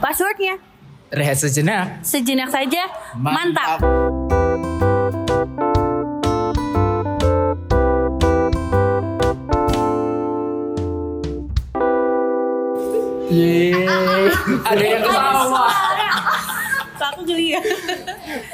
Passwordnya 0.00 0.56
Rehat 1.10 1.36
sejenak. 1.36 2.06
sejenak 2.06 2.48
saja 2.48 2.86
mantap. 3.18 3.82
Yeay. 13.30 13.74
Ada 14.70 14.84
yang 14.84 15.02
ketawa. 15.06 15.66
Aku 17.10 17.20
geli 17.26 17.56
ya. 17.56 17.60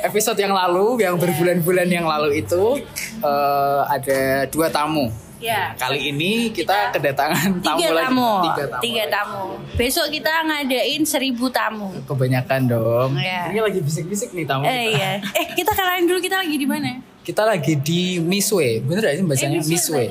Episode 0.01 0.39
yang 0.41 0.55
lalu, 0.55 1.03
yang 1.05 1.15
berbulan-bulan 1.21 1.89
yang 1.91 2.07
lalu 2.09 2.41
itu 2.41 2.81
eh, 3.21 3.81
ada 3.85 4.47
dua 4.49 4.71
tamu. 4.73 5.11
Ya. 5.37 5.77
Kali 5.77 6.11
ini 6.11 6.49
kita 6.49 6.97
kedatangan 6.97 7.61
tamu 7.61 7.79
Tiga 7.79 7.93
lagi. 7.93 8.07
tamu. 8.09 8.31
Tiga 8.41 8.65
tamu. 8.65 8.83
Tiga 8.83 9.05
tamu. 9.13 9.43
Besok 9.77 10.07
kita 10.09 10.33
ngadain 10.49 11.03
seribu 11.05 11.53
tamu. 11.53 11.93
Kebanyakan 12.09 12.61
dong. 12.65 13.11
Iya. 13.21 13.53
Ini 13.53 13.61
lagi 13.61 13.81
bisik-bisik 13.85 14.33
nih 14.33 14.49
tamu. 14.49 14.65
Eh 14.65 14.73
kita. 14.73 14.97
iya. 14.97 15.11
Eh 15.37 15.47
kita 15.53 15.71
kenalin 15.77 16.05
dulu 16.09 16.19
kita 16.25 16.37
lagi 16.41 16.57
di 16.57 16.67
mana? 16.69 16.91
Kita 17.21 17.43
lagi 17.45 17.75
di 17.77 18.17
Miswe. 18.17 18.81
Bener 18.81 19.03
gak 19.05 19.15
sih 19.19 19.25
bacanya? 19.27 19.59
Eh, 19.61 19.67
Miswe. 19.67 20.05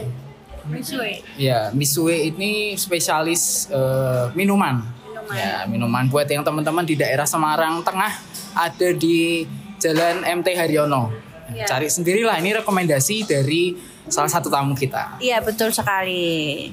Misue. 0.66 1.12
Ya, 1.38 1.70
Misue 1.72 2.34
ini 2.34 2.74
spesialis 2.76 3.70
eh, 3.70 4.26
minuman. 4.34 4.82
Minuman. 4.82 5.34
Ya, 5.34 5.66
minuman 5.66 6.04
buat 6.06 6.26
yang 6.26 6.46
teman-teman 6.46 6.86
di 6.86 6.98
daerah 6.98 7.26
Semarang 7.26 7.82
Tengah 7.82 8.14
ada 8.54 8.90
di 8.94 9.46
Jalan 9.78 10.22
MT 10.22 10.48
Haryono. 10.54 11.10
Ya. 11.54 11.66
Cari 11.70 11.90
sendirilah 11.90 12.42
ini 12.42 12.58
rekomendasi 12.58 13.30
dari 13.30 13.78
salah 14.10 14.32
satu 14.32 14.48
tamu 14.50 14.78
kita. 14.78 15.18
Iya 15.22 15.42
betul 15.42 15.74
sekali. 15.74 16.70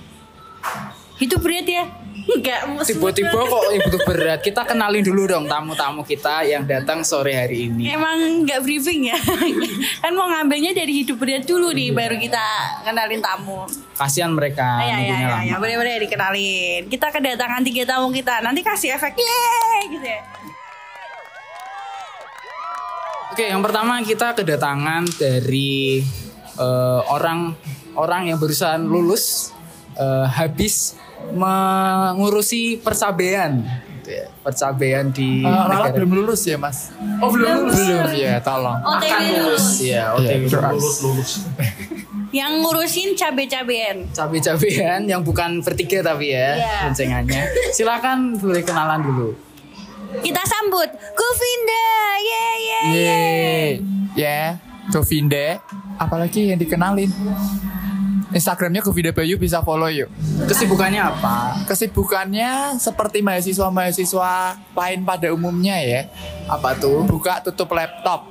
Hidup 1.18 1.38
berat 1.38 1.66
ya? 1.68 1.84
Enggak. 2.22 2.86
Tiba-tiba 2.86 3.34
kok 3.34 3.64
itu 3.74 3.98
berat. 4.06 4.40
Kita 4.42 4.62
kenalin 4.62 5.02
dulu 5.02 5.26
dong 5.26 5.46
tamu-tamu 5.50 6.06
kita 6.06 6.46
yang 6.46 6.62
datang 6.66 7.02
sore 7.02 7.34
hari 7.34 7.66
ini. 7.66 7.90
Emang 7.90 8.46
nggak 8.46 8.62
briefing 8.62 9.10
ya? 9.10 9.18
kan 10.02 10.12
mau 10.14 10.30
ngambilnya 10.30 10.74
dari 10.74 11.02
hidup 11.02 11.18
berat 11.18 11.42
dulu 11.42 11.74
nih, 11.74 11.90
baru 11.90 12.18
kita 12.18 12.44
kenalin 12.86 13.22
tamu. 13.22 13.66
Kasihan 13.98 14.30
mereka 14.30 14.82
ya, 14.82 14.86
ya, 14.86 14.94
nunggunya 14.98 15.26
ya, 15.26 15.30
lama. 15.34 15.46
ya, 15.46 15.54
boleh 15.58 15.76
boleh 15.78 15.94
dikenalin. 16.06 16.82
Kita 16.86 17.06
kedatangan 17.10 17.62
tiga 17.66 17.82
tamu 17.86 18.08
kita. 18.14 18.42
Nanti 18.42 18.60
kasih 18.62 18.94
efek 18.94 19.18
yeay 19.18 19.80
gitu 19.90 20.06
ya. 20.06 20.22
Oke, 23.32 23.48
yang 23.48 23.64
pertama 23.64 23.96
kita 24.04 24.36
kedatangan 24.36 25.08
dari 25.16 26.04
eh, 26.54 27.00
orang 27.06 27.54
orang 27.94 28.26
yang 28.26 28.36
barusan 28.36 28.84
lulus 28.84 29.52
eh, 29.94 30.26
habis 30.26 30.96
mengurusi 31.32 32.76
percabean, 32.76 33.62
gitu 33.96 34.10
ya, 34.12 34.26
percabean 34.40 35.08
di 35.08 35.40
malah 35.40 35.86
negara- 35.86 35.94
belum 35.94 36.10
lulus 36.18 36.42
ya 36.44 36.56
mas 36.56 36.90
Oh 37.18 37.30
belum 37.30 37.46
lulus. 37.62 37.78
belum 37.78 38.10
ya 38.12 38.34
tolong 38.38 38.78
OTW 38.80 39.06
Akan 39.06 39.22
lulus 39.38 39.66
ya, 39.80 40.02
OTW 40.12 40.42
Iya, 40.44 40.58
lulus. 40.74 41.30
Yang 42.32 42.52
ngurusin 42.58 43.08
cabe-cabean. 43.12 44.08
Cabe-cabean 44.10 45.04
yang 45.04 45.20
bukan 45.20 45.60
bertiga 45.60 46.00
tapi 46.02 46.32
ya 46.32 46.56
Iya. 46.56 46.76
boncengannya. 46.82 47.42
Silakan 47.70 48.34
boleh 48.34 48.62
kenalan 48.62 49.00
dulu. 49.00 49.36
Kita 50.14 50.40
sambut 50.42 50.88
Kuvinda. 51.12 51.84
Yeay 52.18 52.56
yeay. 52.58 52.88
Yeay 52.90 53.68
Ya 54.14 54.40
Govinda 54.88 55.60
Apalagi 56.02 56.50
yang 56.50 56.58
dikenalin 56.58 57.06
Instagramnya 58.32 58.82
Govinda 58.82 59.12
Bayu 59.14 59.38
bisa 59.38 59.62
follow 59.62 59.86
yuk 59.86 60.10
Kesibukannya 60.50 60.98
apa? 60.98 61.62
Kesibukannya 61.68 62.80
seperti 62.80 63.22
mahasiswa-mahasiswa 63.22 64.58
lain 64.74 65.00
pada 65.06 65.30
umumnya 65.30 65.78
ya 65.78 66.10
Apa 66.50 66.74
tuh? 66.74 67.06
Buka 67.06 67.38
tutup 67.44 67.70
laptop 67.76 68.26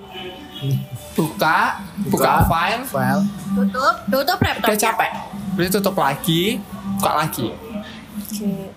Buka 1.15 1.79
Buka, 2.11 2.33
file 2.49 2.83
File. 2.85 3.23
Tutup. 3.55 3.95
Tutup 4.09 4.39
laptopnya. 4.41 4.73
Udah 4.73 4.79
capek 4.79 5.11
Udah 5.55 5.69
tutup 5.69 5.95
lagi 5.95 6.43
Buka 6.99 7.11
lagi 7.15 7.47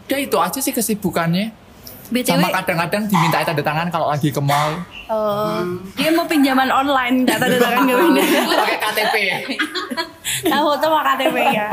Udah 0.06 0.18
itu 0.20 0.36
aja 0.38 0.58
sih 0.60 0.70
kesibukannya 0.76 1.63
BTW, 2.14 2.30
Sama 2.30 2.48
kadang-kadang 2.54 3.02
diminta 3.04 3.42
tanda 3.42 3.58
tangan 3.60 3.90
kalau 3.90 4.06
lagi 4.06 4.30
ke 4.30 4.38
mall 4.38 4.78
oh, 5.06 5.58
dia 5.92 6.08
mau 6.08 6.22
pinjaman 6.24 6.70
online 6.70 7.26
data 7.26 7.44
data 7.44 7.66
kan 7.66 7.82
gak 7.82 7.98
pindah. 7.98 8.26
Pakai 8.54 8.78
KTP 8.80 9.14
ya. 9.20 9.38
Nah, 10.44 10.58
foto 10.62 10.86
sama 10.86 11.00
KTP 11.04 11.36
ya. 11.50 11.68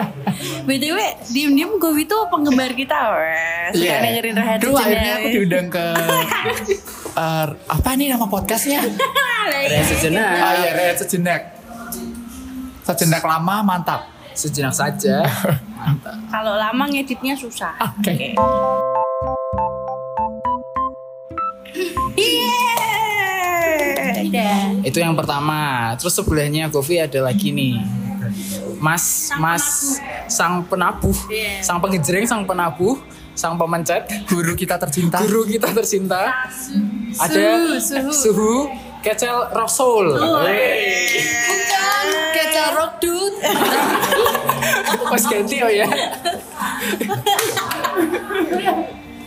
BTW, 0.64 0.98
diem-diem 1.30 1.72
gue 1.72 1.92
itu 1.96 2.18
penggemar 2.28 2.74
kita, 2.74 2.98
wes. 3.14 3.72
Suka 3.72 3.86
Iya. 3.86 3.98
dengerin 4.02 4.36
Rehat 4.36 4.58
Duh, 4.60 4.70
Sejenak. 4.70 4.84
akhirnya 4.84 5.14
aku 5.14 5.28
diundang 5.30 5.68
ke 5.70 5.86
eh, 7.14 7.46
apa 7.70 7.90
nih 7.94 8.08
nama 8.10 8.26
podcastnya? 8.26 8.80
Rehat 9.48 9.86
sejenak. 9.88 10.28
Ah 10.36 10.54
ya, 10.58 10.72
Rehat 10.74 10.98
sejenak. 10.98 11.42
Sejenak 12.82 13.22
lama 13.22 13.56
mantap. 13.62 14.02
Sejenak 14.34 14.74
saja. 14.74 15.24
Mantap. 15.72 16.18
Kalau 16.28 16.56
lama 16.56 16.84
ngeditnya 16.88 17.34
susah. 17.34 17.78
Oke. 17.80 18.34
Iya. 22.22 22.54
Udah. 24.22 24.58
Itu 24.82 24.98
yang 24.98 25.14
pertama. 25.14 25.60
Terus 25.98 26.14
sebelahnya 26.14 26.70
Govi 26.70 26.98
ada 26.98 27.20
lagi 27.22 27.50
nih. 27.52 27.82
Mas, 28.78 29.30
Mas, 29.38 29.98
sang 30.26 30.66
penabuh, 30.66 31.14
Iya. 31.28 31.62
sang 31.62 31.78
pengejreng, 31.78 32.26
sang 32.26 32.42
penabuh, 32.42 32.98
sang 33.32 33.54
pemencet, 33.54 34.10
Guru 34.26 34.58
kita 34.58 34.74
tercinta. 34.76 35.22
guru 35.22 35.46
kita 35.46 35.70
tercinta. 35.70 36.50
Ada 37.14 37.78
Suhu, 37.78 38.10
suhu. 38.10 38.10
suhu 38.10 38.54
kecel 39.02 39.38
rasul. 39.52 40.18
Bukan 40.18 42.06
kecel 42.34 42.68
rock 42.74 42.94
dude. 42.98 43.38
Mas 45.12 45.26
ganti 45.26 45.58
oh 45.60 45.70
ya. 45.70 45.86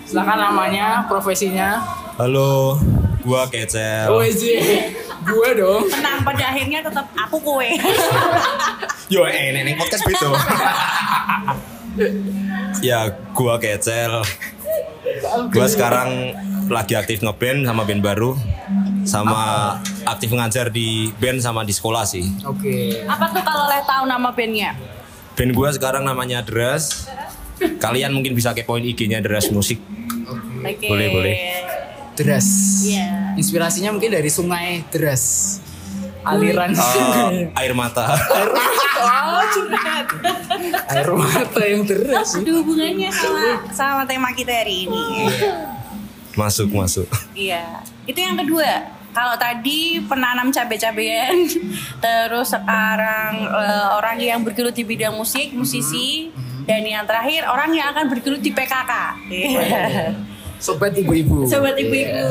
Silakan 0.05 0.39
namanya, 0.41 1.07
profesinya. 1.07 1.79
Halo, 2.15 2.79
gua 3.27 3.51
Kecel. 3.51 4.07
Oh, 4.07 4.23
gue 4.23 5.51
dong. 5.59 5.83
Tenang 5.91 6.23
pada 6.23 6.55
akhirnya 6.55 6.79
tetap 6.79 7.11
aku 7.11 7.43
kue. 7.43 7.75
Yo, 9.13 9.27
eh, 9.27 9.51
neneng 9.51 9.75
podcast 9.75 10.07
begitu. 10.07 10.31
ya, 12.87 13.11
gua 13.35 13.59
Kecel. 13.59 14.23
Gua 15.51 15.67
sekarang 15.67 16.39
lagi 16.71 16.95
aktif 16.95 17.19
ngeband 17.19 17.67
sama 17.67 17.83
band 17.83 17.99
baru, 18.07 18.39
sama 19.03 19.75
aktif 20.07 20.31
ngajar 20.31 20.71
di 20.71 21.11
band 21.19 21.43
sama 21.43 21.67
di 21.67 21.75
sekolah 21.75 22.07
sih. 22.07 22.31
Oke. 22.47 23.03
Apa 23.11 23.35
tuh 23.35 23.43
kalau 23.43 23.67
boleh 23.67 23.83
tahu 23.91 24.05
nama 24.07 24.31
bandnya? 24.31 24.79
Band 25.35 25.51
gua 25.51 25.75
sekarang 25.75 26.07
namanya 26.07 26.47
Dras. 26.47 27.11
Kalian 27.83 28.15
mungkin 28.15 28.39
bisa 28.39 28.55
kepoin 28.55 28.87
IG-nya 28.87 29.19
Dras 29.19 29.51
Musik. 29.51 29.83
Oke. 30.63 30.87
Boleh, 30.87 31.09
boleh. 31.11 31.35
Deras. 32.15 32.47
Iya. 32.87 33.35
Inspirasinya 33.35 33.91
mungkin 33.91 34.15
dari 34.15 34.31
sungai 34.31 34.87
Deras. 34.91 35.59
Aliran 36.25 36.73
Eh, 36.73 37.53
air 37.53 37.75
mata. 37.77 38.17
Oh, 38.97 39.43
curhat. 39.53 40.09
Air 40.89 41.11
mata 41.13 41.61
yang 41.61 41.85
deras. 41.85 42.33
Ada 42.33 42.49
hubungannya 42.57 43.13
sama 43.13 43.45
sama 43.69 44.03
tema 44.09 44.33
kita 44.33 44.49
hari 44.49 44.89
ini. 44.89 45.05
masuk, 46.33 46.73
masuk. 46.73 47.05
Iya. 47.37 47.85
Itu 48.09 48.17
yang 48.17 48.41
kedua. 48.41 48.89
Kalau 49.13 49.37
tadi 49.37 50.03
penanam 50.09 50.51
cabai-cabean, 50.51 51.45
terus 52.05 52.51
sekarang 52.51 53.45
eh, 53.45 53.87
orang 53.95 54.17
yang 54.17 54.41
bergelut 54.41 54.75
di 54.75 54.83
bidang 54.83 55.15
musik, 55.15 55.53
musisi, 55.53 56.33
dan 56.65 56.83
yang 56.83 57.05
terakhir 57.05 57.45
orang 57.47 57.71
yang 57.71 57.93
akan 57.93 58.09
bergelut 58.09 58.41
di 58.41 58.51
PKK. 58.51 58.93
Iya. 59.29 59.85
Sobat 60.63 60.97
ibu-ibu. 60.97 61.45
Sobat 61.45 61.77
ibu-ibu, 61.77 62.25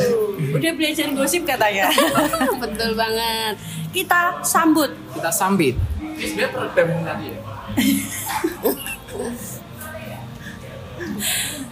udah 0.58 0.72
belajar 0.74 1.06
gosip 1.14 1.46
katanya. 1.46 1.94
Betul 2.64 2.98
banget. 2.98 3.54
Kita 3.94 4.42
sambut 4.42 4.90
Kita 5.14 5.30
sambit. 5.30 5.78
Sebenarnya 6.18 6.50
peredam 6.50 6.88
tadi 7.06 7.26
ya. 7.30 7.38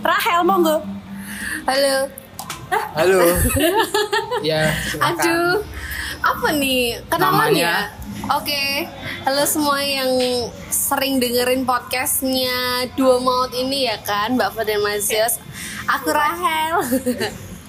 Rahel 0.02 0.42
monggo. 0.46 0.78
Halo. 1.66 1.98
Halo. 2.98 3.22
ya, 4.50 4.72
silakan. 4.88 5.18
Aduh. 5.18 5.54
Apa 6.22 6.48
nih? 6.54 7.02
Kenalan 7.10 7.54
Namanya? 7.54 7.74
Oke. 8.30 8.86
Halo 9.26 9.44
semua 9.50 9.82
yang 9.82 10.12
sering 10.70 11.18
dengerin 11.18 11.66
podcastnya 11.66 12.86
Dua 12.94 13.18
Maut 13.18 13.50
ini 13.58 13.90
ya 13.90 13.98
kan, 14.06 14.38
Mbak 14.38 14.62
Mas 14.78 15.10
Yos. 15.10 15.42
Aku 15.90 16.14
Rahel. 16.14 16.78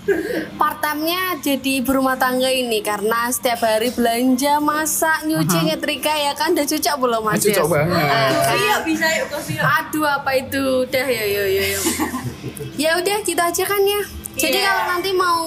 Part-time-nya 0.60 1.38
jadi 1.38 1.78
ibu 1.78 1.94
rumah 1.94 2.18
tangga 2.18 2.50
ini 2.50 2.82
karena 2.82 3.30
setiap 3.30 3.62
hari 3.62 3.94
belanja, 3.94 4.58
masak, 4.58 5.24
nyuci, 5.30 5.72
nyetrika 5.72 6.10
ya 6.10 6.34
kan 6.34 6.52
udah 6.52 6.66
cocok 6.66 6.96
belum 6.98 7.22
Mas 7.22 7.38
Cocok 7.38 7.66
banget. 7.70 8.02
Kan? 8.02 8.32
Iya 8.58 8.76
bisa 8.82 9.06
yuk 9.22 9.28
kasih. 9.30 9.56
Aduh 9.62 10.04
apa 10.10 10.30
itu? 10.36 10.64
Udah 10.84 11.06
ya 11.06 11.24
ya 11.24 11.42
ya. 11.46 11.64
ya. 11.64 11.80
ya 12.76 12.90
udah 12.98 13.16
kita 13.22 13.48
aja 13.48 13.64
kan 13.64 13.80
ya. 13.86 14.21
Jadi 14.32 14.54
Iya. 14.54 14.66
kalau 14.66 14.84
nanti 14.88 15.10
mau 15.12 15.40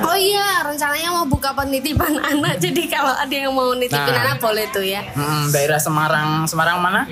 Oh 0.00 0.14
iya, 0.14 0.62
rencananya 0.62 1.10
mau 1.10 1.26
buka 1.26 1.50
penitipan 1.52 2.14
anak. 2.32 2.56
Jadi 2.56 2.86
kalau 2.86 3.10
ada 3.10 3.30
yang 3.30 3.50
mau 3.50 3.70
nitipin 3.72 3.98
Nah. 4.08 4.22
anak 4.24 4.38
boleh 4.38 4.66
tuh 4.68 4.80
ya. 4.80 5.02
Hmm, 5.10 5.50
daerah 5.50 5.76
Semarang, 5.76 6.42
Semarang 6.44 6.78
mana? 6.78 7.02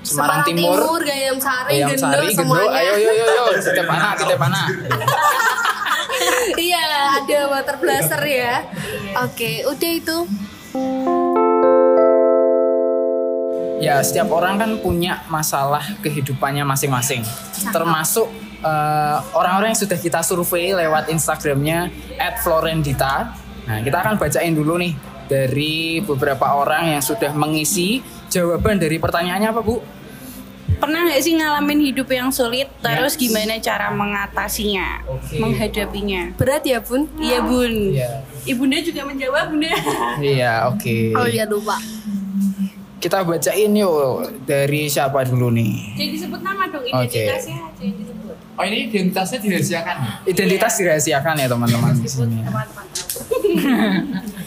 Semarang, 0.00 0.44
Timur. 0.44 1.00
Gayam 1.00 1.36
Sari, 1.36 1.80
Ayam 1.80 1.88
Gendo, 1.90 2.04
Sari, 2.06 2.28
Gendo, 2.28 2.38
semuanya. 2.38 2.76
ayo 2.78 2.92
yo 2.94 3.10
yo 3.10 3.26
yo, 3.26 3.44
titip 3.64 3.84
anak, 3.86 4.12
titip 4.14 4.36
anak. 4.38 4.68
iya, 6.60 6.84
ada 7.16 7.38
water 7.48 7.76
blaster 7.76 8.22
ya. 8.22 8.54
Oke, 9.18 9.64
udah 9.64 9.90
itu. 9.90 10.16
Ya, 13.76 14.00
setiap 14.00 14.28
orang 14.30 14.56
kan 14.56 14.70
punya 14.78 15.24
masalah 15.26 15.82
kehidupannya 16.00 16.62
masing-masing. 16.62 17.20
Termasuk 17.68 18.28
eh, 18.64 19.16
orang-orang 19.36 19.76
yang 19.76 19.80
sudah 19.84 19.98
kita 20.00 20.24
survei 20.24 20.72
lewat 20.72 21.12
Instagramnya 21.12 21.92
@florendita. 22.40 23.36
Nah, 23.64 23.78
kita 23.80 24.00
akan 24.00 24.16
bacain 24.16 24.52
dulu 24.56 24.80
nih 24.80 24.92
dari 25.28 26.00
beberapa 26.04 26.52
orang 26.56 26.96
yang 26.96 27.02
sudah 27.04 27.32
mengisi 27.32 28.04
jawaban 28.28 28.76
dari 28.80 28.96
pertanyaannya 29.00 29.48
apa, 29.52 29.60
Bu? 29.64 29.80
Pernah 30.74 31.06
nggak 31.08 31.22
sih 31.22 31.32
ngalamin 31.38 31.80
hidup 31.80 32.08
yang 32.12 32.28
sulit? 32.28 32.68
Terus 32.84 33.16
gimana 33.16 33.56
cara 33.62 33.88
mengatasinya, 33.94 35.06
Oke. 35.06 35.40
menghadapinya? 35.40 36.34
Berat 36.36 36.66
ya, 36.66 36.82
Bun? 36.82 37.08
Iya 37.16 37.40
bun. 37.40 37.72
Iya. 37.94 38.10
Ibunda 38.44 38.76
juga 38.84 39.00
menjawab 39.08 39.48
bunda. 39.48 39.72
Iya, 40.20 40.68
oke. 40.68 41.16
Oh 41.16 41.24
iya 41.24 41.48
lupa. 41.48 41.80
Kita 43.00 43.20
bacain 43.24 43.72
yuk 43.76 44.44
dari 44.48 44.88
siapa 44.88 45.24
dulu 45.24 45.52
nih? 45.52 45.96
Jadi 45.96 46.08
disebut 46.20 46.40
nama 46.40 46.68
dong 46.68 46.84
identitasnya 46.84 47.72
disebut. 47.80 48.13
Oh 48.54 48.62
ini 48.62 48.86
identitasnya 48.86 49.38
dirahasiakan. 49.42 49.96
Identitas 50.30 50.72
dirahasiakan 50.78 51.34
ya 51.42 51.46
teman-teman 51.50 51.90
di 51.98 52.06
Disebut 52.06 52.28
sini. 52.30 52.42
teman-teman. 52.46 52.84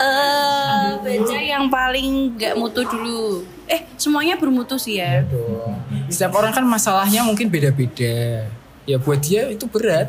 Eh, 0.00 0.88
baca 0.96 1.36
yang 1.36 1.68
paling 1.68 2.32
nggak 2.32 2.56
mutu 2.56 2.80
dulu. 2.88 3.44
Eh, 3.68 3.84
semuanya 4.00 4.40
bermutu 4.40 4.80
sih 4.80 4.96
ya. 4.96 5.20
Setiap 6.08 6.40
orang 6.40 6.56
kan 6.56 6.64
masalahnya 6.64 7.20
mungkin 7.20 7.52
beda-beda. 7.52 8.48
Ya 8.88 8.96
buat 8.96 9.20
dia 9.20 9.52
itu 9.52 9.68
berat. 9.68 10.08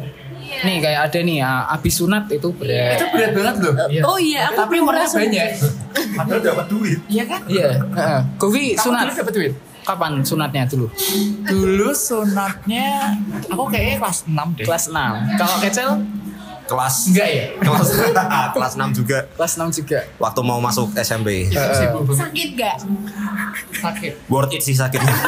Nih 0.64 0.80
kayak 0.80 1.12
ada 1.12 1.20
nih 1.20 1.44
ya, 1.44 1.68
abis 1.76 2.00
sunat 2.00 2.24
itu 2.32 2.56
berat. 2.56 3.04
Itu 3.04 3.06
berat 3.12 3.32
banget 3.36 3.56
loh. 3.60 3.74
Oh 4.08 4.16
iya, 4.16 4.48
aku 4.48 4.64
Tapi 4.64 4.76
pernah 4.80 5.08
banyak. 5.12 5.48
Padahal 6.16 6.40
dapat 6.40 6.66
duit. 6.72 7.00
Iya 7.12 7.24
kan? 7.28 7.42
Iya. 7.52 7.70
heeh. 7.84 8.20
Sunat. 8.80 9.12
dapat 9.12 9.34
duit? 9.36 9.54
Kapan 9.82 10.22
sunatnya 10.22 10.64
dulu? 10.66 10.88
Dulu 11.44 11.90
sunatnya 11.92 13.18
aku 13.50 13.64
kayaknya 13.68 13.98
kelas 14.00 14.20
6 14.30 14.58
deh. 14.58 14.66
Kelas 14.66 14.84
6. 14.90 15.38
Kalau 15.38 15.56
kecil 15.60 15.90
Kelas 16.62 16.96
Enggak 17.12 17.28
ya? 17.28 17.44
kelas 17.60 17.88
kelas 18.56 18.74
6 18.80 18.96
juga 18.96 19.28
kelas 19.36 19.54
6 19.60 19.78
juga. 19.84 20.00
waktu 20.16 20.40
mau 20.40 20.64
masuk 20.64 20.96
SMP. 20.96 21.52
Sih 21.52 21.88
Bu. 21.92 22.08
Sakit 22.08 22.50
gak? 22.56 22.76
sakit. 23.76 24.14
Worth 24.32 24.56
it 24.56 24.64
sih 24.64 24.72
sakitnya. 24.72 25.12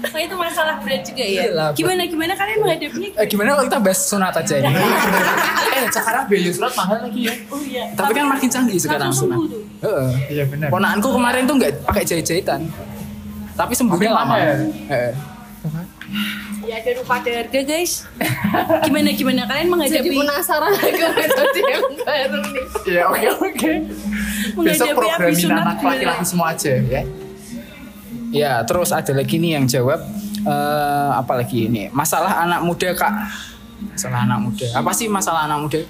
Oh, 0.00 0.20
itu 0.20 0.34
masalah 0.36 0.80
berat 0.80 1.02
juga 1.04 1.24
ya. 1.24 1.44
Iyalah, 1.52 1.68
Gimana 1.76 2.02
gimana 2.08 2.32
kalian 2.32 2.58
menghadapinya? 2.64 3.08
Eh, 3.20 3.26
gimana 3.28 3.48
kalau 3.52 3.64
kita 3.68 3.78
bahas 3.84 4.00
sunat 4.00 4.32
aja 4.32 4.54
ini? 4.56 4.72
eh 5.76 5.84
sekarang 5.92 6.24
biaya 6.24 6.50
surat 6.56 6.72
mahal 6.72 6.98
lagi 7.04 7.20
ya. 7.28 7.34
Oh 7.52 7.60
iya. 7.60 7.84
Tapi 7.92 8.10
kan 8.16 8.26
makin 8.32 8.48
canggih 8.48 8.78
sekarang 8.80 9.12
sunat. 9.12 9.38
Heeh. 9.84 10.08
Iya 10.32 10.44
benar. 10.48 10.68
Ponakanku 10.72 11.08
kemarin 11.12 11.42
tuh 11.44 11.54
nggak 11.60 11.72
pakai 11.84 12.04
jahit-jahitan. 12.08 12.60
Tapi 13.54 13.72
sembuhnya 13.76 14.10
Tapi 14.10 14.18
lama. 14.24 14.34
lama 14.34 14.36
ya? 14.40 14.54
Heeh. 14.88 15.12
Ya 16.64 16.74
ada 16.80 16.90
rupa 16.96 17.14
ada 17.18 17.30
harga 17.44 17.60
guys. 17.60 17.92
Gimana 18.86 19.10
gimana 19.12 19.42
kalian 19.44 19.66
Jadi 19.68 19.72
menghadapi 19.72 20.10
penasaran 20.16 20.72
lagi 20.76 21.02
metode 21.02 21.60
yang 21.60 21.84
baru 21.98 22.40
nih. 22.40 22.64
Iya 22.88 23.02
oke 23.10 23.26
oke. 23.36 23.72
Besok 24.64 24.86
menghadapi 24.86 24.96
programin 24.96 25.50
anak 25.60 25.76
laki-laki 25.82 26.24
semua 26.24 26.46
aja 26.56 26.72
ya. 26.78 27.02
Ya, 28.30 28.62
terus 28.62 28.94
ada 28.94 29.10
lagi 29.10 29.36
nih 29.42 29.58
yang 29.58 29.66
jawab 29.66 30.00
eh 30.40 31.10
apa 31.12 31.32
lagi 31.36 31.66
ini? 31.68 31.90
Masalah 31.90 32.46
anak 32.46 32.62
muda, 32.62 32.88
Kak. 32.94 33.12
Masalah 33.80 34.24
anak 34.24 34.38
muda. 34.40 34.66
Apa 34.72 34.90
sih 34.94 35.06
masalah 35.10 35.50
anak 35.50 35.58
muda? 35.66 35.80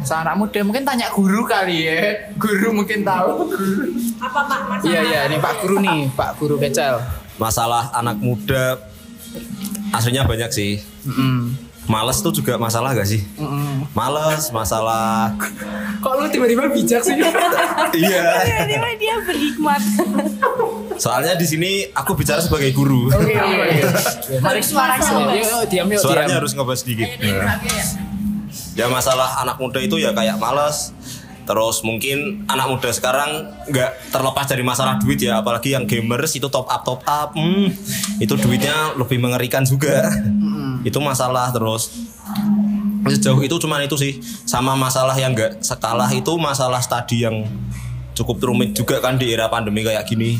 Masa 0.00 0.24
anak 0.24 0.36
muda 0.40 0.60
mungkin 0.64 0.80
tanya 0.80 1.12
guru 1.12 1.44
kali 1.44 1.84
ya. 1.84 2.32
Guru 2.40 2.72
mungkin 2.72 3.04
tahu. 3.04 3.52
Guru. 3.52 3.92
Apa 4.20 4.48
Pak 4.48 4.60
masalah? 4.68 4.88
Iya, 4.88 5.00
iya, 5.04 5.20
nih 5.28 5.38
Pak 5.40 5.54
Guru 5.60 5.76
nih, 5.80 6.00
Pak 6.16 6.30
Guru 6.40 6.56
Kecel. 6.56 7.00
Masalah 7.36 7.92
anak 7.92 8.16
muda 8.20 8.80
aslinya 9.92 10.24
banyak 10.24 10.50
sih. 10.52 10.80
Mm-mm. 11.04 11.52
Males 11.82 12.18
tuh 12.18 12.30
juga 12.30 12.54
masalah 12.54 12.92
gak 12.92 13.04
sih? 13.04 13.24
Mm-mm. 13.34 13.88
Males, 13.90 14.48
masalah 14.50 15.34
Kok 15.98 16.12
lu 16.14 16.26
tiba-tiba 16.28 16.68
bijak 16.68 17.02
sih? 17.02 17.16
Iya. 17.92 18.24
Tiba-tiba 18.40 18.88
dia 18.94 19.14
berhikmat. 19.20 19.80
Soalnya 20.94 21.34
di 21.34 21.44
sini 21.44 21.70
aku 21.90 22.14
bicara 22.14 22.38
sebagai 22.38 22.70
guru. 22.70 23.08
Oke, 23.08 23.34
oke. 23.34 23.68
Harus 24.46 24.66
suaranya 24.66 25.02
Yuk, 25.02 25.18
ngebas. 25.18 25.42
yuk, 25.42 25.62
diam 25.66 25.88
yuk, 25.88 25.98
Suaranya 25.98 26.28
diam. 26.28 26.38
harus 26.38 26.52
ngebahas 26.54 26.78
sedikit. 26.78 27.08
Ayo, 27.10 27.18
dipakai 27.18 27.70
ya. 27.72 27.84
Ya 28.70 28.86
masalah 28.86 29.40
anak 29.40 29.56
muda 29.56 29.78
itu 29.78 29.96
ya 29.96 30.12
kayak 30.12 30.36
males. 30.36 30.94
Terus 31.42 31.82
mungkin 31.82 32.46
anak 32.46 32.70
muda 32.70 32.88
sekarang 32.90 33.30
nggak 33.66 34.14
terlepas 34.14 34.46
dari 34.46 34.62
masalah 34.62 35.02
duit 35.02 35.18
ya, 35.18 35.42
apalagi 35.42 35.74
yang 35.74 35.82
gamers 35.82 36.30
itu 36.30 36.46
top 36.46 36.70
up 36.70 36.86
top 36.86 37.02
up, 37.02 37.34
hmm, 37.34 37.74
itu 38.16 38.38
duitnya 38.38 38.94
lebih 38.94 39.18
mengerikan 39.18 39.66
juga. 39.66 40.14
Itu 40.82 40.98
masalah 40.98 41.50
terus. 41.50 41.92
Sejauh 43.00 43.40
itu 43.40 43.56
cuman 43.56 43.80
itu 43.82 43.96
sih, 43.96 44.12
sama 44.44 44.76
masalah 44.76 45.16
yang 45.16 45.32
nggak 45.32 45.64
sekalah 45.64 46.08
itu 46.12 46.36
masalah 46.36 46.78
studi 46.78 47.24
yang 47.24 47.48
cukup 48.12 48.36
rumit 48.44 48.76
juga 48.76 49.00
kan 49.00 49.16
di 49.16 49.32
era 49.32 49.48
pandemi 49.48 49.80
kayak 49.80 50.04
gini. 50.04 50.36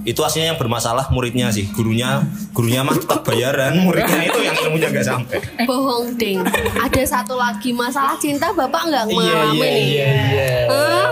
Itu 0.00 0.24
aslinya 0.24 0.56
yang 0.56 0.60
bermasalah 0.60 1.12
muridnya 1.12 1.52
sih, 1.52 1.68
gurunya 1.72 2.24
gurunya 2.56 2.80
mah 2.80 2.96
tetap 2.96 3.20
bayaran, 3.20 3.84
muridnya 3.84 4.28
itu 4.28 4.40
yang 4.40 4.56
ilmunya 4.64 4.88
nggak 4.88 5.04
sampai. 5.04 5.38
Bohong 5.68 6.16
ding. 6.16 6.40
Ada 6.72 7.20
satu 7.20 7.36
lagi 7.36 7.72
masalah 7.72 8.16
cinta 8.16 8.48
bapak 8.52 8.88
nggak 8.88 9.04
Iya, 9.08 9.16
mengalami 9.16 9.56
iya, 9.56 9.68
nih. 9.68 9.84
iya, 9.84 10.08
iya. 10.32 10.56
Hah? 10.68 11.08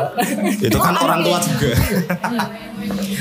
Itu 0.56 0.78
kan 0.80 0.94
orang 0.96 1.20
tua 1.20 1.36
juga. 1.40 1.72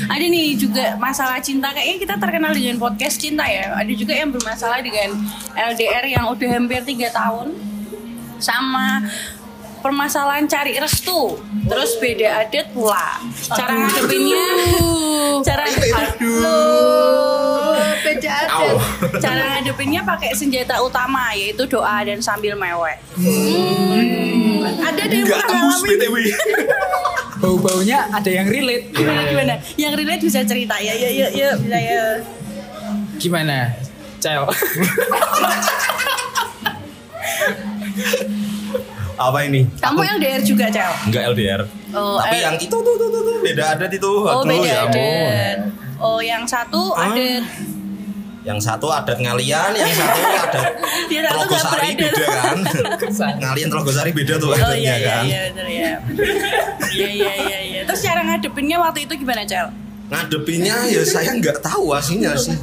Ada 0.08 0.24
nih 0.24 0.56
juga 0.56 0.96
masalah 0.96 1.38
cinta 1.44 1.68
kayaknya 1.76 1.96
kita 2.00 2.14
terkenal 2.16 2.52
dengan 2.56 2.80
podcast 2.80 3.20
cinta 3.20 3.44
ya. 3.44 3.76
Ada 3.76 3.92
juga 3.92 4.16
yang 4.16 4.32
bermasalah 4.32 4.80
dengan 4.80 5.20
LDR 5.52 6.04
yang 6.08 6.24
udah 6.32 6.48
hampir 6.48 6.80
tiga 6.88 7.12
tahun 7.12 7.52
sama 8.40 9.04
permasalahan 9.80 10.46
cari 10.46 10.78
restu. 10.78 11.38
Terus 11.68 11.96
beda 12.02 12.46
adat 12.46 12.66
pula. 12.72 13.20
Cara 13.52 13.72
ngadepinnya 13.86 14.44
cara 15.46 15.64
beda 18.04 18.32
aja. 18.32 18.68
cara 19.18 19.42
ngadepinnya 19.58 20.02
pakai 20.02 20.34
senjata 20.34 20.82
utama 20.82 21.34
yaitu 21.34 21.66
doa 21.66 22.04
dan 22.04 22.22
sambil 22.22 22.56
mewek. 22.58 22.98
Ada 24.78 25.02
deh 25.06 25.22
yang 25.24 25.82
BTW. 25.82 26.16
Bau-baunya 27.38 28.10
ada 28.10 28.30
yang 28.30 28.50
relate. 28.50 28.90
gimana 28.90 29.22
gimana? 29.30 29.54
Yang 29.78 29.92
relate 30.02 30.22
bisa 30.26 30.40
cerita. 30.42 30.74
Ya 30.82 30.94
ya 30.94 31.10
ya 31.10 31.28
ya 31.30 31.48
bisa 31.54 31.78
ya. 31.78 32.02
Gimana? 33.18 33.74
Cel. 34.18 34.42
Apa 39.18 39.38
ini? 39.42 39.66
kamu 39.76 39.98
LDR 40.16 40.40
juga 40.40 40.70
Cel 40.70 40.92
Enggak 41.04 41.22
LDR. 41.34 41.60
Oh, 41.90 42.16
Tapi 42.16 42.36
eh. 42.36 42.42
yang 42.44 42.54
itu 42.54 42.70
tuh, 42.70 42.94
tuh, 42.94 43.08
tuh, 43.08 43.22
tuh, 43.24 43.36
beda 43.40 43.64
adat 43.74 43.90
itu. 43.90 44.06
Oh 44.06 44.30
Aduh, 44.30 44.46
beda 44.46 44.62
ya 44.64 44.78
adat. 44.84 45.58
Oh 45.98 46.20
yang 46.20 46.44
satu 46.44 46.94
Ah. 46.94 47.10
adat. 47.10 47.42
Yang 48.44 48.58
satu 48.62 48.86
adat 48.88 49.18
ngalian, 49.18 49.70
yang 49.74 49.92
satu 49.92 50.20
adat 50.22 50.72
nggak 51.08 51.22
Telogosari 51.28 51.90
beda 51.94 52.24
kan. 52.24 52.58
ngalian 53.42 53.68
Telogosari 53.68 54.10
beda 54.12 54.34
tuh 54.36 54.48
Oh 54.48 54.54
adatnya 54.54 54.78
iya 54.78 54.94
iya 54.94 55.08
kan. 55.10 55.24
iya 55.24 55.40
bener 55.50 55.66
ya. 55.68 55.92
Iya 56.88 57.08
iya 57.10 57.32
iya 57.36 57.58
iya. 57.60 57.80
Terus 57.84 58.00
cara 58.00 58.20
ngadepinnya 58.22 58.76
waktu 58.78 58.98
itu 59.04 59.12
gimana 59.16 59.42
Cel? 59.42 59.68
Ngadepinnya 60.08 60.76
ya 60.86 61.02
saya 61.02 61.34
nggak 61.34 61.58
tahu 61.60 61.92
aslinya 61.92 62.32
sih. 62.34 62.56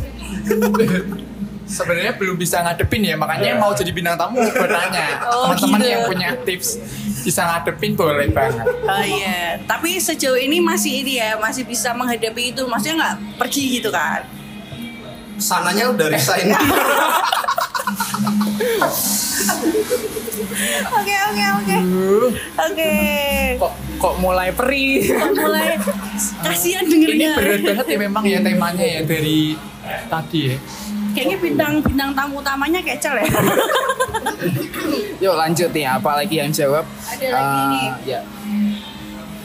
Sebenarnya 1.66 2.14
belum 2.14 2.38
bisa 2.38 2.62
ngadepin 2.62 3.02
ya, 3.04 3.18
makanya 3.18 3.58
mau 3.58 3.74
jadi 3.74 3.90
bintang 3.90 4.16
tamu 4.16 4.38
bertanya. 4.40 5.06
Oh, 5.28 5.50
Teman-teman 5.50 5.80
gitu. 5.80 5.90
yang 5.90 6.02
punya 6.06 6.30
tips 6.42 6.70
bisa 7.22 7.42
ngadepin 7.44 7.94
boleh 7.94 8.30
banget. 8.30 8.66
Oh 8.66 9.04
iya. 9.04 9.58
Tapi 9.62 9.98
sejauh 9.98 10.38
ini 10.38 10.62
masih 10.62 11.02
ini 11.02 11.18
ya 11.18 11.36
masih 11.36 11.66
bisa 11.66 11.90
menghadapi 11.92 12.54
itu. 12.54 12.62
Maksudnya 12.64 12.96
nggak 12.96 13.16
pergi 13.38 13.64
gitu 13.76 13.90
kan? 13.90 14.22
Sananya 15.36 15.90
udah 15.90 16.08
resign. 16.08 16.54
Oke 20.88 21.16
oke 21.30 21.44
oke. 21.60 21.78
Oke. 22.64 22.92
kok 23.58 23.72
kok 23.98 24.14
mulai 24.18 24.50
perih? 24.50 25.04
Kok 25.12 25.32
mulai 25.36 25.76
kasihan 26.42 26.84
Ini 26.84 26.92
dengernya. 26.92 27.32
berat 27.36 27.60
banget 27.62 27.86
ya 27.86 27.98
memang 28.00 28.24
ya 28.24 28.40
temanya 28.40 28.86
ya 28.86 29.02
dari 29.04 29.60
tadi 30.08 30.40
ya. 30.48 30.58
Kayaknya 31.16 31.38
bintang 31.40 31.74
bintang 31.80 32.12
tamu 32.12 32.38
utamanya 32.38 32.80
kecel 32.82 33.16
ya. 33.16 33.26
Yuk 35.24 35.34
lanjut 35.34 35.70
nih, 35.72 35.88
apalagi 35.88 36.36
yang 36.36 36.52
jawab? 36.52 36.84
Ada 37.08 37.26
lagi 37.26 37.56
Eh, 37.56 37.68
nih. 37.72 37.90
Ya. 38.06 38.20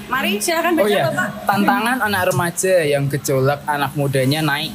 Mari 0.04 0.30
silakan 0.36 0.74
baca 0.74 0.82
Oh 0.82 0.88
iya, 0.90 1.04
Bapak. 1.06 1.28
tantangan 1.46 1.98
anak 2.02 2.22
remaja 2.26 2.74
yang 2.82 3.06
gejolak 3.06 3.62
anak 3.64 3.94
mudanya 3.94 4.42
naik. 4.42 4.74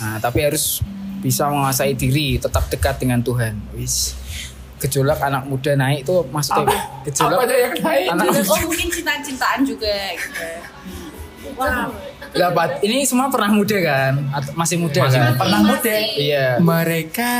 Nah, 0.00 0.16
tapi 0.16 0.40
harus 0.40 0.80
bisa 1.20 1.44
menguasai 1.46 1.92
diri, 1.92 2.40
tetap 2.40 2.64
dekat 2.66 2.96
dengan 2.96 3.20
Tuhan. 3.20 3.60
Wis. 3.76 4.16
Gejolak 4.80 5.20
anak 5.20 5.44
muda 5.44 5.76
naik 5.76 6.08
itu 6.08 6.24
maksudnya 6.26 6.64
gejolak 7.04 7.36
Apa 7.36 7.44
aja 7.44 7.56
yang 7.60 7.74
naik? 7.76 8.06
anak 8.08 8.24
Oh 8.48 8.58
mungkin 8.64 8.88
cinta-cintaan 8.88 9.60
juga 9.60 9.92
gitu. 10.16 10.44
Wah, 11.52 11.92
Lah, 12.30 12.50
ini 12.86 13.02
semua 13.02 13.26
pernah 13.26 13.50
muda 13.50 13.76
kan? 13.82 14.14
Atau 14.30 14.54
masih 14.54 14.78
muda 14.78 15.02
kan? 15.10 15.34
Pernah 15.34 15.60
muda. 15.66 15.94
Iya. 16.14 16.46
Mereka 16.62 17.34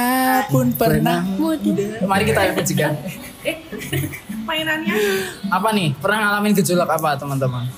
pun 0.51 0.75
pernah 0.75 1.23
muda. 1.23 2.03
Mari 2.03 2.23
kita 2.27 2.41
refleksikan. 2.51 2.93
eh 3.49 3.57
mainannya 4.45 4.93
Apa 5.49 5.73
nih? 5.73 5.95
Pernah 5.97 6.19
ngalamin 6.27 6.53
gejolak 6.59 6.91
apa, 6.91 7.15
teman-teman? 7.15 7.71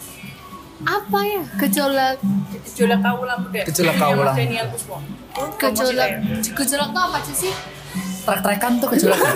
Apa 0.83 1.19
ya? 1.23 1.43
Gejolak. 1.61 2.17
gejolak 2.65 3.01
kaula 3.05 3.35
muda. 3.39 3.61
Gejolak 3.69 3.97
kaula. 4.01 4.33
Gejolak. 5.61 6.11
Gejolak 6.43 6.89
tuh 6.91 7.03
apa 7.07 7.19
sih? 7.29 7.55
Trek-trekan 8.23 8.79
tuh 8.79 8.89
gejolak. 8.89 9.19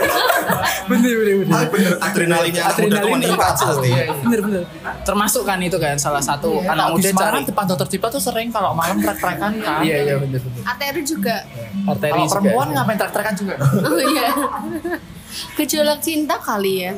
Bener, 0.87 1.13
bener, 1.13 1.35
bener. 1.43 1.51
Ah, 1.51 1.67
bener 1.67 1.93
adrenalinnya 1.99 2.63
anak 2.63 2.77
muda 2.77 2.87
tuh 2.87 2.87
Adrenalin 2.87 3.13
meningkat 3.19 3.39
terpacu. 3.51 3.65
pasti. 3.67 3.89
Iya, 3.89 4.05
bener, 4.17 4.41
bener. 4.41 4.63
Termasuk 5.03 5.43
kan 5.43 5.59
itu 5.59 5.77
kan 5.77 5.95
salah 5.97 6.23
satu 6.23 6.51
Iya, 6.57 6.71
anak 6.71 6.85
kalau 6.85 6.95
di 6.95 7.03
muda 7.03 7.11
Semarang 7.11 7.35
cari. 7.37 7.51
depan 7.51 7.65
dokter 7.67 7.89
Cipa 7.91 8.07
tuh 8.09 8.23
sering 8.23 8.49
kalau 8.49 8.71
malam 8.73 8.97
trek-trekan 8.97 9.53
kan. 9.59 9.81
Iya, 9.83 9.97
iya, 10.01 10.15
bener, 10.17 10.39
bener. 10.39 10.63
ATR 10.65 10.97
juga. 11.03 11.37
Arteri 11.85 12.07
Kalau 12.09 12.23
juga. 12.23 12.33
perempuan 12.33 12.67
ngapain 12.71 12.97
trek-trekan 12.97 13.35
juga? 13.35 13.55
Oh 13.59 13.99
iya. 14.01 14.29
Gejolak 15.57 16.01
cinta 16.03 16.39
kali 16.39 16.87
ya. 16.87 16.93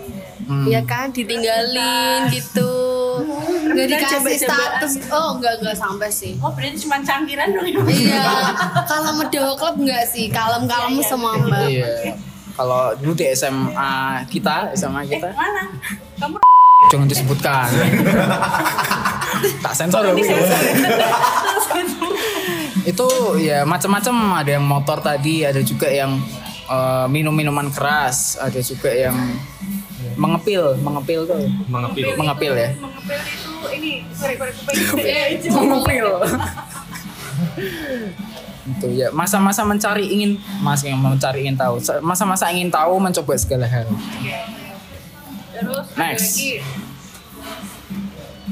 Hmm. 0.48 0.64
Ya 0.64 0.80
kan 0.86 1.12
ditinggalin 1.12 2.32
gitu. 2.32 2.72
Nggak 3.68 3.86
Rebutan 3.86 4.00
dikasih 4.00 4.38
status. 4.48 4.92
Oh 5.12 5.36
enggak 5.36 5.60
enggak 5.60 5.76
sampai 5.76 6.08
sih. 6.08 6.38
Oh 6.40 6.48
berarti 6.54 6.78
cuma 6.88 7.02
cangkiran 7.04 7.52
dong 7.52 7.66
ya? 7.68 7.80
Iya, 7.84 8.24
kalau 8.88 9.10
medok 9.20 9.60
klub 9.60 9.76
enggak 9.82 10.04
sih, 10.08 10.32
kalem-kalem 10.32 11.02
sama 11.04 11.36
mbak. 11.42 11.68
Iya. 11.68 12.16
Kalau 12.58 12.90
dulu 12.98 13.14
di 13.14 13.26
SMA 13.38 14.24
kita, 14.26 14.74
SMA 14.74 15.06
Eh 15.06 15.08
kita, 15.14 15.30
mana? 15.30 15.62
Kamu 16.18 16.36
jangan 16.90 17.06
disebutkan. 17.06 17.68
tak 19.64 19.74
sensor 19.76 20.02
dong. 20.02 20.18
itu 22.88 23.08
ya 23.44 23.68
macam-macam 23.68 24.42
ada 24.42 24.50
yang 24.56 24.64
motor 24.64 24.98
tadi, 24.98 25.44
ada 25.44 25.60
juga 25.60 25.92
yang 25.92 26.16
eh, 26.68 27.06
minum-minuman 27.08 27.72
keras, 27.72 28.36
ada 28.38 28.60
juga 28.60 28.92
yang 28.92 29.16
mengepil, 30.14 30.76
mengepil 30.80 31.20
tuh. 31.26 31.40
Mengepil. 31.66 32.06
Mengepil 32.14 32.52
ya. 32.54 32.70
mengepel 32.76 33.20
itu 33.24 33.58
ini. 33.74 33.94
Mengepil. 35.50 36.08
itu 38.68 39.00
ya 39.00 39.08
masa-masa 39.16 39.64
mencari 39.64 40.12
ingin 40.12 40.36
mas 40.60 40.84
yang 40.84 41.00
mencari 41.00 41.40
ingin 41.40 41.56
tahu 41.56 41.80
masa-masa 42.04 42.52
ingin 42.52 42.68
tahu 42.68 43.00
mencoba 43.00 43.32
segala 43.40 43.64
hal 43.64 43.88
Terus 45.58 45.86
ada 45.94 46.14
Next. 46.14 46.38
lagi. 46.38 46.52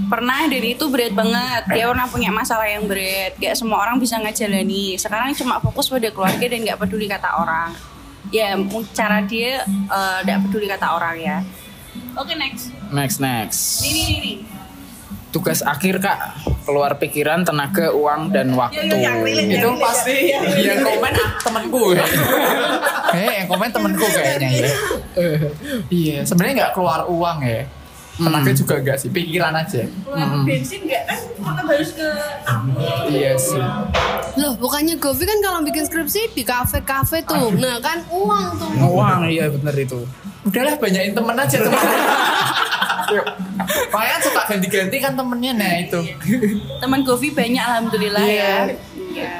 Pernah 0.06 0.46
dan 0.46 0.62
itu 0.62 0.84
berat 0.86 1.14
banget. 1.14 1.62
Dia 1.72 1.86
pernah 1.90 2.06
punya 2.06 2.30
masalah 2.30 2.66
yang 2.66 2.86
berat. 2.86 3.34
Gak 3.38 3.54
semua 3.58 3.82
orang 3.82 3.98
bisa 3.98 4.18
ngejalani. 4.18 4.94
Sekarang 4.98 5.34
cuma 5.34 5.58
fokus 5.62 5.90
pada 5.90 6.10
keluarga 6.10 6.46
dan 6.46 6.62
gak 6.62 6.78
peduli 6.78 7.06
kata 7.10 7.30
orang. 7.42 7.70
Ya 8.36 8.52
cara 8.92 9.18
dia 9.22 9.64
eh, 9.64 10.18
gak 10.22 10.38
peduli 10.44 10.66
kata 10.66 10.86
orang 10.92 11.16
ya. 11.16 11.38
Oke 12.14 12.32
next. 12.34 12.72
next 12.88 13.18
next 13.18 13.60
Ini 13.82 14.00
nih 14.02 14.18
nih. 14.20 14.36
tugas 15.28 15.60
akhir 15.60 16.00
kak 16.00 16.32
keluar 16.64 16.96
pikiran 16.96 17.44
tenaga 17.44 17.92
uang 17.92 18.32
dan 18.32 18.48
waktu 18.52 18.80
Yo, 18.82 18.88
yo, 18.88 18.96
yang 18.98 19.16
relate, 19.20 19.46
itu 19.46 19.60
yang 19.60 19.68
relate. 19.70 19.84
pasti 19.84 20.16
yang 20.64 20.80
komen 20.80 21.12
ah, 21.14 21.30
temenku 21.38 21.80
kayaknya. 21.92 22.20
Eh, 23.16 23.32
yang 23.38 23.46
komen 23.46 23.68
temenku 23.70 24.06
kayaknya 24.06 24.48
ya. 24.50 24.68
Iya, 25.88 26.18
sebenarnya 26.24 26.54
nggak 26.58 26.72
keluar 26.72 27.04
uang 27.06 27.38
ya. 27.42 27.62
Tenaga 28.16 28.50
juga 28.50 28.74
enggak 28.76 28.96
sih, 28.96 29.08
pikiran 29.08 29.52
aja. 29.52 29.84
Keluar 29.84 30.40
bensin 30.42 30.80
gak 30.84 31.04
kan? 31.04 31.18
Tetap 31.20 31.66
harus 31.66 31.90
ke 31.92 32.08
Iya 33.06 33.32
sih. 33.36 33.60
Loh, 34.36 34.56
bukannya 34.56 34.96
Govi 34.96 35.22
kan 35.22 35.38
kalau 35.38 35.60
bikin 35.60 35.84
skripsi 35.84 36.32
di 36.32 36.40
kafe-kafe 36.40 37.20
tuh. 37.22 37.52
Nah, 37.54 37.76
kan 37.78 38.00
uang 38.08 38.46
tuh. 38.56 38.68
uang 38.88 39.20
iya 39.26 39.48
bener 39.48 39.72
itu 39.74 40.00
Udahlah 40.42 40.76
banyakin 40.76 41.12
temen 41.12 41.36
aja 41.36 41.56
temen. 41.58 41.80
Yuk. 43.08 43.26
Makanya 43.88 44.18
suka 44.20 44.40
ganti-ganti 44.46 44.96
kan 44.96 45.12
temennya 45.12 45.52
nah 45.52 45.72
itu. 45.76 46.00
teman 46.78 47.00
Govi 47.02 47.30
banyak 47.30 47.60
alhamdulillah 47.60 48.22
Iya. 48.22 48.32
ya. 48.32 48.56
Iya. 49.12 49.32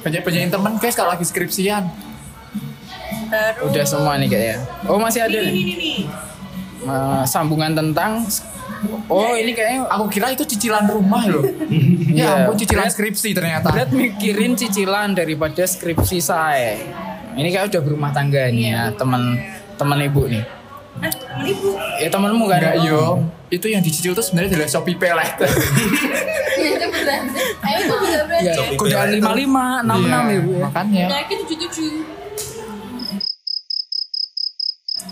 Banyak-banyakin 0.00 0.48
temen 0.48 0.72
guys 0.76 0.94
kalau 0.94 1.10
lagi 1.10 1.24
skripsian. 1.24 1.84
Terus 3.30 3.62
udah 3.62 3.84
semua 3.84 4.18
nih 4.18 4.26
kayaknya 4.26 4.56
oh 4.86 4.98
masih 4.98 5.22
ada 5.22 5.38
Ini 5.38 5.46
nih 5.46 5.64
ini 5.70 5.94
Eh, 6.80 7.24
sambungan 7.24 7.72
tentang 7.72 8.24
oh 9.06 9.32
ini 9.32 9.52
kayaknya 9.52 9.84
Aku 9.90 10.08
kira 10.08 10.28
itu 10.28 10.42
cicilan 10.42 10.86
rumah 10.86 11.22
loh. 11.24 11.44
Iya. 11.68 12.16
ya 12.18 12.28
ampun 12.40 12.56
cicilan 12.56 12.82
Berat- 12.82 12.94
skripsi 12.94 13.28
ternyata. 13.30 13.68
berat 13.68 13.90
mikirin 13.90 14.52
cicilan 14.54 15.12
daripada 15.12 15.60
skripsi 15.62 16.18
saya 16.18 16.80
ini 17.30 17.48
kayak 17.48 17.68
udah 17.68 17.80
berumah 17.80 18.10
tangga 18.10 18.48
nih 18.48 18.70
ya 18.70 18.82
teman 18.92 19.36
teman 19.74 20.00
ibu 20.00 20.24
nih 20.26 20.40
Eh, 20.98 21.08
temen 21.08 21.44
ibu. 21.46 21.68
ya 21.96 22.08
temenmu 22.08 22.44
kan 22.46 22.58
Enggak 22.60 22.76
yo. 22.82 23.04
Itu 23.48 23.66
yang 23.66 23.80
dicicil 23.80 24.12
tuh 24.12 24.20
sebenarnya 24.20 24.52
adalah 24.52 24.68
Shopee 24.68 24.94
Pay 24.94 25.12
Letter. 25.12 25.48
Itu 26.60 26.86
beneran. 26.86 27.22
Ayo? 27.62 27.80
Ya, 28.38 28.52
Shopee 28.52 28.76
godaan 28.76 29.06
Pay 29.06 29.16
lima 29.16 29.30
lima 29.32 29.64
enam 29.80 29.98
enam 30.02 30.22
Iya, 30.22 30.32
ya 30.32 30.40
bu. 30.40 30.50
ya. 30.50 30.60
Makanya. 30.66 31.04
Lagi 31.08 31.34
tujuh 31.38 31.56
tujuh. 31.58 31.92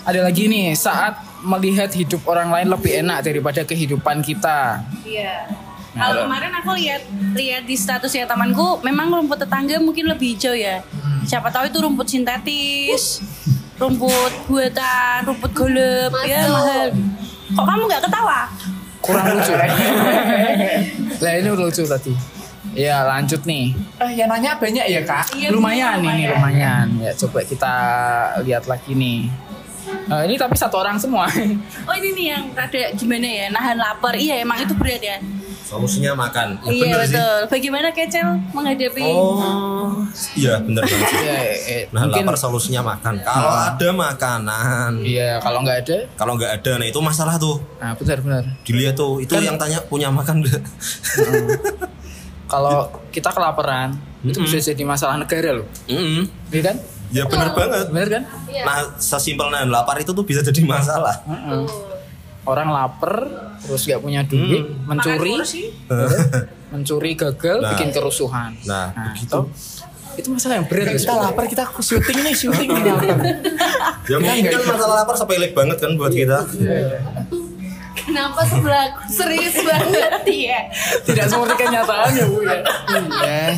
Ada 0.08 0.24
lagi 0.24 0.48
nih 0.48 0.72
saat 0.72 1.20
melihat 1.44 1.92
hidup 1.92 2.24
orang 2.24 2.48
lain 2.48 2.72
lebih 2.72 3.04
enak 3.04 3.28
daripada 3.28 3.60
kehidupan 3.60 4.24
kita. 4.24 4.80
Iya. 5.04 5.44
Nah, 5.92 6.00
Kalau 6.08 6.24
kemarin 6.24 6.52
aku 6.56 6.70
lihat 6.80 7.02
lihat 7.36 7.68
di 7.68 7.76
statusnya 7.76 8.24
temanku, 8.24 8.80
memang 8.80 9.12
rumput 9.12 9.36
tetangga 9.36 9.76
mungkin 9.76 10.08
lebih 10.08 10.32
hijau 10.32 10.56
ya. 10.56 10.80
Siapa 11.28 11.52
tahu 11.52 11.68
itu 11.68 11.76
rumput 11.84 12.08
sintetis, 12.08 13.20
rumput 13.76 14.32
buatan, 14.48 15.28
rumput 15.28 15.52
golep, 15.52 16.08
ya 16.24 16.48
mahal. 16.48 16.88
Kok 17.52 17.64
kamu 17.68 17.82
nggak 17.92 18.02
ketawa? 18.08 18.40
Kurang 19.04 19.26
lucu. 19.36 19.52
lah 21.22 21.32
ini 21.36 21.48
lucu 21.52 21.84
tadi. 21.84 22.12
Ya 22.72 23.04
lanjut 23.04 23.44
nih. 23.44 23.76
Eh, 24.00 24.12
yang 24.16 24.32
nanya 24.32 24.56
banyak 24.56 24.88
ya 24.88 25.04
kak. 25.04 25.36
Iya, 25.36 25.52
lumayan 25.52 26.00
lumayan. 26.00 26.16
ini 26.16 26.24
lumayan. 26.32 26.86
Ya 26.96 27.12
coba 27.12 27.44
kita 27.44 27.74
lihat 28.40 28.64
lagi 28.64 28.96
nih. 28.96 29.28
Eh, 30.08 30.22
ini 30.24 30.34
tapi 30.34 30.54
satu 30.54 30.76
orang 30.76 30.96
semua. 30.96 31.28
Oh 31.88 31.94
ini 31.94 32.08
nih 32.12 32.26
yang 32.30 32.44
rada 32.52 32.80
gimana 32.92 33.24
ya, 33.24 33.46
nahan 33.48 33.76
lapar. 33.76 34.12
Iya 34.12 34.40
emang 34.40 34.60
itu 34.60 34.72
berat 34.72 35.00
ya. 35.00 35.18
Solusinya 35.62 36.16
makan. 36.16 36.56
Ya, 36.64 36.70
iya 36.70 36.80
bener 36.82 36.98
sih. 36.98 37.12
betul. 37.12 37.38
Bagaimana 37.46 37.88
Kecel 37.92 38.28
menghadapi? 38.50 39.04
Oh, 39.04 40.00
iya 40.32 40.56
bener 40.58 40.80
banget 40.80 41.08
sih. 41.12 41.20
ya, 41.22 41.38
eh, 41.68 41.82
Nah, 41.92 42.08
mungkin 42.08 42.24
lapar 42.24 42.36
solusinya 42.38 42.80
makan. 42.82 43.20
Kalau 43.20 43.52
ada 43.52 43.88
makanan, 43.90 44.92
Iya 45.00 45.36
kalau 45.38 45.60
nggak 45.60 45.78
ada, 45.84 45.96
kalau 46.16 46.32
nggak 46.34 46.52
ada, 46.56 46.72
nah 46.74 46.86
itu 46.86 47.00
masalah 47.00 47.36
tuh. 47.36 47.60
nah 47.76 47.92
benar-benar. 47.92 48.48
Dilihat 48.64 48.96
tuh, 48.96 49.20
itu 49.20 49.28
yang 49.34 49.60
tanya 49.60 49.84
punya 49.84 50.08
makan 50.08 50.40
nggak? 50.40 50.62
Kalau 52.48 52.88
kita 53.12 53.28
kelaparan 53.28 53.92
itu 54.18 54.34
Mm-mm. 54.34 54.48
bisa 54.48 54.72
jadi 54.72 54.82
masalah 54.82 55.14
negara 55.14 55.52
loh, 55.52 55.68
Mm-mm. 55.84 56.24
iya 56.48 56.62
kan? 56.64 56.76
Ya 57.08 57.24
bener 57.24 57.48
banget. 57.50 57.86
Bener 57.88 58.08
kan? 58.10 58.22
Iya. 58.46 58.62
Nah, 58.62 58.76
sesimpel 58.96 59.48
nahan 59.48 59.68
lapar 59.68 59.96
itu 59.96 60.10
tuh 60.10 60.22
bisa 60.22 60.40
jadi 60.40 60.60
masalah. 60.62 61.24
Heeh. 61.24 61.64
Orang 62.44 62.68
lapar 62.68 63.28
terus 63.58 63.84
nggak 63.84 64.00
punya 64.00 64.20
duit, 64.22 64.64
mencuri, 64.84 65.32
Makan 65.34 65.40
kursi. 65.40 65.62
mencuri 66.72 67.12
gagal, 67.12 67.56
Nah. 67.58 67.70
bikin 67.72 67.88
kerusuhan. 67.90 68.52
Nah, 68.62 68.92
begitu. 69.08 69.24
itu, 69.24 69.40
itu 70.18 70.28
masalah 70.28 70.54
yang 70.56 70.66
berat. 70.66 70.92
Kita 70.92 71.14
lapar 71.14 71.44
kita 71.44 71.64
syuting 71.74 72.18
nih 72.20 72.34
syuting 72.34 72.68
nih 72.70 72.82
lapar. 72.86 73.18
Ya 74.04 74.16
mungkin 74.18 74.44
kan 74.46 74.62
masalah 74.66 74.94
lapar 75.00 75.14
sepele 75.16 75.48
banget 75.52 75.76
kan 75.78 75.92
buat 75.94 76.12
kita. 76.12 76.44
Kenapa 77.98 78.40
sebelah 78.40 78.88
serius 79.06 79.56
banget 79.60 80.24
ya? 80.24 80.60
Tidak 81.04 81.24
seperti 81.24 81.54
kenyataan 81.58 82.10
ya 82.10 82.24
bu 82.24 82.40
ya. 82.40 82.58
Iya. 83.20 83.48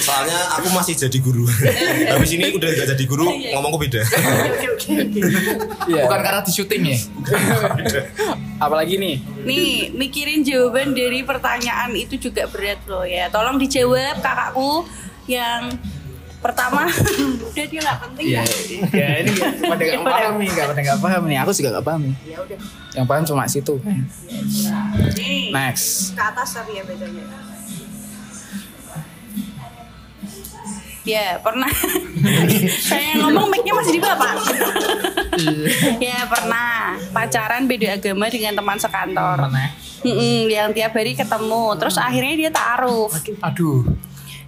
Soalnya 0.00 0.38
aku 0.56 0.68
masih 0.72 0.96
jadi 0.96 1.18
guru. 1.20 1.44
Habis 2.12 2.30
ini 2.32 2.56
udah 2.56 2.68
gak 2.72 2.88
jadi 2.96 3.04
guru, 3.04 3.28
ngomongku 3.28 3.78
beda. 3.78 4.02
Iya. 5.90 6.02
Bukan 6.08 6.20
karena 6.24 6.40
di 6.42 6.52
syuting 6.52 6.82
ya. 6.82 6.98
Apalagi 8.64 8.96
nih? 8.96 9.16
Nih, 9.44 9.70
mikirin 9.92 10.40
jawaban 10.42 10.96
dari 10.96 11.22
pertanyaan 11.22 11.92
itu 11.94 12.16
juga 12.18 12.48
berat 12.48 12.80
loh 12.88 13.04
ya. 13.04 13.28
Tolong 13.28 13.60
dijawab 13.60 14.18
kakakku 14.18 14.88
yang 15.28 15.70
pertama 16.40 16.88
udah 17.52 17.66
dia 17.68 17.80
nggak 17.84 17.98
penting 18.00 18.24
Iya, 18.32 18.40
ya 18.40 18.80
ya 18.96 19.08
ini 19.20 19.30
nggak 19.36 19.52
pada 19.60 19.82
nggak 19.84 20.04
paham 20.08 20.34
nih, 20.40 20.48
nggak 20.48 20.66
pada 20.72 20.80
nggak 20.80 21.00
paham 21.04 21.22
nih. 21.28 21.36
Aku 21.44 21.50
juga 21.52 21.68
nggak 21.76 21.86
paham 21.86 22.00
nih. 22.00 22.14
ya 22.24 22.36
udah 22.40 22.58
Yang 22.96 23.06
paham 23.06 23.22
cuma 23.28 23.42
situ. 23.46 23.74
Next. 25.52 26.16
ke 26.16 26.22
atas 26.24 26.48
tapi 26.56 26.80
ya 26.80 26.82
bedanya 26.88 27.49
ya 31.04 31.40
pernah. 31.40 31.70
Saya 32.88 33.16
ngomong 33.24 33.48
mic-nya 33.48 33.72
masih 33.72 33.92
di 33.96 34.00
bawah 34.02 34.16
pak 34.20 34.34
ya 36.00 36.28
pernah. 36.28 36.96
Pacaran 37.12 37.64
beda 37.64 37.96
agama 37.96 38.28
dengan 38.28 38.52
teman 38.56 38.76
sekantor. 38.76 39.48
Pernah. 39.48 39.68
Mm-mm, 40.00 40.48
yang 40.48 40.72
tiap 40.72 40.96
hari 40.96 41.12
ketemu. 41.12 41.76
Terus 41.76 41.96
akhirnya 42.00 42.34
dia 42.46 42.50
taaruf. 42.52 43.12
Aduh. 43.44 43.84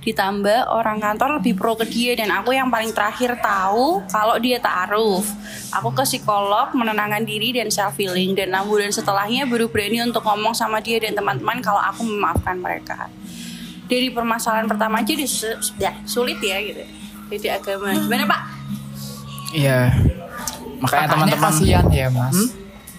ditambah 0.03 0.67
orang 0.75 0.99
kantor 0.99 1.39
lebih 1.39 1.55
pro 1.55 1.79
ke 1.79 1.87
dia. 1.87 2.19
Dan 2.19 2.35
aku 2.35 2.51
yang 2.51 2.67
paling 2.67 2.91
terakhir 2.91 3.39
tahu 3.39 4.03
kalau 4.11 4.35
dia 4.43 4.59
taaruf. 4.59 5.31
Aku 5.71 5.95
ke 5.95 6.03
psikolog 6.03 6.75
menenangkan 6.75 7.23
diri 7.23 7.55
dan 7.55 7.71
self 7.71 7.95
healing 8.03 8.35
dan 8.35 8.51
enam 8.51 8.67
bulan 8.67 8.91
setelahnya 8.91 9.47
baru 9.47 9.71
berani 9.71 10.03
untuk 10.03 10.27
ngomong 10.27 10.59
sama 10.59 10.83
dia 10.83 10.99
dan 10.99 11.15
teman-teman 11.15 11.63
kalau 11.63 11.79
aku 11.79 12.03
memaafkan 12.03 12.59
mereka 12.59 13.07
dari 13.93 14.09
permasalahan 14.09 14.65
pertama 14.65 14.99
aja 14.99 15.13
su- 15.23 15.61
sudah 15.61 15.93
sulit 16.03 16.41
ya 16.41 16.57
gitu 16.59 16.83
beda 17.29 17.61
agama 17.61 17.93
gimana 17.93 18.25
pak 18.25 18.41
Iya. 19.53 19.93
Makanya 20.81 21.13
teman-teman 21.13 21.45
kasihan 21.45 21.85
ya 21.93 22.09
mas. 22.09 22.33
Hmm? 22.33 22.49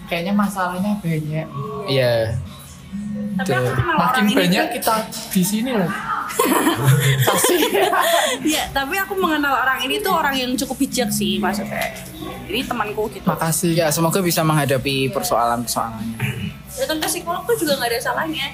Kayaknya 0.05 0.33
masalahnya 0.37 0.91
banyak. 1.01 1.47
Iya. 1.89 2.13
tapi 3.33 3.49
aku 3.49 3.69
Makin 3.73 4.23
ini 4.23 4.33
banyak 4.37 4.65
kita 4.77 4.93
di 5.33 5.41
sini 5.41 5.71
loh. 5.73 5.89
ya 8.45 8.63
tapi 8.69 8.93
aku 8.95 9.13
mengenal 9.17 9.53
orang 9.55 9.81
ini 9.81 9.97
tuh 9.97 10.13
orang 10.13 10.33
yang 10.33 10.51
cukup 10.53 10.77
bijak 10.77 11.09
sih 11.09 11.37
maksudnya 11.37 11.93
ini 12.45 12.61
temanku 12.61 13.09
gitu 13.09 13.25
Makasih. 13.25 13.73
Ya 13.73 13.87
semoga 13.89 14.21
bisa 14.21 14.41
menghadapi 14.41 15.09
persoalan-persoalannya. 15.09 16.17
datang 16.73 16.97
ke 16.99 17.07
psikolog 17.07 17.41
tuh 17.45 17.55
juga 17.55 17.77
nggak 17.77 17.89
ada 17.89 17.99
salahnya 17.99 18.45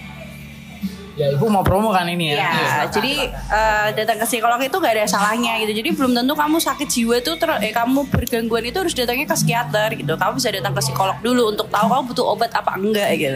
Ya 1.19 1.35
ibu 1.35 1.51
mau 1.51 1.67
promo 1.67 1.91
kan 1.91 2.07
ini 2.07 2.31
ya? 2.31 2.47
Ya, 2.47 2.87
jadi 2.87 3.27
eh, 3.27 3.87
datang 3.91 4.23
ke 4.23 4.25
psikolog 4.25 4.55
itu 4.63 4.71
gak 4.79 4.95
ada 4.95 5.03
salahnya 5.03 5.59
gitu. 5.59 5.75
Jadi 5.83 5.91
belum 5.91 6.15
tentu 6.15 6.31
kamu 6.31 6.63
sakit 6.63 6.87
jiwa 6.87 7.19
tuh, 7.19 7.35
ter 7.35 7.51
eh, 7.59 7.75
kamu 7.75 8.07
bergangguan 8.07 8.63
itu 8.63 8.79
harus 8.79 8.95
datangnya 8.95 9.27
ke 9.27 9.35
psikiater 9.35 9.99
gitu. 9.99 10.15
Kamu 10.15 10.39
bisa 10.39 10.47
datang 10.55 10.71
ke 10.71 10.79
psikolog 10.79 11.19
dulu 11.19 11.51
untuk 11.51 11.67
tahu 11.67 11.91
kamu 11.91 12.03
butuh 12.07 12.23
obat 12.23 12.55
apa 12.55 12.71
enggak 12.79 13.19
gitu. 13.19 13.35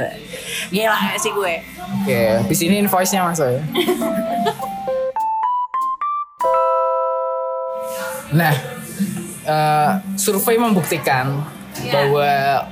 Gila 0.71 0.95
sih 1.19 1.35
gue. 1.35 1.53
Oke, 2.07 2.39
habis 2.39 2.59
ini 2.63 2.79
invoice-nya 2.87 3.27
masuk 3.27 3.51
ya. 3.51 3.59
nah, 8.39 8.55
eh, 9.43 9.91
survei 10.15 10.55
membuktikan 10.55 11.43
bahwa 11.89 12.29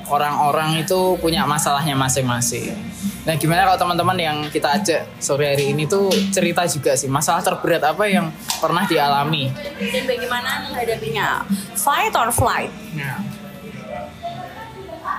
orang-orang 0.07 0.85
itu 0.85 1.17
punya 1.17 1.43
masalahnya 1.45 1.97
masing-masing. 1.97 2.77
Nah, 3.21 3.37
gimana 3.37 3.69
kalau 3.69 3.77
teman-teman 3.77 4.17
yang 4.17 4.37
kita 4.49 4.81
ajak 4.81 5.01
sore 5.21 5.53
hari 5.53 5.73
ini 5.77 5.85
tuh 5.85 6.09
cerita 6.33 6.65
juga 6.65 6.97
sih 6.97 7.05
masalah 7.05 7.45
terberat 7.45 7.85
apa 7.85 8.09
yang 8.09 8.33
pernah 8.57 8.85
dialami? 8.89 9.53
Dan 9.77 10.03
bagaimana 10.09 10.69
menghadapinya? 10.69 11.45
Fight 11.77 12.13
or 12.17 12.33
flight? 12.33 12.73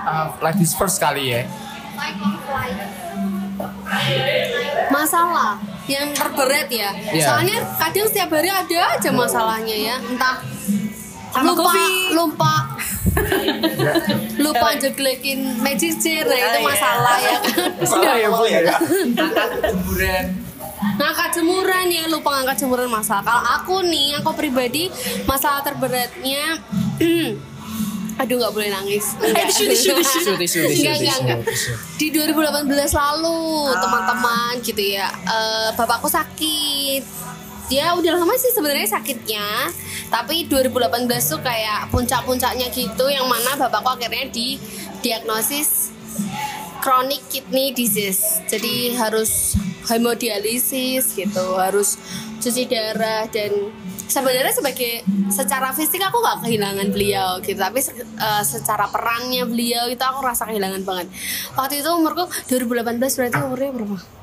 Uh, 0.03 0.27
ladies 0.43 0.75
first 0.75 0.99
kali 0.99 1.31
ya. 1.31 1.41
masalah 4.91 5.55
yang 5.87 6.11
terberat 6.11 6.67
ya. 6.67 6.91
Iya. 6.91 7.23
Soalnya 7.27 7.57
kadang 7.79 8.07
setiap 8.07 8.29
hari 8.35 8.49
ada 8.51 8.79
aja 8.97 9.09
masalahnya 9.15 9.75
ya. 9.75 9.95
Entah 9.99 10.43
Sama 11.33 11.49
lupa 11.49 11.65
Covid. 11.65 12.07
lupa 12.13 12.53
lupa 14.39 14.67
jeglekin 14.75 15.39
magic 15.59 15.97
chair 15.97 16.23
nah 16.23 16.35
itu 16.35 16.47
Ah, 16.47 16.55
iya. 16.55 16.63
masalah 16.63 17.15
ya 17.17 17.37
kan. 17.39 17.69
Salah 17.83 18.15
ya, 18.15 18.27
Bu 18.29 18.45
ya. 18.45 18.59
Kuburan. 19.63 20.25
ngangkat 20.93 21.29
jemuran 21.33 21.85
ya 21.87 22.03
lupa 22.05 22.29
ngangkat 22.33 22.57
jemuran 22.59 22.85
masalah 22.87 23.23
kalau 23.23 23.43
aku 23.51 23.75
nih 23.83 24.13
aku 24.15 24.29
pribadi 24.31 24.91
masalah 25.23 25.61
terberatnya 25.61 26.59
aduh 28.13 28.35
nggak 28.35 28.53
boleh 28.53 28.69
nangis 28.69 29.17
Enggak. 29.17 29.49
tisu, 29.49 29.63
tisu, 29.71 29.89
tisu. 29.91 30.19
Tisu, 30.21 30.31
tisu, 30.37 30.59
tisu, 30.61 30.81
Enggak, 30.83 30.95
enggak, 30.99 31.17
enggak. 31.17 31.39
tisu. 31.49 31.71
di 31.97 32.07
2018 32.11 32.69
lalu 32.93 33.41
teman-teman 33.73 34.53
gitu 34.61 34.83
ya 34.83 35.07
eh, 35.09 35.69
bapakku 35.73 36.05
sakit 36.05 37.01
ya 37.71 37.95
udah 37.95 38.19
lama 38.19 38.35
sih 38.35 38.51
sebenarnya 38.51 38.99
sakitnya. 38.99 39.71
Tapi 40.11 40.45
2018 40.45 41.09
tuh 41.09 41.41
kayak 41.41 41.89
puncak-puncaknya 41.89 42.69
gitu 42.69 43.05
yang 43.09 43.25
mana 43.25 43.57
bapakku 43.57 43.97
akhirnya 43.97 44.29
didiagnosis 44.29 45.89
chronic 46.83 47.23
kidney 47.31 47.73
disease. 47.73 48.43
Jadi 48.45 48.93
harus 48.93 49.57
hemodialisis 49.87 51.15
gitu 51.15 51.59
harus 51.59 51.99
cuci 52.39 52.67
darah 52.67 53.27
dan 53.27 53.51
sebenarnya 54.07 54.53
sebagai 54.55 55.03
secara 55.31 55.71
fisik 55.75 55.99
aku 56.03 56.19
nggak 56.19 56.39
kehilangan 56.47 56.87
beliau 56.91 57.39
gitu 57.43 57.59
tapi 57.59 57.79
eh, 57.83 58.43
secara 58.43 58.87
perannya 58.91 59.43
beliau 59.47 59.87
itu 59.91 60.03
aku 60.03 60.19
rasa 60.23 60.47
kehilangan 60.47 60.83
banget. 60.87 61.07
Waktu 61.55 61.83
itu 61.83 61.89
umurku 61.91 62.27
2018 62.47 62.99
berarti 62.99 63.37
umurnya 63.43 63.71
berapa? 63.75 64.22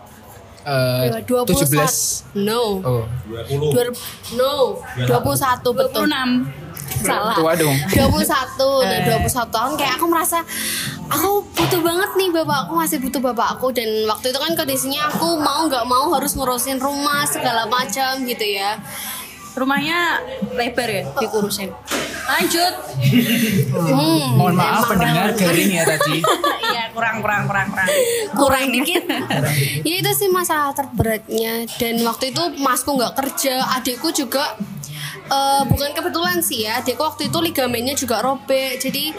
Eh, 0.60 1.24
21 1.24 1.48
17. 1.48 2.36
no. 2.36 2.84
Oh, 2.84 3.04
20 3.28 3.96
no. 4.36 4.76
21 5.08 5.72
betul. 5.72 6.04
26. 6.04 6.60
salah. 7.00 7.32
Tua 7.38 7.52
dong. 7.56 7.76
21 7.88 8.84
dan 8.84 9.00
21 9.08 9.48
tahun 9.48 9.72
kayak 9.78 9.94
aku 9.96 10.06
merasa 10.10 10.44
aku 11.08 11.42
butuh 11.54 11.80
banget 11.80 12.10
nih 12.18 12.28
bapakku 12.34 12.72
masih 12.76 12.98
butuh 13.00 13.22
bapakku 13.22 13.72
dan 13.72 13.88
waktu 14.04 14.34
itu 14.34 14.38
kan 14.38 14.52
kondisinya 14.52 15.08
aku 15.08 15.38
mau 15.40 15.64
nggak 15.70 15.86
mau 15.86 16.12
harus 16.12 16.36
ngurusin 16.36 16.76
rumah 16.82 17.24
segala 17.24 17.64
macam 17.70 18.20
gitu 18.26 18.44
ya 18.44 18.76
Rumahnya 19.54 19.98
lebar 20.54 20.88
ya 20.88 21.02
dikurusin. 21.18 21.70
Lanjut. 22.30 22.74
hmm, 23.74 24.38
Mohon 24.38 24.54
maaf 24.54 24.86
pendengar 24.86 25.34
garing 25.34 25.70
ya 25.74 25.82
tadi. 25.82 26.22
Iya 26.70 26.80
kurang 26.94 27.16
kurang 27.24 27.42
kurang 27.48 27.66
kurang. 27.72 27.88
kurang 28.36 28.64
dikit 28.74 29.04
ya 29.88 29.94
itu 30.02 30.10
sih 30.12 30.28
masalah 30.28 30.74
terberatnya 30.74 31.64
dan 31.78 32.02
waktu 32.04 32.34
itu 32.34 32.42
masku 32.60 32.98
nggak 32.98 33.14
kerja 33.16 33.62
adikku 33.80 34.10
juga 34.12 34.58
eh, 35.30 35.62
bukan 35.64 35.90
kebetulan 35.94 36.38
sih 36.42 36.66
ya 36.66 36.82
adikku 36.82 37.00
waktu 37.00 37.30
itu 37.30 37.38
ligamennya 37.40 37.94
juga 37.96 38.20
robek 38.20 38.78
jadi 38.82 39.14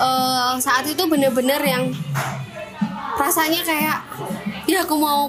eh, 0.00 0.52
saat 0.58 0.84
itu 0.88 1.02
bener-bener 1.06 1.60
yang 1.62 1.92
rasanya 3.14 3.60
kayak 3.62 3.98
ya 4.64 4.82
aku 4.82 4.96
mau 4.96 5.28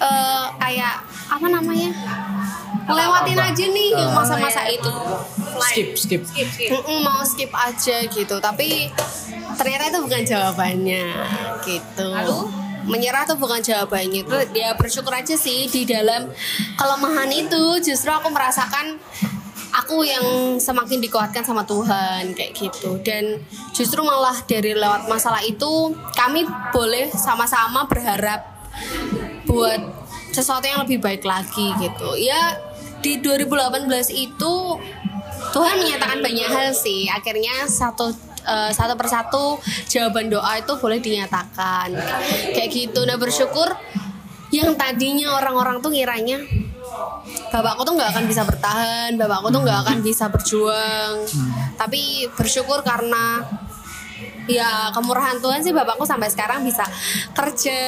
eh, 0.00 0.46
kayak 0.56 0.96
apa 1.26 1.46
namanya 1.50 1.90
ngelewatin 2.86 3.38
aja 3.38 3.64
nih 3.66 3.90
masa-masa 4.14 4.62
itu. 4.70 4.94
Skip, 5.58 5.88
skip. 5.98 6.22
Skip 6.22 6.48
skip. 6.54 6.70
Mau 7.02 7.20
skip 7.26 7.50
aja 7.50 7.96
gitu. 8.06 8.36
Tapi 8.38 8.90
ternyata 9.58 9.90
itu 9.90 9.98
bukan 10.02 10.22
jawabannya 10.22 11.06
gitu. 11.66 12.10
Menyerah 12.86 13.26
tuh 13.26 13.34
bukan 13.36 13.58
jawabannya. 13.58 14.22
Itu 14.22 14.36
dia 14.54 14.78
bersyukur 14.78 15.10
aja 15.10 15.34
sih 15.34 15.66
di 15.66 15.82
dalam 15.82 16.30
kelemahan 16.78 17.30
itu 17.34 17.82
justru 17.82 18.14
aku 18.14 18.30
merasakan 18.30 19.02
aku 19.74 20.06
yang 20.06 20.56
semakin 20.56 21.02
dikuatkan 21.02 21.42
sama 21.42 21.66
Tuhan 21.66 22.32
kayak 22.38 22.54
gitu. 22.54 23.02
Dan 23.02 23.42
justru 23.74 24.00
malah 24.06 24.38
dari 24.46 24.78
lewat 24.78 25.10
masalah 25.10 25.42
itu 25.42 25.92
kami 26.14 26.46
boleh 26.70 27.10
sama-sama 27.10 27.90
berharap 27.90 28.46
buat 29.50 29.80
sesuatu 30.30 30.68
yang 30.68 30.84
lebih 30.84 31.00
baik 31.00 31.24
lagi 31.24 31.72
gitu. 31.80 32.12
Ya 32.16 32.60
di 33.06 33.22
2018 33.22 33.86
itu 34.10 34.54
Tuhan 35.54 35.74
menyatakan 35.78 36.18
banyak 36.18 36.48
hal 36.50 36.74
sih. 36.74 37.06
Akhirnya 37.06 37.70
satu 37.70 38.10
eh, 38.42 38.70
satu 38.74 38.98
persatu 38.98 39.62
jawaban 39.86 40.26
doa 40.26 40.58
itu 40.58 40.74
boleh 40.74 40.98
dinyatakan. 40.98 41.94
Kayak 42.50 42.70
gitu. 42.74 43.06
Nah 43.06 43.14
bersyukur 43.14 43.70
yang 44.50 44.74
tadinya 44.74 45.38
orang-orang 45.38 45.78
tuh 45.78 45.94
ngiranya 45.94 46.42
bapakku 47.50 47.82
tuh 47.82 47.94
nggak 47.98 48.10
akan 48.14 48.24
bisa 48.30 48.42
bertahan 48.46 49.10
bapakku 49.18 49.50
tuh 49.54 49.62
nggak 49.62 49.78
akan 49.86 49.98
bisa 50.02 50.26
berjuang. 50.26 51.22
Tapi 51.78 52.26
bersyukur 52.34 52.82
karena 52.82 53.46
ya 54.46 54.90
kemurahan 54.94 55.38
Tuhan 55.42 55.60
sih 55.62 55.74
bapakku 55.74 56.06
sampai 56.06 56.30
sekarang 56.30 56.62
bisa 56.62 56.86
kerja 57.34 57.78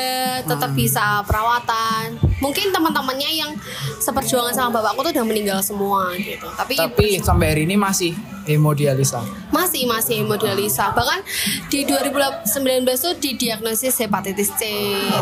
tetap 0.42 0.70
bisa 0.74 1.22
perawatan. 1.24 2.18
Mungkin 2.38 2.70
teman-temannya 2.70 3.30
yang 3.34 3.50
seperjuangan 3.98 4.54
sama 4.54 4.78
bapakku 4.78 5.06
tuh 5.06 5.12
udah 5.14 5.26
meninggal 5.26 5.58
semua 5.62 6.14
gitu. 6.18 6.46
Tapi, 6.54 6.74
Tapi 6.78 7.06
sampai 7.22 7.46
hari 7.54 7.62
ini 7.66 7.74
masih 7.74 8.14
hemodialisa. 8.48 9.20
masih 9.52 9.84
masih 9.84 10.24
hemodialisa 10.24 10.88
bahkan 10.96 11.20
di 11.68 11.84
2019 11.84 12.48
tuh 12.96 13.14
didiagnosis 13.20 14.00
hepatitis 14.00 14.54
C. 14.56 14.62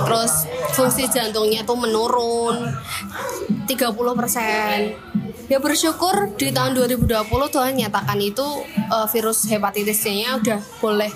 Terus 0.07 0.47
fungsi 0.79 1.11
jantungnya 1.11 1.67
tuh 1.67 1.75
menurun 1.75 2.71
30% 3.67 5.26
ya 5.47 5.59
bersyukur 5.63 6.35
di 6.35 6.51
tahun 6.51 6.75
2020 6.75 7.07
Tuhan 7.31 7.73
nyatakan 7.79 8.19
itu 8.19 8.47
eh, 8.67 9.07
virus 9.11 9.47
hepatitis 9.47 10.03
C-nya 10.03 10.43
udah 10.43 10.61
boleh 10.83 11.11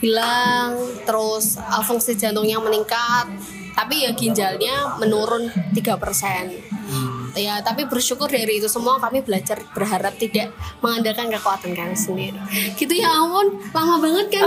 hilang 0.00 0.76
terus 1.04 1.60
eh, 1.60 1.82
fungsi 1.84 2.16
jantungnya 2.16 2.60
meningkat 2.60 3.28
tapi 3.74 4.06
ya 4.06 4.14
ginjalnya 4.14 4.96
menurun 5.02 5.50
3% 5.74 7.13
ya 7.34 7.60
tapi 7.60 7.86
bersyukur 7.86 8.30
dari 8.30 8.62
itu 8.62 8.70
semua 8.70 8.98
kami 9.02 9.22
belajar 9.22 9.58
berharap 9.74 10.14
tidak 10.16 10.54
mengandalkan 10.80 11.30
kekuatan 11.34 11.74
kami 11.74 11.96
sendiri 11.98 12.38
gitu 12.78 12.94
ya 12.94 13.10
ampun 13.10 13.58
lama 13.74 13.98
banget 13.98 14.26
kan 14.38 14.42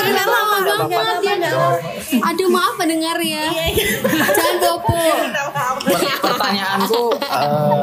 cerita 0.00 0.24
lama 0.24 0.56
banget 0.88 1.18
ya 1.20 1.34
aduh 2.24 2.48
maaf 2.48 2.74
pendengar 2.80 3.16
ya 3.20 3.46
jangan 4.32 4.56
bobo 4.60 4.96
Per- 5.82 6.20
pertanyaanku 6.22 7.02
eh, 7.20 7.82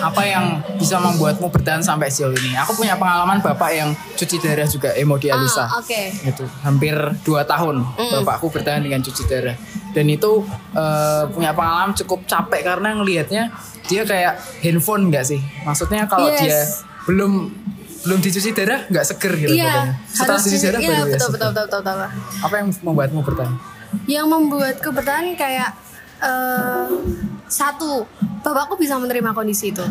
apa 0.00 0.22
yang 0.24 0.44
bisa 0.78 0.96
membuatmu 0.98 1.50
bertahan 1.52 1.82
sampai 1.82 2.08
sejauh 2.08 2.32
ini? 2.34 2.56
Aku 2.62 2.72
punya 2.74 2.96
pengalaman 2.96 3.42
bapak 3.42 3.70
yang 3.74 3.90
cuci 4.16 4.36
darah 4.40 4.66
juga 4.66 4.94
hemodialisa. 4.94 5.66
Ah, 5.66 5.80
oke. 5.80 6.02
Gitu, 6.24 6.44
hampir 6.64 6.94
dua 7.26 7.44
tahun 7.44 7.84
bapakku 7.96 8.48
bertahan 8.52 8.82
dengan 8.82 9.02
cuci 9.04 9.22
darah. 9.28 9.56
Dan 9.90 10.06
itu 10.08 10.46
eh, 10.74 11.22
punya 11.30 11.50
pengalaman 11.52 11.92
cukup 11.96 12.24
capek 12.26 12.62
karena 12.64 12.94
ngelihatnya 12.96 13.50
dia 13.90 14.02
kayak 14.04 14.32
handphone 14.62 15.10
nggak 15.10 15.24
sih? 15.26 15.40
Maksudnya 15.60 16.06
kalau 16.06 16.30
Yes. 16.30 16.40
dia 16.40 16.58
belum 17.04 17.32
belum 18.00 18.18
dicuci 18.18 18.50
darah 18.50 18.86
nggak 18.86 19.04
seger 19.04 19.32
gitu 19.36 19.52
Iya, 19.52 19.66
badannya. 19.66 19.94
Setelah 20.08 20.28
harus 20.32 20.44
cuci 20.46 20.56
di- 20.56 20.64
darah 20.64 20.80
iya, 20.80 20.88
baru 20.88 20.96
ya 20.96 21.04
betul, 21.10 21.28
betul, 21.28 21.50
betul, 21.50 21.64
betul, 21.66 21.80
betul. 21.82 22.08
Apa 22.40 22.54
yang 22.56 22.68
membuatmu 22.80 23.20
bertahan? 23.20 23.54
Yang 24.06 24.26
membuatku 24.28 24.88
bertahan 24.90 25.26
kayak 25.34 25.70
eh, 26.20 26.86
satu, 27.46 28.04
bapakku 28.40 28.76
bisa 28.76 28.94
menerima 28.94 29.32
kondisi 29.32 29.68
itu. 29.70 29.84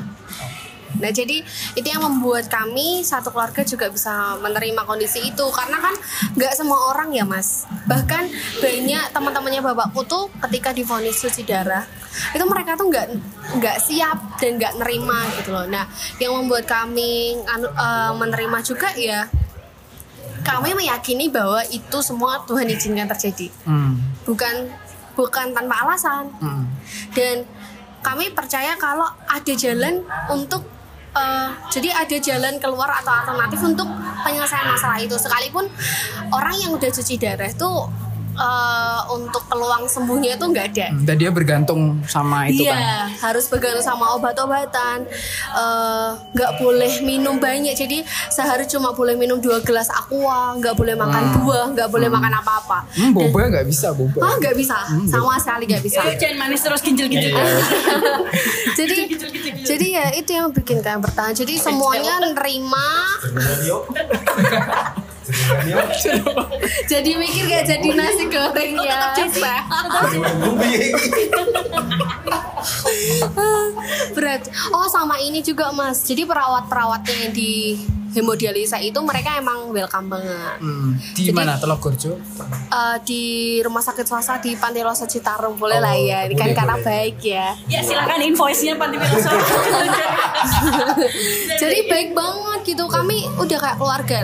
Nah 0.97 1.13
jadi 1.13 1.45
itu 1.77 1.85
yang 1.85 2.01
membuat 2.01 2.49
kami 2.49 3.05
satu 3.05 3.29
keluarga 3.29 3.61
juga 3.61 3.85
bisa 3.87 4.33
menerima 4.41 4.81
kondisi 4.83 5.21
itu 5.21 5.45
karena 5.53 5.77
kan 5.77 5.93
nggak 6.33 6.53
semua 6.57 6.89
orang 6.89 7.13
ya 7.13 7.21
mas 7.23 7.69
bahkan 7.85 8.25
banyak 8.57 9.13
teman-temannya 9.13 9.61
bapakku 9.61 10.01
tuh 10.03 10.33
ketika 10.49 10.73
divonis 10.73 11.21
cuci 11.21 11.45
darah 11.45 11.85
itu 12.33 12.41
mereka 12.41 12.73
tuh 12.73 12.89
nggak 12.89 13.05
nggak 13.61 13.77
siap 13.77 14.41
dan 14.41 14.57
nggak 14.57 14.81
nerima 14.81 15.29
gitu 15.37 15.53
loh. 15.53 15.69
Nah 15.69 15.85
yang 16.17 16.33
membuat 16.33 16.65
kami 16.65 17.37
eh, 17.37 18.11
menerima 18.17 18.57
juga 18.65 18.89
ya 18.97 19.29
kami 20.39 20.73
meyakini 20.73 21.27
bahwa 21.27 21.61
itu 21.67 21.97
semua 21.99 22.41
Tuhan 22.47 22.65
izinkan 22.65 23.05
terjadi 23.07 23.51
Hmm. 23.67 23.99
bukan 24.23 24.71
bukan 25.13 25.51
tanpa 25.51 25.83
alasan 25.83 26.31
Hmm. 26.39 26.63
dan 27.11 27.43
kami 27.99 28.31
percaya 28.31 28.79
kalau 28.79 29.03
ada 29.27 29.53
jalan 29.53 29.99
untuk 30.31 30.63
eh, 31.15 31.49
jadi 31.73 31.89
ada 31.93 32.17
jalan 32.19 32.53
keluar 32.61 32.89
atau 33.01 33.11
alternatif 33.13 33.59
untuk 33.63 33.87
penyelesaian 34.25 34.67
masalah 34.69 34.99
itu. 35.01 35.15
Sekalipun 35.15 35.65
orang 36.33 36.55
yang 36.57 36.71
udah 36.75 36.89
cuci 36.89 37.15
darah 37.17 37.49
itu 37.49 37.71
eh, 38.39 38.99
untuk 39.11 39.43
peluang 39.45 39.83
sembuhnya 39.85 40.39
itu 40.39 40.45
nggak 40.47 40.65
ada 40.71 40.87
Dan 41.03 41.15
dia 41.19 41.29
bergantung 41.29 41.99
sama 42.07 42.47
itu 42.47 42.63
Iya, 42.63 42.71
kan. 42.71 43.29
harus 43.29 43.45
bergantung 43.51 43.83
sama 43.83 44.15
obat-obatan. 44.15 45.03
Eh, 45.53 46.09
nggak 46.31 46.51
boleh 46.57 47.03
minum 47.03 47.35
banyak. 47.37 47.75
Jadi 47.75 48.01
sehari 48.31 48.63
cuma 48.65 48.95
boleh 48.95 49.19
minum 49.19 49.37
dua 49.37 49.59
gelas 49.59 49.91
aqua, 49.91 50.55
nggak 50.55 50.75
boleh 50.75 50.95
makan 50.95 51.23
buah, 51.43 51.65
nggak 51.75 51.89
boleh 51.91 52.07
makan 52.07 52.31
apa-apa. 52.39 52.87
Hmm, 52.95 53.11
boba 53.11 53.51
nggak 53.51 53.67
bisa 53.67 53.91
boba. 53.91 54.19
Ah, 54.23 54.35
nggak 54.39 54.55
bisa, 54.55 54.77
sama 55.09 55.35
sekali 55.37 55.67
nggak 55.67 55.83
bisa. 55.83 55.99
Eh, 56.07 56.15
jangan 56.15 56.47
manis 56.47 56.61
terus 56.63 56.79
ginjil-ginjil. 56.79 57.35
jadi, 58.79 58.97
jadi 59.65 59.85
ya 59.89 60.05
itu 60.15 60.31
yang 60.31 60.47
bikin 60.49 60.79
kalian 60.79 61.01
bertahan. 61.03 61.33
Jadi 61.35 61.59
semuanya 61.59 62.23
nerima. 62.23 62.87
jadi 66.85 67.11
mikir 67.15 67.43
gak 67.47 67.65
jadi 67.67 67.89
nasi 67.93 68.23
goreng 68.27 68.73
ya. 68.81 69.13
Berat. 74.13 74.43
Oh 74.71 74.87
sama 74.87 75.19
ini 75.19 75.39
juga 75.39 75.71
mas. 75.71 76.03
Jadi 76.03 76.25
perawat-perawatnya 76.25 77.15
yang 77.27 77.33
di 77.33 77.79
hemodialisa 78.09 78.81
itu 78.81 78.97
mereka 79.05 79.37
emang 79.37 79.69
welcome 79.69 80.09
banget. 80.09 80.57
Hmm, 80.57 80.97
di 81.13 81.29
Jadi- 81.29 81.37
mana 81.37 81.61
Telogorjo? 81.61 82.17
Eh, 82.69 82.97
di 83.05 83.23
rumah 83.61 83.85
sakit 83.85 84.01
swasta 84.01 84.41
di 84.41 84.57
Pantai 84.57 84.81
Losa 84.81 85.05
Citarum 85.05 85.53
boleh 85.55 85.77
lah 85.77 85.93
ya. 85.93 86.25
Ini 86.25 86.33
kan 86.33 86.49
karena 86.53 86.75
baik 86.81 87.21
ya. 87.21 87.53
Ya 87.69 87.79
silakan 87.85 88.19
invoice-nya 88.25 88.75
Panti 88.75 88.97
Wiloso. 88.97 89.29
Jadi 91.61 91.77
baik 91.85 92.09
banget 92.17 92.59
gitu. 92.65 92.83
Kami 92.89 93.29
udah 93.37 93.57
kayak 93.57 93.77
keluarga. 93.77 94.19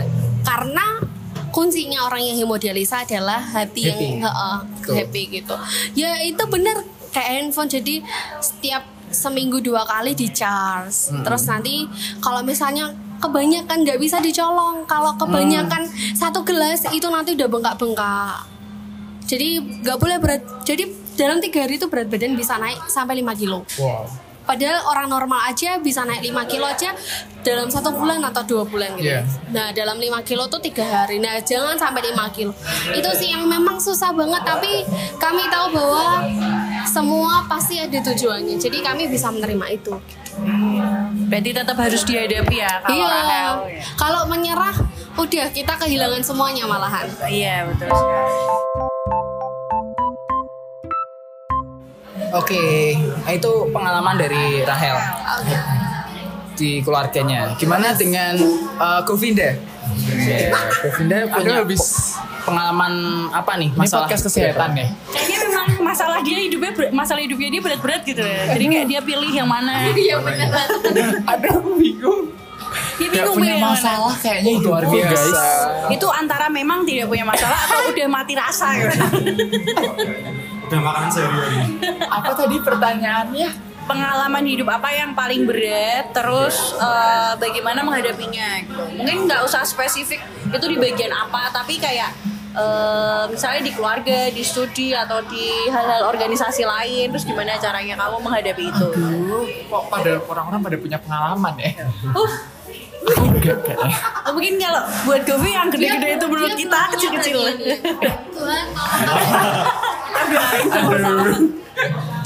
Karena 0.45 1.01
kuncinya 1.49 2.05
orang 2.05 2.21
yang 2.21 2.37
hemodialisa 2.45 3.03
adalah 3.03 3.41
hati, 3.41 3.89
Happy. 3.89 4.21
yang 4.21 4.29
heeh, 4.29 4.57
Betul. 4.79 4.93
happy 4.95 5.21
gitu. 5.41 5.55
Ya 5.97 6.21
itu 6.21 6.43
benar 6.47 6.85
kayak 7.09 7.29
handphone. 7.41 7.67
Jadi 7.71 8.05
setiap 8.39 8.83
seminggu 9.09 9.63
dua 9.63 9.87
kali 9.87 10.13
di 10.13 10.27
charge. 10.29 11.09
Terus 11.11 11.43
nanti 11.47 11.87
kalau 12.19 12.43
misalnya 12.43 12.91
kebanyakan 13.23 13.87
nggak 13.87 13.99
bisa 13.99 14.19
dicolong. 14.19 14.83
Kalau 14.85 15.15
kebanyakan 15.15 15.87
satu 16.13 16.43
gelas 16.43 16.83
itu 16.91 17.07
nanti 17.07 17.33
udah 17.33 17.47
bengkak-bengkak. 17.47 18.45
Jadi 19.25 19.81
nggak 19.81 19.97
boleh 19.97 20.17
berat. 20.21 20.41
Jadi 20.67 20.83
dalam 21.15 21.39
tiga 21.39 21.63
hari 21.63 21.79
itu 21.79 21.87
berat 21.87 22.11
badan 22.11 22.35
bisa 22.35 22.59
naik 22.59 22.77
sampai 22.91 23.23
5 23.23 23.39
kilo. 23.39 23.63
Wow. 23.79 24.05
Padahal 24.45 24.85
orang 24.85 25.07
normal 25.09 25.41
aja 25.49 25.81
bisa 25.81 26.05
naik 26.05 26.21
5 26.21 26.51
kilo 26.51 26.65
aja 26.69 26.93
dalam 27.41 27.69
satu 27.69 27.93
bulan 27.93 28.21
atau 28.21 28.45
dua 28.45 28.63
bulan 28.65 28.93
gitu. 28.97 29.09
Iya. 29.09 29.25
Nah 29.49 29.73
dalam 29.73 29.97
5 29.97 30.21
kilo 30.21 30.45
tuh 30.45 30.61
tiga 30.61 30.85
hari. 30.85 31.17
Nah 31.17 31.41
jangan 31.41 31.77
sampai 31.77 32.13
5 32.13 32.37
kilo. 32.37 32.53
Itu 32.93 33.09
sih 33.17 33.33
yang 33.33 33.49
memang 33.49 33.81
susah 33.81 34.13
banget. 34.13 34.41
Tapi 34.45 34.85
kami 35.17 35.43
tahu 35.49 35.67
bahwa 35.73 36.25
semua 36.85 37.43
pasti 37.49 37.81
ada 37.81 37.97
tujuannya. 38.01 38.61
Jadi 38.61 38.77
kami 38.85 39.09
bisa 39.09 39.33
menerima 39.33 39.65
itu. 39.73 39.93
Berarti 41.25 41.49
tetap 41.55 41.77
harus 41.79 42.03
dihadapi 42.03 42.59
ya 42.59 42.83
kalau 42.83 43.07
iya. 43.71 43.81
Kalau 43.95 44.21
menyerah, 44.27 44.75
udah 45.15 45.47
kita 45.49 45.73
kehilangan 45.79 46.21
semuanya 46.21 46.67
malahan. 46.67 47.07
Iya 47.25 47.71
betul 47.71 47.87
sekali. 47.87 48.84
Oke, 52.35 52.63
nah 53.23 53.31
itu 53.31 53.51
pengalaman 53.71 54.15
dari 54.15 54.59
Rahel 54.61 54.97
di 56.53 56.83
keluarganya. 56.83 57.55
Gimana 57.55 57.91
dengan 57.91 58.35
uh, 58.75 58.99
Govinda? 59.03 59.55
Ya, 60.17 60.51
Govinda 60.81 61.17
punya 61.29 61.63
habis- 61.63 61.79
pe- 61.79 62.43
pengalaman 62.45 62.93
apa 63.31 63.55
nih? 63.55 63.71
Ini 63.71 63.87
podcast 63.87 64.23
kesehatan 64.23 64.75
ya. 64.75 64.87
Kayaknya 65.09 65.37
memang 65.41 65.67
masalah 65.81 66.19
dia 66.21 66.37
hidupnya 66.37 66.71
masalah 66.91 67.21
hidupnya 67.23 67.49
dia 67.49 67.61
berat-berat 67.63 68.01
gitu 68.03 68.19
ya. 68.19 68.51
Jadi 68.51 68.63
kayak 68.67 68.85
dia 68.85 68.99
pilih 69.01 69.31
yang 69.31 69.47
mana. 69.47 69.87
Iya 69.89 70.15
benar. 70.19 70.49
Ada 71.25 71.47
aku 71.55 71.79
bingung. 71.79 72.35
Dia 72.95 73.07
bingung 73.09 73.35
punya 73.35 73.55
mana. 73.55 73.71
masalah 73.75 74.15
kayaknya 74.19 74.51
itu 74.59 74.67
Luar 74.67 74.83
biasa. 74.83 75.43
Itu 75.87 76.07
antara 76.07 76.51
memang 76.51 76.83
tidak 76.83 77.07
punya 77.07 77.23
masalah 77.23 77.55
atau 77.63 77.91
udah 77.91 78.07
mati 78.07 78.33
rasa 78.35 78.67
gitu. 78.75 78.99
Udah 80.65 80.79
makanan 80.81 81.09
sehari-hari. 81.13 81.57
Apa 82.09 82.31
tadi 82.33 82.57
pertanyaannya? 82.57 83.49
Pengalaman 83.85 84.41
hidup 84.49 84.65
apa 84.73 84.89
yang 84.89 85.13
paling 85.13 85.45
berat, 85.45 86.09
terus 86.09 86.73
eh, 86.73 87.33
bagaimana 87.37 87.85
menghadapinya 87.85 88.65
gitu. 88.65 88.81
Mungkin 88.97 89.29
nggak 89.29 89.45
usah 89.45 89.61
spesifik 89.61 90.25
itu 90.49 90.65
di 90.65 90.77
bagian 90.81 91.13
apa, 91.13 91.53
tapi 91.53 91.77
kayak 91.77 92.09
eh, 92.57 93.23
misalnya 93.29 93.61
di 93.61 93.71
keluarga, 93.77 94.33
di 94.33 94.41
studi 94.41 94.89
atau 94.89 95.21
di 95.29 95.69
hal-hal 95.69 96.09
organisasi 96.09 96.65
lain, 96.65 97.13
terus 97.13 97.29
gimana 97.29 97.61
caranya 97.61 97.93
kamu 97.93 98.17
menghadapi 98.25 98.63
itu? 98.73 98.87
Duh, 98.89 99.45
kok 99.69 99.83
pada 99.93 100.17
orang-orang 100.33 100.65
pada 100.65 100.77
punya 100.81 100.97
pengalaman 100.97 101.53
ya? 101.61 101.85
Uh, 102.09 102.33
enggak 103.05 103.57
kayaknya. 103.61 103.97
mungkin 104.33 104.53
kalau 104.57 104.81
buat 105.05 105.21
Govi 105.29 105.49
yang 105.53 105.69
gede-gede 105.69 106.17
itu 106.17 106.25
menurut 106.25 106.57
kita 106.57 106.79
kecil-kecil. 106.97 107.37
Tuhan 108.35 108.65
Aduh. 110.15 111.51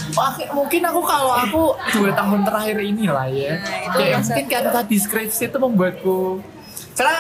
Oke, 0.10 0.44
mungkin 0.52 0.82
aku 0.90 1.02
kalau 1.06 1.34
aku 1.38 1.62
dua 1.96 2.12
tahun 2.18 2.42
terakhir 2.44 2.78
ini 2.82 3.06
lah 3.08 3.30
ya. 3.30 3.62
Nah, 3.62 3.78
itu 3.86 3.98
Kayak 3.98 4.18
mungkin 4.26 4.46
karena 4.50 4.70
tadi 4.74 4.96
skripsi 4.98 5.44
itu 5.50 5.58
membuatku 5.58 6.18
karena 6.98 7.18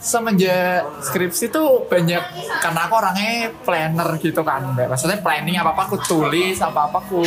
semenjak 0.00 0.84
skripsi 1.04 1.52
tuh 1.52 1.84
banyak 1.88 2.20
karena 2.60 2.80
aku 2.88 2.94
orangnya 2.96 3.52
planner 3.64 4.08
gitu 4.16 4.40
kan 4.40 4.72
Mbak. 4.72 4.96
maksudnya 4.96 5.20
planning 5.20 5.60
apa 5.60 5.76
apa 5.76 5.82
aku 5.88 5.96
tulis 6.04 6.56
apa 6.60 6.88
apa 6.88 7.04
aku 7.04 7.20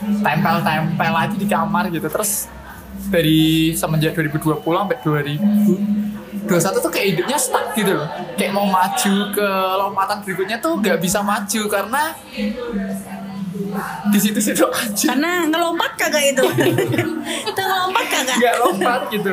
tempel-tempel 0.00 1.12
aja 1.16 1.36
di 1.36 1.48
kamar 1.48 1.88
gitu 1.88 2.08
terus 2.12 2.48
dari 3.08 3.72
semenjak 3.72 4.12
2020 4.16 4.60
sampai 4.64 4.96
2021 6.50 6.82
tuh 6.82 6.90
kayak 6.90 7.06
hidupnya 7.14 7.38
stuck 7.38 7.66
gitu 7.78 7.94
loh 7.94 8.08
kayak 8.34 8.50
mau 8.50 8.66
maju 8.66 9.14
ke 9.30 9.48
lompatan 9.78 10.18
berikutnya 10.26 10.58
tuh 10.58 10.82
nggak 10.82 10.98
bisa 10.98 11.22
maju 11.22 11.62
karena 11.70 12.02
di 14.10 14.18
situ-situ 14.18 14.66
aja 14.66 15.14
Karena 15.14 15.46
ngelompat 15.46 15.94
kagak 15.94 16.34
itu. 16.34 16.42
itu 17.50 17.60
ngelompat 17.62 18.04
kagak. 18.10 18.36
nggak 18.42 18.54
lompat 18.58 19.00
gitu 19.14 19.32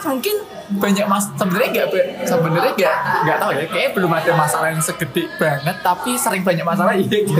mungkin 0.00 0.36
banyak 0.72 1.02
mas 1.04 1.26
sebenarnya 1.32 1.68
nggak 1.72 1.88
be- 1.88 2.08
sebenarnya 2.22 2.72
nggak 2.72 2.96
nggak 3.20 3.36
tahu 3.36 3.50
ya 3.50 3.64
kayak 3.66 3.90
belum 3.90 4.10
ada 4.12 4.32
masalah 4.32 4.68
yang 4.68 4.78
segede 4.78 5.26
banget 5.34 5.76
tapi 5.80 6.14
sering 6.14 6.42
banyak 6.42 6.62
masalah 6.62 6.92
iya 6.92 7.02
gitu 7.02 7.34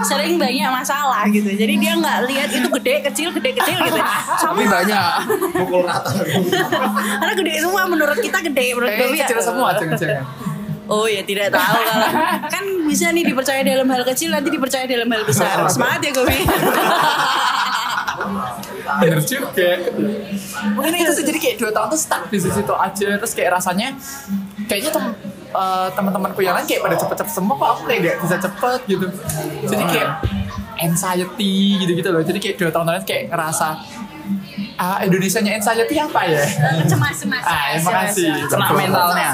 Sering 0.00 0.34
banyak 0.36 0.66
masalah 0.68 1.22
gitu. 1.28 1.46
Jadi 1.46 1.74
dia 1.76 1.92
nggak 1.94 2.18
lihat 2.24 2.48
itu 2.50 2.68
gede 2.72 2.94
kecil 3.04 3.28
gede 3.30 3.50
kecil 3.52 3.78
gitu. 3.80 3.98
Sama 4.34 4.54
Tapi 4.54 4.64
banyak. 4.66 5.10
Pukul 5.54 5.82
rata. 5.82 6.10
karena 7.18 7.34
gede 7.36 7.52
semua 7.60 7.82
menurut 7.84 8.18
kita 8.18 8.38
gede 8.42 8.66
menurut 8.72 8.90
kayak 8.90 9.02
Gaby 9.04 9.14
ya. 9.14 9.22
kecil 9.24 9.38
semua 9.40 9.68
jangan-jangan 9.72 10.26
Oh 10.88 11.04
ya 11.04 11.20
tidak 11.20 11.52
tahu 11.52 11.78
kalau 11.78 12.08
kan 12.54 12.64
bisa 12.82 13.12
nih 13.12 13.20
dipercaya 13.22 13.60
dalam 13.60 13.84
hal 13.86 14.02
kecil 14.04 14.32
nanti 14.32 14.48
dipercaya 14.48 14.88
dalam 14.88 15.04
hal 15.06 15.20
besar. 15.22 15.60
Semangat 15.68 16.00
ya 16.00 16.10
Gobi. 16.10 16.32
Bener 19.00 19.20
juga. 19.22 19.70
Mungkin 20.74 20.92
itu 20.98 21.12
sih 21.14 21.24
jadi 21.26 21.38
kayak 21.38 21.56
dua 21.62 21.70
tahun 21.74 21.88
tuh 21.94 22.00
stuck 22.00 22.22
di 22.28 22.38
situ 22.38 22.74
aja. 22.74 23.08
Terus 23.18 23.32
kayak 23.34 23.50
rasanya 23.58 23.94
kayaknya 24.66 24.90
tem 24.92 25.04
eh, 25.48 25.88
teman-temanku 25.96 26.40
yang 26.44 26.54
lain 26.58 26.66
kayak 26.68 26.82
pada 26.84 26.96
cepet-cepet 26.98 27.32
semua 27.32 27.54
kok. 27.56 27.68
Aku 27.78 27.82
kayak 27.88 28.00
gak 28.04 28.16
bisa 28.26 28.36
cepet 28.42 28.80
gitu. 28.86 29.06
Jadi 29.66 29.84
kayak 29.88 30.10
anxiety 30.78 31.56
gitu-gitu 31.82 32.08
loh. 32.10 32.22
Jadi 32.22 32.38
kayak 32.38 32.56
dua 32.58 32.70
tahun 32.70 32.86
lalu 32.90 33.02
kayak 33.06 33.24
ngerasa 33.34 33.68
ah 34.78 35.02
Indonesia 35.02 35.42
nya 35.42 35.58
anxiety 35.58 35.98
apa 35.98 36.20
ya? 36.28 36.44
Cemas 36.86 37.18
cemas. 37.18 37.42
ah 37.42 37.74
ya, 37.74 37.78
makasih 37.82 38.30
Kena 38.46 38.66
mentalnya. 38.70 39.30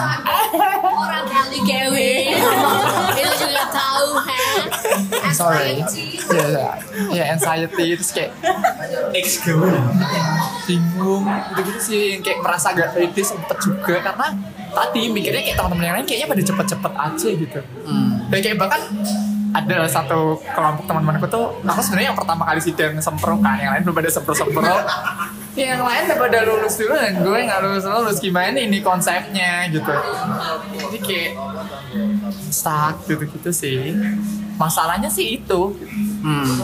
Orang 0.80 1.24
kali 1.28 1.58
Kevin 1.68 2.40
itu 3.20 3.34
juga 3.44 3.64
tahu 3.68 4.08
ha. 4.24 4.36
Sorry. 5.32 5.82
Anxiety. 5.82 6.18
ya 6.30 6.46
ya 6.48 6.68
ya 7.12 7.24
anxiety. 7.34 7.86
Terus 7.98 8.10
kayak 8.12 8.30
Ex 9.14 9.42
gawe. 9.42 9.68
bingung. 10.64 11.24
Gitu-gitu 11.52 11.80
sih 11.80 12.00
yang 12.16 12.22
kayak 12.24 12.38
merasa 12.40 12.72
gak 12.72 12.96
pede 12.96 13.22
sempet 13.22 13.56
juga. 13.60 14.00
Karena 14.00 14.26
tadi 14.74 15.02
mikirnya 15.12 15.42
kayak 15.44 15.56
teman-teman 15.60 15.84
yang 15.84 15.96
lain 16.00 16.06
kayaknya 16.08 16.28
pada 16.30 16.42
cepet-cepet 16.42 16.92
aja 16.92 17.28
gitu. 17.36 17.60
Dan 18.32 18.38
kayak 18.40 18.56
bahkan 18.58 18.80
ada 19.54 19.86
satu 19.86 20.42
kelompok 20.42 20.84
teman-temanku 20.90 21.30
tuh 21.30 21.54
aku 21.62 21.80
sebenarnya 21.80 22.10
yang 22.10 22.18
pertama 22.18 22.42
kali 22.42 22.58
sidang 22.58 22.98
sempro 22.98 23.38
kan 23.38 23.54
yang 23.62 23.70
lain 23.70 23.86
belum 23.86 23.96
pada 24.02 24.10
sempro-sempro. 24.10 24.66
Yang 25.54 25.86
lain 25.86 26.02
udah 26.10 26.18
pada 26.18 26.38
lulus 26.42 26.74
dulu 26.74 26.94
dan 26.98 27.14
gue 27.22 27.38
nggak 27.46 27.60
lulus 27.62 27.86
lulus 27.86 28.18
gimana 28.18 28.58
ini 28.58 28.82
konsepnya 28.82 29.70
gitu. 29.70 29.94
Jadi 30.74 30.98
kayak 30.98 31.32
stuck 32.50 33.06
gitu-gitu 33.06 33.54
sih. 33.54 33.94
Masalahnya 34.58 35.06
sih 35.06 35.38
itu. 35.38 35.78
Hmm. 36.24 36.56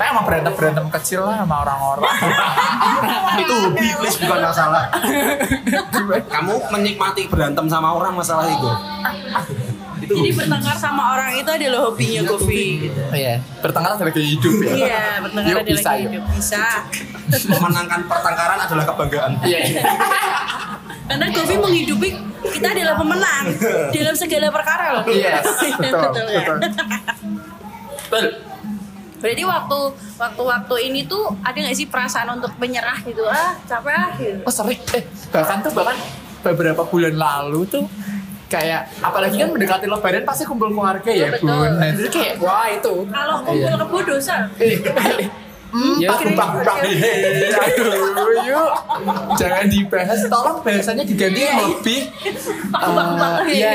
kayak 0.00 0.08
sama 0.08 0.22
berantem 0.24 0.52
berantem 0.56 0.86
kecil 0.88 1.20
lah 1.28 1.44
sama 1.44 1.68
orang-orang. 1.68 2.16
Itu 3.44 3.54
hobi 3.68 3.88
please 4.00 4.16
bukan 4.24 4.40
masalah. 4.40 4.88
Kamu 6.32 6.54
menikmati 6.72 7.28
berantem 7.28 7.68
sama 7.68 7.92
orang 7.92 8.16
masalah 8.16 8.48
itu. 8.48 8.70
Itu 10.06 10.14
Jadi 10.14 10.30
bertengkar 10.38 10.76
sama 10.78 11.02
orang 11.18 11.34
itu 11.34 11.50
adalah 11.50 11.80
hobinya 11.90 12.22
Gobi 12.22 12.64
gitu. 12.86 13.00
Iya, 13.10 13.42
bertengkar 13.58 13.90
adalah 13.98 14.12
gaya 14.14 14.28
hidup 14.30 14.54
ya. 14.62 14.72
Iya, 14.78 15.04
bertengkar 15.18 15.50
Yuk, 15.50 15.58
adalah 15.58 15.74
bisa, 15.74 15.90
gaya 15.90 16.02
hidup. 16.06 16.22
Bisa. 16.30 16.64
memenangkan 17.50 18.00
pertengkaran 18.06 18.58
adalah 18.62 18.84
kebanggaan. 18.86 19.32
Iya. 19.42 19.58
iya. 19.66 19.82
Karena 21.10 21.26
Gobi 21.34 21.54
menghidupi 21.58 22.08
kita 22.46 22.68
adalah 22.70 22.94
pemenang 22.94 23.44
dalam 23.90 24.14
segala 24.14 24.46
perkara 24.54 24.84
loh. 24.94 25.04
Yes, 25.16 25.42
betul, 25.74 26.24
ya. 26.30 26.42
betul. 26.46 26.56
Betul. 28.06 28.26
Berarti 29.16 29.42
waktu 29.42 29.78
waktu-waktu 30.22 30.74
ini 30.86 31.00
tuh 31.08 31.34
ada 31.42 31.56
nggak 31.56 31.74
sih 31.74 31.88
perasaan 31.90 32.38
untuk 32.38 32.52
menyerah 32.62 33.00
gitu 33.02 33.26
ah 33.26 33.58
capek 33.66 33.90
ah 33.90 34.10
gitu. 34.22 34.38
Oh 34.46 34.52
sering, 34.54 34.78
eh 34.94 35.02
bahkan 35.34 35.58
tuh 35.66 35.72
bahkan 35.74 35.98
beberapa 36.46 36.86
bulan 36.86 37.16
lalu 37.16 37.66
tuh 37.66 37.90
kayak 38.46 38.86
apalagi 38.98 39.36
kan 39.36 39.46
mendekati 39.50 39.84
lebaran 39.84 40.22
pasti 40.22 40.42
kumpul 40.42 40.68
keluarga 40.68 41.08
ya 41.08 41.28
Betul. 41.28 41.50
bun. 41.50 41.70
Nah 41.76 41.86
itu 41.90 42.08
kayak 42.08 42.32
Wah 42.38 42.66
itu. 42.68 42.94
Kalau 43.06 43.34
kumpul 43.42 43.72
kebo 43.76 43.98
dosa. 44.04 44.34
eh, 44.56 44.76
Hmm, 45.66 45.98
Ya, 45.98 46.14
kumpang-kumpang 46.14 46.78
hehehe. 46.78 47.50
Aduh, 47.52 48.38
yuk. 48.46 48.70
Jangan 49.34 49.66
dibahas. 49.66 50.22
Tolong 50.24 50.62
bahasanya 50.62 51.02
diganti 51.02 51.42
yang 51.42 51.58
lebih 51.60 52.06
eh, 52.06 53.34
Iya, 53.44 53.70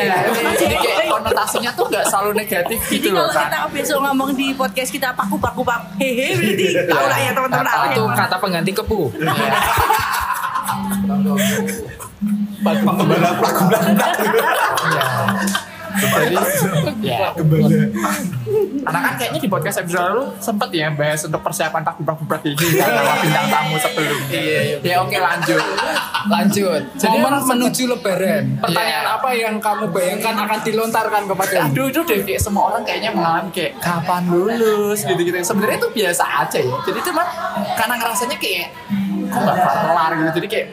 jadi 0.55 0.75
kayak 0.79 1.11
konotasinya 1.11 1.69
tuh 1.75 1.85
nggak 1.91 2.05
selalu 2.07 2.31
negatif 2.33 2.79
gitu 2.87 3.11
loh 3.11 3.27
kalau 3.27 3.35
kan. 3.35 3.43
kita 3.45 3.59
besok 3.75 3.97
ngomong 4.01 4.31
di 4.33 4.55
podcast 4.55 4.89
kita 4.89 5.11
paku 5.13 5.35
paku 5.35 5.61
paku 5.61 5.87
hehe 5.99 6.27
berarti 6.33 6.65
tahu 6.87 7.05
lah 7.05 7.19
ya 7.19 7.31
teman-teman 7.35 7.91
Itu 7.91 8.03
kata 8.07 8.35
pengganti 8.39 8.71
kepu. 8.71 9.01
Pembalap 12.61 13.37
lagu 13.37 13.63
belanda. 13.67 14.07
Iya. 14.81 15.05
Jadi 15.91 16.35
ya 17.03 17.35
Karena 18.81 18.99
kan 19.03 19.13
kayaknya 19.13 19.39
di 19.43 19.49
podcast 19.51 19.83
episode 19.83 20.01
lalu 20.01 20.23
sempet 20.39 20.69
ya 20.71 20.87
bahas 20.89 21.19
untuk 21.21 21.43
persiapan 21.43 21.83
pak 21.83 21.99
bubrak 21.99 22.17
bubrak 22.17 22.41
ini 22.47 22.55
sama 22.79 23.13
bintang 23.19 23.47
tamu 23.51 23.75
sebelumnya. 23.75 24.39
Ya 24.81 24.95
oke 25.03 25.13
lanjut. 25.13 25.61
Lanjut. 26.25 26.81
Jadi 26.95 27.17
Momen 27.19 27.43
menuju 27.45 27.83
lebaran. 27.91 28.43
Pertanyaan 28.57 29.03
Iya. 29.03 29.17
apa 29.19 29.29
yang 29.35 29.55
kamu 29.59 29.91
bayangkan 29.91 30.33
akan 30.39 30.59
dilontarkan 30.63 31.23
kepada 31.27 31.55
Aduh 31.67 31.87
itu 31.91 32.01
deh 32.07 32.19
kayak 32.23 32.41
semua 32.41 32.71
orang 32.71 32.81
kayaknya 32.81 33.11
mengalami 33.11 33.51
kayak 33.51 33.75
kapan 33.77 34.23
lulus 34.31 35.03
gitu-gitu. 35.03 35.35
Sebenarnya 35.43 35.77
itu 35.77 35.89
biasa 35.91 36.23
aja 36.47 36.57
ya. 36.57 36.75
Jadi 36.87 36.99
cuma 37.03 37.23
karena 37.75 37.95
ngerasanya 37.99 38.37
kayak 38.39 38.67
kok 39.27 39.39
nggak 39.43 39.57
kelar 39.59 40.11
gitu. 40.15 40.29
Jadi 40.39 40.47
kayak 40.47 40.65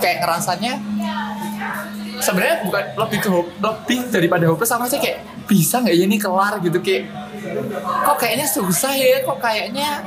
kayak 0.00 0.16
ngerasanya 0.24 0.72
sebenarnya 2.22 2.56
bukan 2.62 2.84
lebih 2.96 3.18
ke 3.18 3.28
hope- 3.28 3.52
lebih 3.58 3.98
daripada 4.08 4.44
hopeless 4.46 4.70
sama 4.70 4.86
sih 4.86 5.02
kayak 5.02 5.26
bisa 5.50 5.82
nggak 5.82 5.94
ya 5.98 6.04
ini 6.06 6.16
kelar 6.16 6.62
gitu 6.62 6.78
kayak 6.78 7.10
kok 8.06 8.16
kayaknya 8.16 8.46
susah 8.46 8.94
ya 8.94 9.18
kok 9.26 9.38
kayaknya 9.42 10.00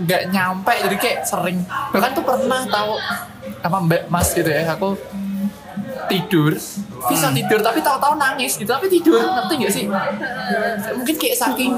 nggak 0.00 0.22
nyampe 0.32 0.72
jadi 0.88 0.96
kayak 0.96 1.18
sering. 1.28 1.58
Bahkan 1.92 2.10
tuh 2.16 2.24
pernah 2.24 2.64
tahu 2.64 2.96
apa 3.58 3.76
mbak 3.84 4.02
mas 4.08 4.32
gitu 4.32 4.48
ya 4.48 4.64
aku 4.72 4.96
tidur. 6.08 6.52
Bisa 6.98 7.26
tidur 7.30 7.60
tapi 7.60 7.78
tahu-tahu 7.78 8.16
nangis 8.16 8.56
gitu. 8.56 8.66
Tapi 8.66 8.88
tidur 8.88 9.16
ngerti 9.16 9.54
nggak 9.54 9.72
sih? 9.72 9.84
Mungkin 10.94 11.14
kayak 11.14 11.36
saking 11.36 11.70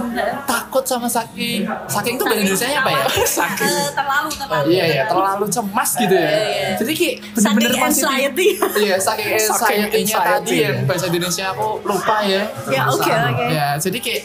takut 0.45 0.83
sama 0.83 1.07
saking 1.07 1.67
saking 1.87 2.15
tuh 2.15 2.25
bahasa 2.25 2.41
Indonesia 2.41 2.67
apa 2.73 2.91
ya? 2.91 3.05
Saking 3.41 3.69
Eh, 3.71 3.91
terlalu 3.93 4.29
terlalu. 4.33 4.67
Iya 4.71 4.85
ya 4.89 5.03
terlalu 5.05 5.45
cemas 5.47 5.91
gitu 5.95 6.15
ya. 6.15 6.31
Jadi 6.75 6.93
kayak 6.93 7.15
bener-bener 7.33 7.73
anxiety. 7.81 8.49
iya 8.79 8.97
saking 8.97 9.29
Saking 9.37 9.81
anxiety-nya 9.85 10.17
tadi 10.17 10.33
anxiety. 10.33 10.57
yang 10.61 10.77
bahasa 10.85 11.05
Indonesia 11.07 11.45
aku 11.51 11.69
lupa 11.83 12.17
ya. 12.23 12.43
Ya, 12.67 12.83
oke, 12.87 13.07
oke. 13.07 13.45
ya 13.51 13.67
jadi 13.77 13.99
kayak 13.99 14.23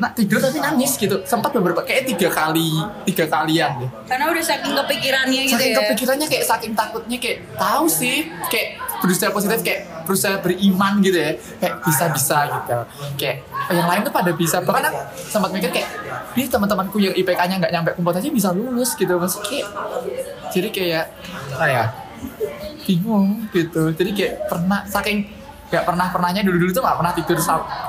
nah, 0.00 0.10
tidur 0.16 0.40
tapi 0.40 0.58
nangis 0.58 0.96
gitu. 0.96 1.20
Sempat 1.28 1.52
beberapa 1.52 1.84
kayak 1.84 2.08
tiga 2.16 2.32
kali 2.32 2.72
tiga 3.04 3.28
kalian 3.28 3.84
deh. 3.84 3.90
Karena 4.08 4.32
udah 4.32 4.44
saking 4.44 4.72
kepikirannya 4.72 5.42
gitu 5.44 5.60
saking 5.60 5.72
ya. 5.76 5.78
kepikirannya 5.84 6.26
kayak 6.26 6.44
saking 6.48 6.72
takutnya 6.72 7.18
kayak 7.20 7.38
tahu 7.60 7.84
sih 7.86 8.32
kayak 8.48 8.80
berusaha 9.04 9.30
positif 9.30 9.60
kayak 9.60 9.80
berusaha 10.08 10.40
beriman 10.40 11.04
gitu 11.04 11.18
ya. 11.20 11.32
Kayak 11.60 11.74
bisa 11.84 12.04
bisa 12.10 12.38
gitu. 12.48 12.78
Kayak 13.20 13.36
yang 13.70 13.88
lain 13.88 14.00
tuh 14.02 14.14
pada 14.16 14.32
bisa. 14.32 14.56
Bahkan 14.64 14.84
aku 14.88 14.98
sempat 15.28 15.50
mikir 15.52 15.70
kayak 15.70 15.88
ini 16.34 16.48
teman-temanku 16.48 16.96
yang 16.96 17.14
IPK-nya 17.14 17.56
nggak 17.60 17.72
nyampe 17.76 17.90
aja 17.94 18.30
bisa 18.32 18.50
lulus 18.50 18.96
gitu. 18.96 19.20
Maksudnya 19.20 19.46
kayak 19.46 19.66
jadi 20.50 20.68
kayak 20.72 21.04
saya. 21.54 21.84
bingung 22.90 23.46
gitu. 23.54 23.94
Jadi 23.94 24.10
kayak 24.18 24.34
pernah 24.50 24.82
saking 24.90 25.39
nggak 25.70 25.84
pernah 25.86 26.06
pernahnya 26.10 26.42
dulu 26.42 26.56
dulu 26.58 26.70
tuh 26.70 26.82
nggak 26.82 26.98
pernah 26.98 27.12
tidur 27.14 27.38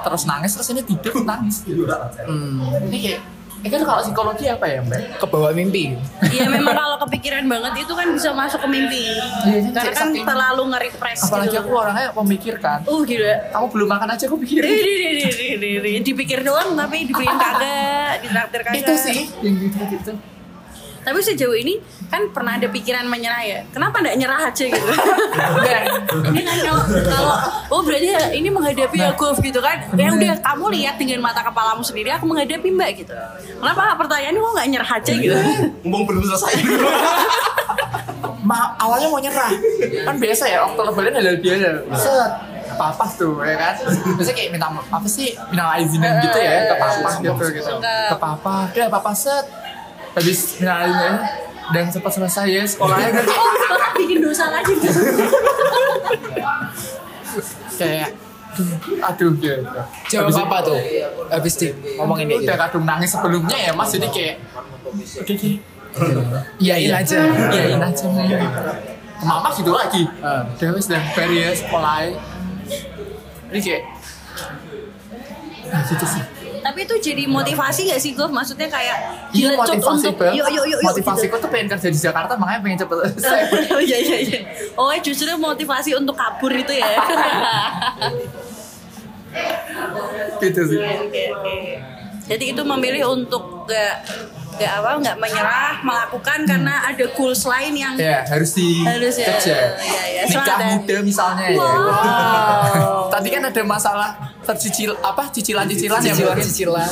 terus 0.02 0.24
nangis 0.24 0.52
terus 0.54 0.70
ini 0.70 0.82
tidur 0.82 1.13
nangis. 1.30 1.65
Gitu 1.65 1.82
Hmm. 1.82 2.62
ini 2.88 2.98
kayak 3.00 3.22
ini 3.62 3.70
kan 3.70 3.86
kalau 3.86 4.02
psikologi 4.02 4.50
apa 4.50 4.65
ya 4.65 4.82
mbak? 4.82 5.22
Kebawa 5.22 5.54
mimpi. 5.54 5.94
Iya 6.24 6.50
memang 6.50 6.74
kalau 6.74 6.98
kepikiran 7.06 7.46
banget 7.46 7.86
itu 7.86 7.94
kan 7.94 8.10
bisa 8.10 8.34
masuk 8.34 8.58
ke 8.58 8.67
mimpi. 8.67 9.06
Iya, 9.46 9.70
karena 9.70 9.94
kan 9.94 10.08
saking- 10.10 10.26
terlalu 10.26 10.63
nge-repress 10.74 11.20
apalagi 11.26 11.50
gitu 11.52 11.62
aku 11.62 11.72
orangnya 11.76 12.08
memikirkan 12.12 12.78
uh 12.84 13.02
gila 13.02 13.34
kamu 13.54 13.65
belum 13.70 13.88
makan 13.88 14.08
aja 14.12 14.24
aku 14.26 14.38
pikirin. 14.39 14.65
Di, 14.65 14.74
di, 14.74 14.89
di, 14.89 15.08
di, 15.13 15.30
di, 15.30 15.48
di, 15.58 15.70
di. 15.78 15.91
dipikir 16.02 16.41
doang 16.41 16.74
tapi 16.74 17.06
dibeliin 17.06 17.38
kagak 17.38 18.13
ditraktir 18.26 18.62
kagak. 18.63 18.82
Itu 18.82 18.94
sih 18.96 19.20
yang 19.41 19.56
gitu 19.56 19.78
gitu 19.91 20.12
tapi 21.02 21.20
sejauh 21.22 21.58
ini 21.58 21.82
kan 22.12 22.28
pernah 22.30 22.60
ada 22.60 22.68
pikiran 22.68 23.08
menyerah 23.08 23.42
ya. 23.42 23.60
Kenapa 23.72 24.04
nggak 24.04 24.18
nyerah 24.20 24.52
aja 24.52 24.66
gitu? 24.68 24.92
Udah. 25.58 25.82
ini 26.30 26.42
kan 26.44 26.58
kalau 26.62 26.84
kalau 27.08 27.36
oh 27.72 27.82
berarti 27.82 28.10
ini 28.36 28.50
menghadapi 28.52 28.98
ya 29.00 29.12
golf 29.16 29.40
gitu 29.40 29.64
kan? 29.64 29.82
Ya 29.96 30.12
udah 30.12 30.38
kamu 30.44 30.66
lihat 30.78 30.96
dengan 31.00 31.24
mata 31.24 31.42
kepalamu 31.42 31.82
sendiri 31.82 32.12
aku 32.12 32.28
menghadapi 32.28 32.68
mbak 32.70 32.92
gitu. 33.02 33.16
Kenapa 33.58 33.96
pertanyaan 33.98 34.36
kok 34.38 34.52
nggak 34.54 34.70
nyerah 34.70 34.92
aja 35.00 35.14
gitu? 35.16 35.36
Mumpung 35.88 36.04
belum 36.06 36.24
selesai. 36.28 36.54
Ma, 38.42 38.74
awalnya 38.76 39.08
mau 39.08 39.22
nyerah. 39.22 39.54
Kan 40.06 40.16
biasa 40.20 40.44
ya 40.50 40.66
waktu 40.68 40.82
lebaran 40.84 41.14
halal 41.16 41.38
biasa. 41.40 41.68
Set. 41.96 42.32
Papa 42.72 43.06
tuh 43.14 43.36
ya 43.46 43.56
kan? 43.60 43.76
Biasanya 44.18 44.36
kayak 44.36 44.50
minta 44.58 44.68
apa 44.72 45.08
sih? 45.08 45.36
Minta 45.52 45.76
izinin 45.78 46.18
gitu 46.24 46.40
ya 46.40 46.72
ke 46.72 46.76
papa 46.80 47.10
gitu 47.20 47.46
gitu. 47.54 47.74
Ke 47.84 48.16
papa 48.18 48.56
udah 48.74 48.90
papa 48.90 49.12
set 49.14 49.46
habis 50.13 50.39
izin 50.58 51.15
dan 51.71 51.86
cepat 51.88 52.12
selesai 52.13 52.47
ya 52.47 52.63
sekolahnya 52.65 53.10
kan 53.13 53.26
Oh, 53.28 53.52
bikin 53.97 54.19
dosa 54.19 54.50
lagi. 54.50 54.74
kayak 57.74 58.10
aduh 59.02 59.32
gitu 59.34 59.63
Jawab 60.12 60.28
Habis 60.28 60.38
apa 60.38 60.58
tuh? 60.62 60.76
Habis 61.30 61.54
di 61.56 61.67
ngomongin 61.95 62.28
itu 62.28 62.36
dia. 62.38 62.47
udah 62.52 62.58
kadung 62.62 62.84
nangis 62.84 63.10
sebelumnya 63.10 63.56
ya 63.56 63.71
mas 63.71 63.89
jadi 63.89 64.08
kayak 64.10 64.36
oke 65.17 65.32
oke 65.32 65.52
Iyain 66.58 66.91
aja. 66.93 67.19
iyain 67.52 67.80
aja 67.80 68.06
ke 69.13 69.24
mama 69.24 69.47
gitu 69.54 69.71
lagi 69.71 70.04
Ah. 70.19 70.43
udah 70.50 70.69
wis 70.74 70.88
dan 70.88 71.00
ya 71.30 71.52
sekolah 71.54 72.12
ini 73.47 73.60
kayak 73.60 73.84
nah 75.67 75.82
gitu 75.86 76.06
sih 76.06 76.24
Tapi 76.62 76.80
itu 76.82 76.95
jadi 77.02 77.24
motivasi 77.26 77.89
gak 77.89 77.97
sih, 77.97 78.13
Gov? 78.13 78.30
Maksudnya 78.30 78.67
kayak 78.67 78.97
Iya 79.32 79.54
motivasi 79.56 80.08
untuk 80.08 80.13
yuk 80.30 80.45
yuk 80.47 80.63
yuk. 80.63 80.65
yuk, 80.71 80.80
Motivasiku 80.84 81.36
tuh 81.36 81.50
pengen 81.50 81.67
kerja 81.67 81.88
di 81.88 82.00
Jakarta 82.00 82.34
makanya 82.36 82.62
pengen 82.62 82.78
cepet 82.80 82.97
selesai. 83.12 83.41
gitu. 83.47 83.76
Iya 83.88 83.97
iya 84.00 84.17
iya. 84.21 84.39
Oh, 84.76 84.93
justru 84.95 85.30
motivasi 85.34 85.91
untuk 85.93 86.13
kabur 86.13 86.50
itu 86.50 86.69
ya. 86.71 86.86
gitu 90.39 90.62
sih. 90.67 90.80
Jadi 92.28 92.43
itu 92.47 92.62
memilih 92.62 93.12
untuk 93.12 93.65
gak 93.65 94.06
gak 94.52 94.78
apa 94.78 94.89
nggak 95.02 95.17
menyerah 95.17 95.82
melakukan 95.82 96.45
karena 96.45 96.86
ada 96.86 97.06
goals 97.12 97.43
lain 97.43 97.74
yang 97.74 97.93
Ya 97.97 98.21
harus 98.21 98.54
di 98.54 98.84
Harus 98.84 99.17
ya. 99.17 99.26
kerja. 99.28 99.58
Iya, 99.76 100.02
iya. 100.08 100.21
Nikah 100.30 100.58
muda 100.69 100.95
misalnya 101.02 101.45
ya. 101.50 101.58
Wow. 101.58 103.10
Tadi 103.13 103.28
kan 103.28 103.41
ada 103.43 103.62
masalah 103.65 104.10
tercicil 104.41 104.91
apa 104.99 105.30
cicilan-cicilan 105.30 105.99
ya 105.99 106.13
Cicilan 106.13 106.34
mungkin. 106.34 106.45
cicilan. 106.45 106.91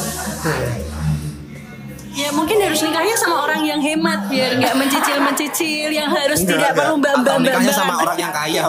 Ya 2.09 2.29
mungkin 2.35 2.57
harus 2.59 2.81
nikahnya 2.83 3.15
sama 3.15 3.47
orang 3.47 3.63
yang 3.63 3.79
hemat 3.79 4.27
biar 4.27 4.59
nggak 4.59 4.75
mencicil-mencicil 4.75 5.88
yang 5.88 6.09
harus 6.09 6.41
tidak 6.43 6.75
perlu 6.75 6.99
Atau 6.99 6.99
mbak-mbak 6.99 7.35
nikahnya 7.39 7.71
sama 7.71 7.93
orang 8.01 8.17
yang 8.19 8.33
kaya. 8.33 8.63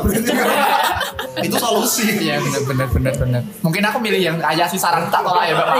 itu 1.46 1.56
solusi. 1.56 2.06
Iya 2.20 2.38
benar 2.38 2.62
benar 2.68 2.88
benar 2.92 3.14
benar. 3.16 3.42
Mungkin 3.60 3.82
aku 3.82 3.98
milih 3.98 4.20
yang 4.22 4.36
kaya 4.38 4.68
sih 4.70 4.78
saran 4.78 5.08
tak 5.10 5.24
tolak 5.24 5.50
ya 5.50 5.54
Bapak. 5.56 5.76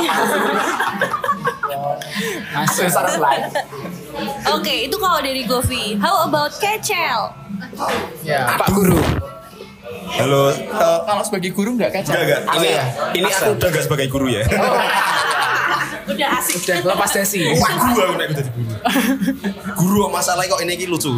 Masuk 2.56 2.88
saran 2.90 3.16
lain. 3.16 3.42
Oke, 4.56 4.90
itu 4.90 4.96
kalau 4.98 5.22
dari 5.22 5.46
Govi. 5.46 5.94
How 6.02 6.26
about 6.26 6.50
Kecel? 6.58 7.32
Ya. 8.26 8.56
Pak 8.58 8.68
Guru. 8.74 8.98
Halo. 10.20 10.52
eh, 10.52 10.56
Kalau 11.00 11.22
sebagai 11.24 11.50
guru 11.50 11.70
nggak 11.74 11.90
kacau. 11.92 12.12
Enggak, 12.12 12.40
enggak. 12.44 12.56
Ini, 12.56 12.68
ya? 12.68 12.84
ini 13.14 13.28
aku 13.28 13.50
udah 13.56 13.68
enggak 13.68 13.84
sebagai 13.84 14.06
guru 14.08 14.26
ya. 14.28 14.42
Udah 16.06 16.28
asik. 16.36 16.54
Udah 16.60 16.76
lepas 16.86 17.10
dasi. 17.10 17.38
Wah, 17.54 17.70
guru 17.86 18.00
aku 18.02 18.14
nek 18.16 18.28
jadi 18.30 18.50
guru. 18.50 18.72
Guru 19.76 20.00
masalah 20.08 20.44
kok 20.44 20.60
ini 20.60 20.72
iki 20.74 20.86
lucu. 20.86 21.12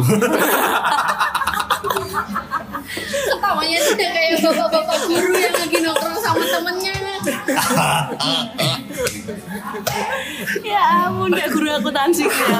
Ketawanya 3.03 3.77
tuh 3.79 3.93
udah 3.93 4.09
kayak 4.09 4.31
bapak-bapak 4.39 4.99
guru 5.05 5.31
yang 5.33 5.53
lagi 5.53 5.77
nongkrong 5.79 6.17
sama 6.17 6.43
temennya. 6.45 6.93
Ya 10.61 10.81
ampun, 11.03 11.31
gak 11.31 11.49
guru 11.49 11.67
akuntansi 11.71 12.23
ya. 12.23 12.57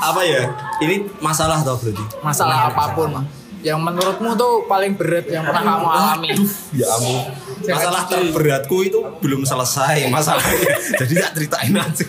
Apa 0.00 0.20
ya? 0.24 0.42
Ini 0.80 1.06
masalah 1.20 1.60
tau 1.60 1.76
berarti. 1.76 2.04
Masalah 2.24 2.72
apa 2.72 2.84
pun 2.96 3.08
mah. 3.20 3.24
Yang 3.60 3.80
menurutmu 3.84 4.30
tuh 4.40 4.64
paling 4.64 4.96
berat 4.96 5.28
yang 5.28 5.44
pernah 5.44 5.60
kamu 5.60 5.86
alami. 5.92 6.30
Ya 6.72 6.86
ampun. 6.96 7.20
Masalah 7.68 8.02
terberatku 8.08 8.76
itu 8.88 9.00
belum 9.20 9.44
selesai 9.44 10.08
masalahnya. 10.08 10.80
Jadi 11.00 11.12
tak 11.20 11.30
ceritain 11.36 11.74
aja. 11.76 12.06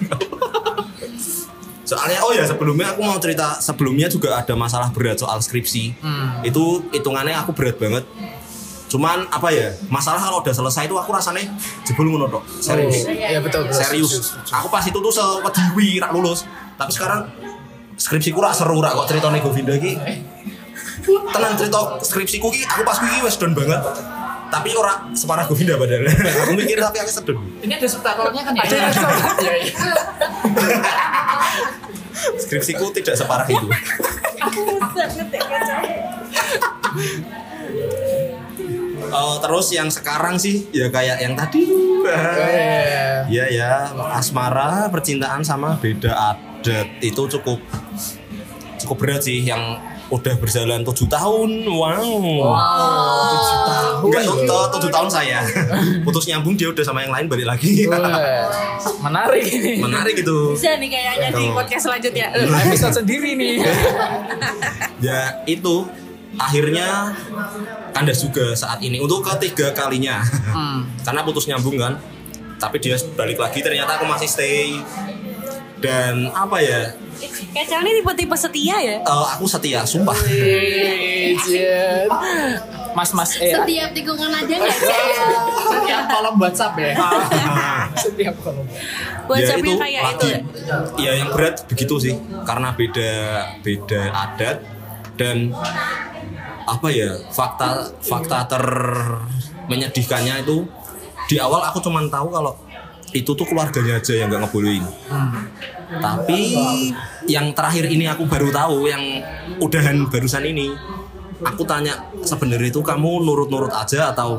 Soalnya 1.84 2.24
oh 2.24 2.32
ya 2.32 2.48
sebelumnya 2.48 2.96
aku 2.96 3.04
mau 3.04 3.20
cerita 3.20 3.60
sebelumnya 3.60 4.08
juga 4.08 4.40
ada 4.40 4.56
masalah 4.56 4.96
berat 4.96 5.20
soal 5.20 5.44
skripsi. 5.44 5.92
Itu 6.48 6.88
hitungannya 6.96 7.36
aku 7.36 7.52
berat 7.52 7.76
banget. 7.76 8.08
Cuman 8.92 9.24
apa 9.32 9.48
ya? 9.56 9.72
Masalah 9.88 10.20
kalau 10.20 10.44
udah 10.44 10.52
selesai 10.52 10.84
itu 10.84 10.96
aku 11.00 11.16
rasanya 11.16 11.48
jebul 11.88 12.12
ngono 12.12 12.28
tok. 12.28 12.44
Serius. 12.60 13.08
Iya 13.08 13.40
betul. 13.40 13.68
betul. 13.68 13.80
Serius. 13.80 14.36
Aku 14.52 14.68
pas 14.68 14.84
itu 14.84 15.00
tuh 15.00 15.12
sewediwi 15.12 16.04
rak 16.04 16.12
lulus. 16.12 16.44
Tapi 16.82 16.92
sekarang 16.98 17.30
skripsiku 17.94 18.42
rak 18.42 18.58
seru 18.58 18.82
rak 18.82 18.98
kok 18.98 19.06
ceritane 19.14 19.38
Govinda 19.38 19.78
iki. 19.78 20.02
Tenan 21.06 21.54
cerita 21.54 22.02
skripsiku 22.02 22.50
ki 22.50 22.66
aku 22.66 22.82
pas 22.82 22.98
kuwi 22.98 23.22
wis 23.22 23.38
down 23.38 23.54
banget. 23.54 23.78
Tapi 24.50 24.74
ora 24.74 25.06
separah 25.14 25.46
Govinda 25.46 25.78
padahal. 25.78 26.10
aku 26.42 26.58
mikir 26.58 26.82
tapi 26.82 26.98
aku 27.06 27.12
sedun. 27.14 27.38
Ini 27.62 27.78
ada 27.78 27.86
subtitlenya 27.86 28.42
kan 28.42 28.54
ya? 28.58 28.64
Ada. 28.66 28.78
Iya 29.46 29.54
iya. 29.62 29.74
Skripsiku 32.42 32.90
tidak 32.98 33.14
separah 33.14 33.46
itu. 33.46 33.68
Oh, 39.12 39.36
terus 39.44 39.68
yang 39.76 39.92
sekarang 39.94 40.42
sih 40.42 40.66
ya 40.74 40.90
kayak 40.90 41.22
yang 41.22 41.38
tadi. 41.38 41.70
Iya 43.30 43.46
ya, 43.54 43.72
asmara, 44.18 44.90
percintaan 44.90 45.46
sama 45.46 45.78
beda 45.78 46.51
adat 46.62 46.88
itu 47.02 47.22
cukup 47.26 47.58
cukup 48.78 48.96
berat 48.98 49.26
sih 49.26 49.42
yang 49.42 49.82
udah 50.12 50.36
berjalan 50.38 50.84
tujuh 50.84 51.08
tahun. 51.08 51.64
Wow. 51.66 51.96
Tujuh 53.32 53.58
tahun. 53.64 54.00
Enggak, 54.04 54.22
tu- 54.28 54.44
tu- 54.44 54.70
tujuh 54.78 54.92
tahun 54.92 55.10
saya. 55.10 55.40
Putus 56.06 56.28
nyambung 56.28 56.54
dia 56.54 56.68
udah 56.68 56.84
sama 56.84 57.02
yang 57.02 57.16
lain 57.16 57.26
balik 57.26 57.48
lagi. 57.48 57.88
Menarik 59.00 59.46
ini. 59.48 59.80
Menarik 59.80 60.14
gitu. 60.20 60.52
Bisa 60.54 60.76
nih 60.76 60.90
kayaknya 60.92 61.28
di 61.32 61.48
Tuh. 61.48 61.56
podcast 61.56 61.84
selanjutnya. 61.90 62.28
Episode 62.38 62.96
sendiri 63.02 63.34
nih. 63.34 63.56
Ya 65.02 65.42
itu 65.50 65.90
akhirnya 66.38 67.10
kandas 67.90 68.22
juga 68.22 68.54
saat 68.54 68.78
ini 68.86 69.02
untuk 69.02 69.26
ketiga 69.26 69.74
kalinya. 69.74 70.22
Karena 71.02 71.26
putus 71.26 71.50
nyambung 71.50 71.74
kan. 71.74 71.98
Tapi 72.62 72.78
dia 72.78 72.94
balik 73.18 73.42
lagi 73.42 73.66
ternyata 73.66 73.98
aku 73.98 74.06
masih 74.06 74.30
stay. 74.30 74.78
Dan 75.82 76.30
apa 76.30 76.58
ya? 76.58 76.94
Kecel 77.52 77.82
ini 77.82 78.02
tipe-tipe 78.02 78.36
setia 78.36 78.78
ya? 78.78 78.98
eh, 78.98 79.26
aku 79.34 79.46
setia, 79.46 79.82
sumpah. 79.84 80.14
Mas 82.92 83.08
mas 83.16 83.32
eh 83.40 83.56
Setiap 83.56 83.90
tikungan 83.92 84.30
aja 84.30 84.54
nggak. 84.54 84.76
Setiap 84.76 86.04
kolom 86.08 86.36
WhatsApp 86.38 86.74
ya. 86.76 86.92
setiap 88.04 88.36
kolom. 88.42 88.66
WhatsAppnya 89.26 89.74
Ya, 89.74 89.80
kayak 89.80 90.02
lagi. 90.04 90.12
itu 90.12 90.26
ya? 90.28 90.40
Iya 90.98 91.12
yang 91.24 91.30
berat 91.32 91.56
begitu 91.66 91.96
sih 91.98 92.14
karena 92.44 92.76
beda 92.76 93.12
beda 93.64 94.02
adat 94.12 94.58
dan 95.16 95.56
apa 96.62 96.88
ya 96.90 97.16
fakta 97.28 97.96
fakta 98.00 98.38
ter 98.46 98.66
menyedihkannya 99.66 100.44
itu 100.44 100.68
di 101.26 101.40
awal 101.40 101.64
aku 101.64 101.80
cuman 101.80 102.12
tahu 102.12 102.28
kalau 102.28 102.54
itu 103.12 103.32
tuh 103.36 103.46
keluarganya 103.48 104.00
aja 104.00 104.14
yang 104.16 104.32
nggak 104.32 104.48
ngebolehin. 104.48 104.86
Tapi 105.92 106.40
yang 107.28 107.52
terakhir 107.52 107.92
ini 107.92 108.08
aku 108.08 108.24
baru 108.28 108.50
tahu 108.50 108.88
yang 108.88 109.04
udahan 109.60 110.08
barusan 110.08 110.48
ini. 110.48 110.72
Aku 111.42 111.66
tanya 111.66 111.98
sebenarnya 112.22 112.70
itu 112.70 112.86
kamu 112.86 113.26
nurut-nurut 113.26 113.74
aja 113.74 114.14
atau 114.14 114.38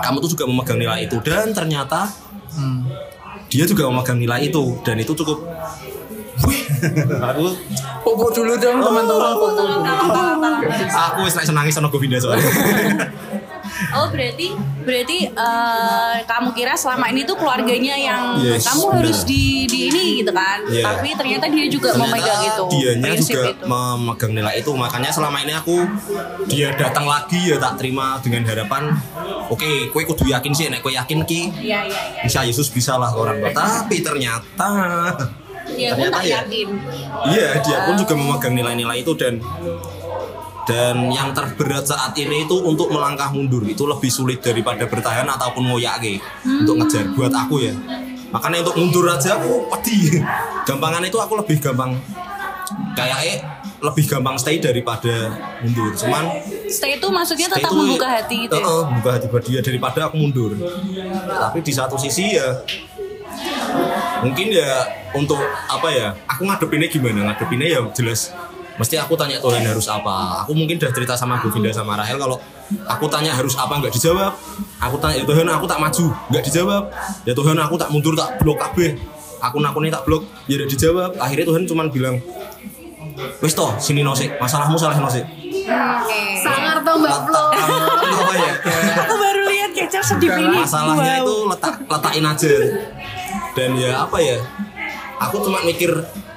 kamu 0.00 0.16
tuh 0.24 0.30
juga 0.32 0.44
memegang 0.48 0.80
nilai 0.80 1.04
itu 1.04 1.20
dan 1.20 1.52
ternyata 1.52 2.08
dia 3.52 3.68
juga 3.68 3.92
memegang 3.92 4.16
nilai 4.16 4.48
itu 4.48 4.80
dan 4.80 4.96
itu 4.96 5.12
cukup 5.12 5.44
Wih, 6.38 6.62
aku 8.06 8.30
dulu 8.30 8.54
dong 8.62 8.78
teman-teman. 8.78 9.34
Dulu. 9.34 9.82
aku 10.94 11.18
wis 11.26 11.34
nek 11.34 11.50
nangis 11.50 11.74
sama 11.74 11.90
Govinda 11.90 12.14
soalnya. 12.22 12.46
Oh 13.90 14.06
berarti 14.08 14.48
berarti 14.80 15.18
eh, 15.28 16.14
kamu 16.24 16.48
kira 16.50 16.74
selama 16.74 17.08
ini 17.08 17.22
tuh 17.22 17.34
keluarganya 17.34 17.94
yang 17.94 18.22
Yes, 18.38 18.64
kamu 18.64 18.82
benar. 18.84 18.96
harus 18.98 19.20
di 19.22 19.42
di 19.64 19.88
ini 19.88 20.04
gitu 20.18 20.32
kan? 20.32 20.58
Iya. 20.64 20.82
Tapi 20.84 21.08
ternyata 21.12 21.44
dia 21.46 21.66
juga 21.66 21.94
memegang 21.94 22.42
itu. 22.44 22.64
dianya 22.70 23.10
juga 23.14 23.40
itu. 23.48 23.64
memegang 23.64 24.32
nilai 24.32 24.54
itu 24.56 24.70
makanya 24.72 25.10
selama 25.10 25.38
ini 25.38 25.52
aku 25.52 25.76
dia 26.46 26.72
datang 26.72 27.04
lagi 27.04 27.38
ya 27.44 27.56
tak 27.56 27.78
terima 27.78 28.18
dengan 28.18 28.42
harapan 28.44 28.90
oke 29.46 29.70
kue 29.88 30.02
kudu 30.04 30.26
yakin 30.26 30.50
sih 30.50 30.66
nek 30.66 30.80
kue 30.80 30.92
yakin 30.92 31.22
ki 31.22 31.54
Iya 31.54 31.84
iya 31.84 32.00
iya. 32.10 32.22
bisa 32.22 32.42
Yesus 32.42 32.68
bisa 32.68 32.94
lah 32.94 33.10
orang 33.10 33.38
tua 33.38 33.52
tapi 33.52 34.00
ternyata 34.00 34.70
Dia 35.68 35.92
pun 35.92 36.00
Ternyata 36.02 36.14
tak 36.14 36.24
ya. 36.24 36.36
yakin. 36.40 36.68
iya 37.28 37.48
dia 37.58 37.78
pun 37.84 37.94
juga 37.94 38.14
memegang 38.14 38.54
nilai-nilai 38.54 38.98
itu 38.98 39.12
dan 39.12 39.36
dan 40.68 41.08
yang 41.08 41.32
terberat 41.32 41.82
saat 41.82 42.12
ini 42.14 42.44
itu 42.44 42.56
untuk 42.60 42.92
melangkah 42.92 43.32
mundur 43.32 43.64
itu 43.64 43.88
lebih 43.88 44.12
sulit 44.12 44.38
daripada 44.38 44.84
bertahan 44.84 45.24
ataupun 45.24 45.64
ngoyake 45.64 46.20
untuk 46.44 46.76
ngejar 46.76 47.08
buat 47.16 47.32
aku 47.32 47.64
ya. 47.64 47.74
Makanya 48.28 48.60
untuk 48.60 48.76
mundur 48.76 49.08
aja 49.08 49.40
aku 49.40 49.64
pedih 49.72 50.20
gampangan 50.68 51.00
itu 51.02 51.16
aku 51.16 51.40
lebih 51.40 51.56
gampang 51.58 51.96
kayak 52.92 53.18
eh 53.24 53.38
lebih 53.80 54.04
gampang 54.04 54.36
stay 54.36 54.60
daripada 54.60 55.32
mundur. 55.64 55.96
Cuman 55.96 56.28
Stay 56.68 57.00
itu 57.00 57.08
maksudnya 57.08 57.48
stay 57.48 57.64
tetap 57.64 57.72
itu- 57.72 57.80
membuka 57.80 58.08
hati 58.12 58.36
gitu 58.44 58.52
ya. 58.52 58.60
Heeh, 58.60 58.82
membuka 58.84 59.10
hati 59.16 59.26
buat 59.32 59.44
dia 59.48 59.60
daripada 59.64 59.98
aku 60.04 60.20
mundur. 60.20 60.52
Tapi 61.24 61.58
di 61.64 61.72
satu 61.72 61.96
sisi 61.96 62.36
ya 62.36 62.60
mungkin 64.18 64.50
ya 64.50 64.82
untuk 65.14 65.38
apa 65.64 65.88
ya 65.88 66.12
aku 66.28 66.44
ngadepinnya 66.44 66.88
gimana? 66.90 67.32
Ngadepinnya 67.32 67.68
ya 67.70 67.80
jelas 67.94 68.34
mesti 68.78 68.94
aku 68.96 69.14
tanya 69.14 69.36
Tuhan 69.38 69.60
harus 69.60 69.86
apa? 69.86 70.42
Aku 70.46 70.54
mungkin 70.54 70.78
udah 70.78 70.92
cerita 70.94 71.14
sama 71.14 71.42
Govinda 71.42 71.68
sama 71.70 71.98
Rahel 71.98 72.16
kalau 72.16 72.38
aku 72.86 73.04
tanya 73.10 73.34
harus 73.34 73.54
apa 73.54 73.74
nggak 73.76 73.90
dijawab. 73.92 74.32
Aku 74.78 74.96
tanya 74.96 75.20
ya 75.20 75.24
Tuhan 75.26 75.46
aku 75.46 75.66
tak 75.66 75.78
maju 75.78 76.06
nggak 76.30 76.44
dijawab. 76.46 76.82
Ya 77.26 77.32
Tuhan 77.34 77.56
aku 77.58 77.74
tak 77.74 77.90
mundur 77.90 78.14
tak 78.14 78.38
blok 78.38 78.56
kabeh. 78.56 78.94
Akun-akunnya 79.38 79.90
tak 79.92 80.06
blok 80.06 80.22
ya 80.46 80.58
udah 80.58 80.68
dijawab. 80.70 81.10
Akhirnya 81.18 81.46
Tuhan 81.46 81.62
cuman 81.66 81.86
bilang 81.90 82.16
wis 83.42 83.50
toh 83.50 83.74
sini 83.82 84.06
nosik 84.06 84.38
masalahmu 84.38 84.78
salah 84.78 84.94
nosik 84.94 85.26
Sangar 86.38 86.78
tuh 86.86 86.94
Mbak 86.96 87.18
Flo. 87.26 87.44
apa 87.50 88.32
ya? 88.32 88.52
Aku 89.04 89.14
baru 89.18 89.40
lihat 89.50 89.70
Kecer 89.74 90.02
sedih 90.06 90.30
ini. 90.38 90.54
masalahnya 90.54 91.18
Wow. 91.18 91.26
itu 91.26 91.34
letak 91.50 91.74
letakin 91.84 92.24
aja. 92.24 92.52
Dan 93.52 93.70
ya 93.74 93.90
apa 94.06 94.16
ya? 94.22 94.38
Aku 95.18 95.42
cuma 95.42 95.60
mikir 95.60 95.90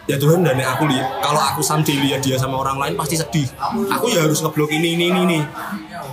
ya 0.06 0.18
Tuhan 0.18 0.42
dan 0.42 0.58
aku 0.58 0.90
lihat 0.90 1.22
kalau 1.22 1.38
aku 1.38 1.62
sampai 1.62 1.94
lihat 2.02 2.22
dia 2.22 2.36
sama 2.36 2.58
orang 2.58 2.78
lain 2.78 2.94
pasti 2.98 3.16
sedih. 3.16 3.48
Aku 3.92 4.10
ya 4.10 4.26
harus 4.26 4.42
ngeblok 4.42 4.72
ini 4.72 4.98
ini 4.98 5.06
ini, 5.10 5.22
ini. 5.28 5.40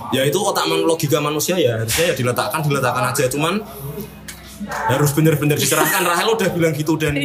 ya 0.09 0.25
itu 0.25 0.37
otak 0.37 0.65
man- 0.65 0.85
logika 0.85 1.17
manusia 1.17 1.57
ya 1.57 1.77
harusnya 1.81 2.13
ya 2.13 2.15
diletakkan 2.15 2.61
diletakkan 2.61 3.03
aja. 3.09 3.25
Cuman 3.29 3.61
harus 4.69 5.15
bener-bener 5.15 5.55
diserahkan 5.55 6.03
Rahel 6.03 6.29
udah 6.35 6.49
bilang 6.51 6.73
gitu 6.75 6.93
dan. 6.99 7.15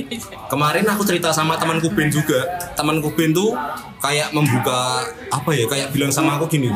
Kemarin 0.49 0.87
aku 0.89 1.03
cerita 1.05 1.35
sama 1.35 1.59
temanku 1.59 1.91
Ben 1.93 2.09
juga. 2.09 2.47
Temanku 2.73 3.13
Ben 3.13 3.35
tuh 3.35 3.53
kayak 4.01 4.33
membuka 4.33 5.05
apa 5.29 5.51
ya 5.53 5.65
kayak 5.69 5.93
bilang 5.93 6.09
sama 6.15 6.41
aku 6.41 6.49
gini. 6.49 6.73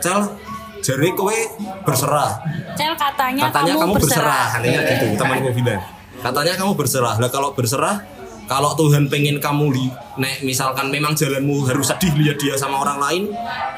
Cel 0.00 0.36
jari 0.80 1.12
kowe 1.12 1.36
berserah. 1.84 2.40
Cel 2.72 2.96
katanya, 2.96 3.52
katanya 3.52 3.72
kamu, 3.76 3.92
berserah, 4.00 4.46
katanya 4.56 4.80
Iya. 4.80 4.90
gitu 4.96 5.04
temanku 5.16 5.48
bilang. 5.52 5.82
Katanya 6.20 6.52
kamu 6.56 6.72
berserah. 6.76 7.14
Lah 7.16 7.30
kalau 7.32 7.52
berserah 7.52 8.00
kalau 8.50 8.74
Tuhan 8.74 9.06
pengen 9.06 9.38
kamu 9.38 9.70
li, 9.70 9.86
nek 10.18 10.42
misalkan 10.42 10.90
memang 10.90 11.14
jalanmu 11.14 11.70
harus 11.70 11.86
sedih 11.86 12.10
lihat 12.18 12.34
dia 12.34 12.58
sama 12.58 12.82
orang 12.82 12.98
lain 12.98 13.22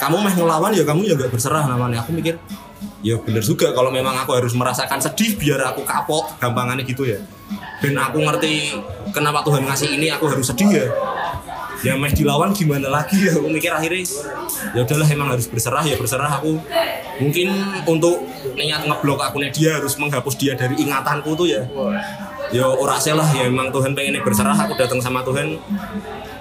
kamu 0.00 0.16
meh 0.24 0.32
ngelawan 0.32 0.72
ya 0.72 0.80
kamu 0.80 1.04
ya 1.04 1.12
gak 1.12 1.28
berserah 1.28 1.68
namanya. 1.68 2.00
Aku 2.00 2.16
mikir 2.16 2.40
ya 3.04 3.20
bener 3.20 3.44
juga 3.44 3.76
kalau 3.76 3.92
memang 3.92 4.16
aku 4.16 4.32
harus 4.32 4.56
merasakan 4.56 4.96
sedih 4.96 5.36
biar 5.36 5.60
aku 5.68 5.84
kapok 5.84 6.40
gampangannya 6.40 6.88
gitu 6.88 7.04
ya. 7.04 7.20
Dan 7.84 8.00
aku 8.00 8.24
ngerti 8.24 8.72
kenapa 9.12 9.44
Tuhan 9.44 9.68
ngasih 9.68 9.92
ini 9.92 10.08
aku 10.08 10.32
harus 10.32 10.48
sedih 10.48 10.70
ya. 10.72 10.86
Ya 11.84 11.92
meh 12.00 12.08
dilawan 12.08 12.56
gimana 12.56 12.88
lagi? 12.88 13.28
Ya 13.28 13.36
aku 13.36 13.52
mikir 13.52 13.76
akhirnya 13.76 14.08
ya 14.72 14.88
udahlah 14.88 15.08
emang 15.12 15.36
harus 15.36 15.52
berserah 15.52 15.84
ya 15.84 16.00
berserah 16.00 16.40
aku. 16.40 16.56
Mungkin 17.20 17.52
untuk 17.84 18.24
niat 18.56 18.88
ngeblok 18.88 19.20
akunnya 19.20 19.52
dia 19.52 19.76
harus 19.76 20.00
menghapus 20.00 20.32
dia 20.40 20.56
dari 20.56 20.80
ingatanku 20.80 21.36
tuh 21.36 21.44
ya 21.44 21.60
ya 22.52 22.68
ora 22.68 23.00
lah 23.00 23.28
ya 23.32 23.48
emang 23.48 23.72
Tuhan 23.72 23.96
pengen 23.96 24.20
berserah 24.20 24.52
aku 24.52 24.76
datang 24.76 25.00
sama 25.00 25.24
Tuhan 25.24 25.56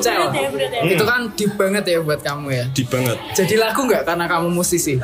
Cel, 0.01 0.32
ya, 0.32 0.48
ya. 0.48 0.96
itu 0.96 1.05
kan 1.05 1.28
deep 1.36 1.53
banget 1.61 1.84
ya 1.84 2.01
buat 2.01 2.24
kamu 2.24 2.48
ya. 2.48 2.64
di 2.72 2.80
banget 2.88 3.20
Jadi 3.36 3.61
lagu 3.61 3.84
nggak 3.84 4.09
karena 4.09 4.24
kamu 4.24 4.48
musisi? 4.48 4.96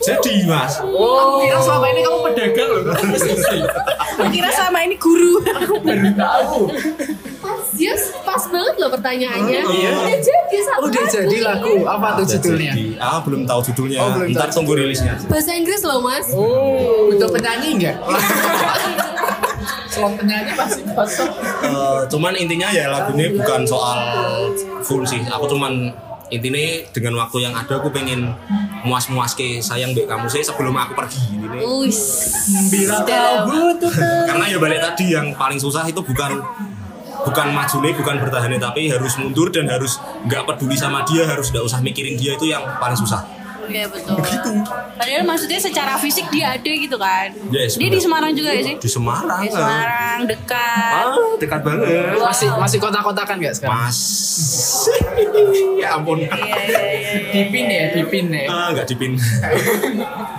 Jadi 0.00 0.34
mas 0.48 0.80
Aku 0.80 1.34
kira 1.40 1.58
selama 1.60 1.86
ini 1.88 2.00
kamu 2.00 2.18
pedagang 2.26 2.68
loh. 2.72 2.82
Aku 4.16 4.24
kira 4.28 4.48
selama 4.48 4.78
ini 4.84 4.96
guru. 4.96 5.32
Baru 5.80 6.08
tahu. 6.12 6.56
Pas, 7.40 7.60
yes, 7.72 8.12
pas 8.20 8.42
banget 8.48 8.74
loh 8.76 8.90
pertanyaannya. 8.92 9.60
Iya. 9.64 9.90
Udah 9.96 10.18
jadi 10.20 10.56
satu 10.60 10.80
Udah 10.88 11.04
jadi 11.08 11.36
lagu, 11.40 11.72
apa 11.84 12.06
tuh 12.20 12.26
judulnya? 12.36 12.72
Jadi, 12.76 12.86
ah 13.00 13.18
belum 13.24 13.42
tahu 13.48 13.60
judulnya 13.72 13.98
Oh, 14.00 14.08
belum 14.12 14.28
ntar 14.36 14.48
tahu 14.48 14.56
tunggu 14.60 14.72
rilisnya 14.76 15.14
Bahasa 15.24 15.56
Inggris 15.56 15.80
loh 15.84 16.04
mas. 16.04 16.28
Oh, 16.36 17.08
Untuk 17.08 17.32
penyanyi 17.32 17.68
enggak? 17.80 17.96
Slot 19.90 20.12
penyanyi 20.16 20.52
pasti 20.54 20.80
kosong. 20.86 21.32
Eh, 21.60 22.00
cuman 22.08 22.32
intinya 22.36 22.68
ya 22.70 22.88
lagu 22.88 23.10
ini 23.16 23.34
bukan 23.34 23.64
soal 23.66 23.98
full 24.80 25.02
sih 25.04 25.20
aku 25.26 25.50
cuman 25.50 25.90
intinya 26.30 26.62
dengan 26.94 27.18
waktu 27.18 27.42
yang 27.42 27.54
ada 27.58 27.74
aku 27.76 27.90
pengen 27.90 28.30
muas-muas 28.84 29.36
ke 29.36 29.60
sayang 29.60 29.92
mbak 29.92 30.08
kamu 30.08 30.26
sih 30.28 30.40
sebelum 30.40 30.72
aku 30.72 30.92
pergi 30.96 31.20
ini 31.36 31.46
Uis. 31.60 32.00
Bila 32.72 33.04
Dalam. 33.04 33.44
kau 33.48 33.76
butuh 33.76 33.92
karena 34.28 34.44
ya 34.48 34.56
balik 34.56 34.80
tadi 34.80 35.12
yang 35.12 35.36
paling 35.36 35.60
susah 35.60 35.84
itu 35.88 36.00
bukan 36.00 36.40
bukan 37.20 37.46
maju 37.52 37.76
nih 37.84 37.92
bukan 37.92 38.14
bertahan 38.16 38.48
nih, 38.48 38.60
tapi 38.60 38.88
harus 38.88 39.12
mundur 39.20 39.52
dan 39.52 39.68
harus 39.68 40.00
nggak 40.24 40.48
peduli 40.48 40.76
sama 40.78 41.04
dia 41.04 41.28
harus 41.28 41.52
nggak 41.52 41.64
usah 41.64 41.84
mikirin 41.84 42.16
dia 42.16 42.32
itu 42.36 42.48
yang 42.48 42.64
paling 42.80 42.96
susah 42.96 43.39
Iya 43.70 43.86
betul. 43.86 44.18
Padahal 44.92 45.22
maksudnya 45.24 45.56
secara 45.56 45.94
fisik 45.96 46.26
dia 46.28 46.52
ada 46.52 46.66
gitu 46.68 46.96
kan. 46.96 47.30
Yes, 47.48 47.74
dia 47.74 47.86
di 47.86 47.96
Semarang 47.96 48.32
juga 48.32 48.50
ya 48.50 48.62
sih? 48.62 48.76
di 48.76 48.86
Semarang 48.86 49.40
Di 49.40 49.48
Semarang 49.48 50.18
dekat. 50.24 50.92
ah 50.92 51.14
dekat 51.36 51.60
banget 51.62 51.88
masih 52.16 52.48
masih 52.52 52.78
kotak-kotakan 52.78 53.36
nggak 53.36 53.54
sekarang? 53.54 53.78
mas 53.80 53.98
ya 55.80 55.94
ampun 55.94 56.18
Iya 56.20 56.28
iya 56.28 56.60
iya. 56.60 56.80
iya. 56.92 57.12
dipin 57.32 57.64
ya, 57.66 57.84
dipin 57.92 58.26
ya. 58.28 58.44
ah 58.46 58.68
nggak 58.70 58.86
dipin 58.86 59.12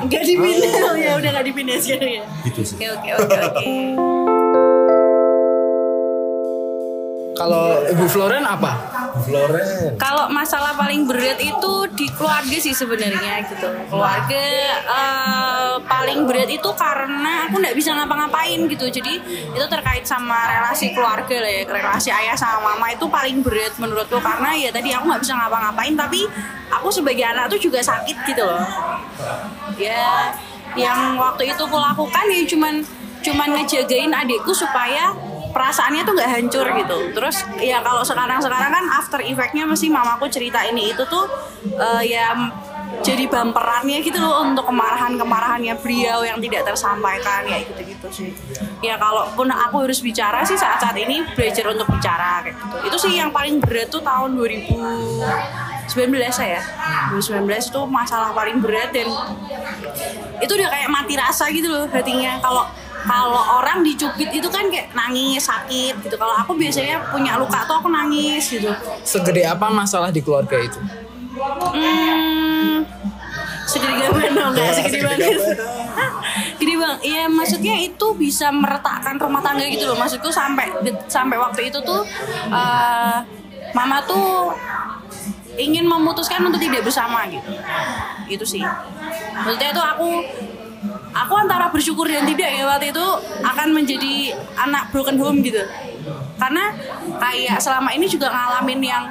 Enggak 0.02 0.24
dipindah 0.24 0.72
ya 1.04 1.12
udah 1.16 1.30
enggak 1.32 1.46
dipindah 1.46 1.78
sekarang 1.78 2.12
ya. 2.12 2.24
gitu 2.44 2.62
sih 2.62 2.76
Oke 2.78 2.88
oke 2.92 3.10
oke 3.18 3.38
oke. 3.42 4.21
Kalau 7.42 7.82
Ibu 7.90 8.06
Floren 8.06 8.46
apa? 8.46 8.72
Floren 9.26 9.98
Kalau 9.98 10.30
masalah 10.30 10.78
paling 10.78 11.10
berat 11.10 11.42
itu 11.42 11.74
di 11.98 12.06
keluarga 12.14 12.58
sih 12.62 12.70
sebenarnya 12.70 13.42
gitu. 13.50 13.66
Keluarga 13.90 14.46
eh, 14.78 15.74
paling 15.90 16.30
berat 16.30 16.54
itu 16.54 16.70
karena 16.78 17.50
aku 17.50 17.58
nggak 17.58 17.74
bisa 17.74 17.98
ngapa-ngapain 17.98 18.62
gitu. 18.70 18.86
Jadi 18.94 19.14
itu 19.58 19.66
terkait 19.66 20.06
sama 20.06 20.38
relasi 20.54 20.94
keluarga 20.94 21.34
lah 21.42 21.50
ya, 21.50 21.62
relasi 21.66 22.14
ayah 22.14 22.38
sama 22.38 22.78
mama 22.78 22.94
itu 22.94 23.10
paling 23.10 23.42
berat 23.42 23.74
menurutku 23.82 24.22
karena 24.22 24.54
ya 24.54 24.70
tadi 24.70 24.94
aku 24.94 25.10
nggak 25.10 25.22
bisa 25.26 25.34
ngapa-ngapain 25.34 25.98
tapi 25.98 26.30
aku 26.70 26.94
sebagai 26.94 27.26
anak 27.26 27.50
tuh 27.50 27.58
juga 27.58 27.82
sakit 27.82 28.18
gitu 28.30 28.46
loh. 28.46 28.62
Ya 29.82 30.30
yang 30.78 31.18
waktu 31.18 31.50
itu 31.52 31.62
aku 31.66 31.78
lakukan 31.82 32.26
ya 32.30 32.46
cuman 32.46 32.74
cuman 33.22 33.50
ngejagain 33.60 34.14
adikku 34.14 34.54
supaya 34.54 35.14
perasaannya 35.52 36.02
tuh 36.08 36.14
nggak 36.18 36.32
hancur 36.32 36.68
gitu. 36.80 36.98
Terus 37.16 37.44
ya 37.62 37.84
kalau 37.84 38.02
sekarang-sekarang 38.02 38.72
kan 38.72 38.86
after 38.98 39.20
effectnya 39.22 39.68
mesti 39.68 39.88
mamaku 39.92 40.32
cerita 40.32 40.64
ini 40.66 40.96
itu 40.96 41.04
tuh 41.06 41.28
eh, 41.78 42.04
ya 42.10 42.34
jadi 43.00 43.24
bumperannya 43.32 44.04
gitu 44.04 44.20
loh 44.20 44.44
untuk 44.44 44.68
kemarahan-kemarahannya 44.68 45.80
beliau 45.80 46.28
yang 46.28 46.44
tidak 46.44 46.68
tersampaikan 46.68 47.48
ya 47.48 47.64
gitu-gitu 47.64 48.08
sih. 48.12 48.30
Ya 48.84 49.00
kalaupun 49.00 49.48
aku 49.48 49.88
harus 49.88 50.04
bicara 50.04 50.44
sih 50.44 50.60
saat-saat 50.60 50.96
ini 51.00 51.24
belajar 51.34 51.72
untuk 51.72 51.88
bicara 51.88 52.44
kayak 52.44 52.60
gitu. 52.60 52.76
Itu 52.92 52.98
sih 53.08 53.14
yang 53.16 53.32
paling 53.32 53.64
berat 53.64 53.88
tuh 53.88 54.04
tahun 54.04 54.36
2019 54.36 55.96
saya. 56.36 56.60
2019 57.16 57.48
itu 57.48 57.82
masalah 57.88 58.36
paling 58.36 58.60
berat 58.60 58.92
dan 58.92 59.08
itu 60.42 60.52
udah 60.52 60.70
kayak 60.70 60.90
mati 60.90 61.14
rasa 61.16 61.48
gitu 61.54 61.70
loh 61.70 61.86
hatinya 61.88 62.42
kalau 62.42 62.66
kalau 63.02 63.62
orang 63.62 63.82
dicubit 63.82 64.30
itu 64.30 64.48
kan 64.52 64.70
kayak 64.70 64.94
nangis 64.94 65.50
sakit 65.50 65.98
gitu. 66.06 66.16
Kalau 66.18 66.36
aku 66.38 66.54
biasanya 66.54 67.02
punya 67.10 67.38
luka 67.38 67.66
tuh 67.66 67.82
aku 67.82 67.90
nangis 67.90 68.46
gitu. 68.50 68.70
Segede 69.02 69.46
apa 69.46 69.68
masalah 69.74 70.14
di 70.14 70.22
keluarga 70.22 70.58
itu? 70.62 70.80
hmm, 71.32 72.84
segede 73.64 73.94
gaban 74.04 74.32
dong 74.38 74.52
nggak 74.54 74.72
segede 74.76 75.00
banget. 75.02 75.40
gede 76.62 76.76
bang 76.78 76.96
ya 77.02 77.24
maksudnya 77.26 77.76
itu 77.82 78.08
bisa 78.14 78.54
meretakkan 78.54 79.18
rumah 79.18 79.42
tangga 79.42 79.66
gitu 79.66 79.90
loh. 79.90 79.98
Maksudku 79.98 80.30
sampai 80.30 80.70
sampai 81.10 81.38
waktu 81.40 81.74
itu 81.74 81.80
tuh 81.82 82.06
eh, 82.52 83.18
mama 83.74 83.98
tuh 84.06 84.54
ingin 85.60 85.84
memutuskan 85.84 86.44
untuk 86.48 86.62
tidak 86.62 86.86
bersama 86.86 87.28
gitu. 87.28 87.50
Itu 88.30 88.46
sih. 88.48 88.64
Maksudnya 89.42 89.70
itu 89.74 89.82
aku 89.82 90.10
aku 91.12 91.34
antara 91.36 91.70
bersyukur 91.70 92.08
dan 92.08 92.24
tidak 92.28 92.50
ya 92.52 92.64
waktu 92.68 92.92
itu 92.92 93.06
akan 93.44 93.68
menjadi 93.76 94.36
anak 94.60 94.92
broken 94.92 95.20
home 95.20 95.40
gitu. 95.46 95.62
Karena 96.40 96.74
kayak 97.22 97.62
selama 97.62 97.94
ini 97.94 98.10
juga 98.10 98.34
ngalamin 98.34 98.82
yang 98.82 99.04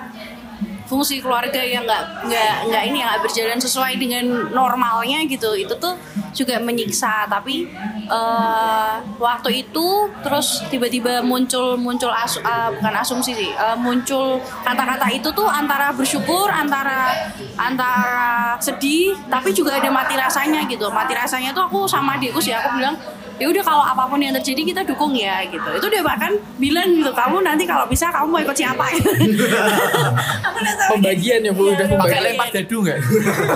fungsi 0.90 1.22
keluarga 1.22 1.62
yang 1.62 1.86
nggak 1.86 2.26
nggak 2.26 2.54
nggak 2.66 2.82
ini 2.90 2.96
yang 2.98 3.08
nggak 3.14 3.22
berjalan 3.22 3.58
sesuai 3.62 3.94
dengan 3.94 4.50
normalnya 4.50 5.22
gitu. 5.30 5.54
Itu 5.54 5.78
tuh 5.78 5.94
juga 6.34 6.58
menyiksa 6.58 7.30
tapi 7.30 7.70
eh, 8.10 8.94
waktu 9.22 9.50
itu 9.62 9.86
terus 10.26 10.66
tiba-tiba 10.66 11.22
muncul 11.22 11.78
muncul 11.78 12.10
asu- 12.10 12.42
eh, 12.42 12.68
bukan 12.74 12.94
asumsi 12.98 13.30
sih 13.38 13.50
eh, 13.54 13.76
muncul 13.78 14.42
kata-kata 14.66 15.06
itu 15.14 15.30
tuh 15.30 15.46
antara 15.46 15.94
bersyukur 15.94 16.50
antara 16.50 17.14
antara 17.54 18.58
sedih 18.58 19.14
tapi 19.30 19.54
juga 19.54 19.78
ada 19.78 19.86
mati 19.94 20.18
rasanya 20.18 20.66
gitu. 20.66 20.90
Mati 20.90 21.14
rasanya 21.14 21.54
tuh 21.54 21.70
aku 21.70 21.86
sama 21.86 22.18
adikku 22.18 22.42
sih 22.42 22.50
aku 22.50 22.82
bilang 22.82 22.98
ya 23.40 23.48
udah 23.48 23.64
kalau 23.64 23.80
apa 23.80 24.04
pun 24.04 24.20
yang 24.20 24.36
terjadi 24.36 24.62
kita 24.68 24.80
dukung 24.84 25.16
ya 25.16 25.40
gitu. 25.48 25.64
Itu 25.72 25.86
dia 25.88 26.04
bahkan 26.04 26.36
bilang 26.60 26.92
gitu 26.92 27.08
kamu 27.16 27.40
nanti 27.40 27.64
kalau 27.64 27.88
bisa 27.88 28.12
kamu 28.12 28.28
mau 28.28 28.40
ikut 28.44 28.52
siapa? 28.52 28.84
Gitu 28.92 29.08
aku 30.46 30.58
tahu. 30.60 30.90
Pembagian 31.00 31.40
ya 31.40 31.52
Bu, 31.56 31.72
udah 31.72 31.88
Pakai 31.88 32.20
lempar 32.20 32.52
dadu 32.52 32.84
nggak? 32.84 32.98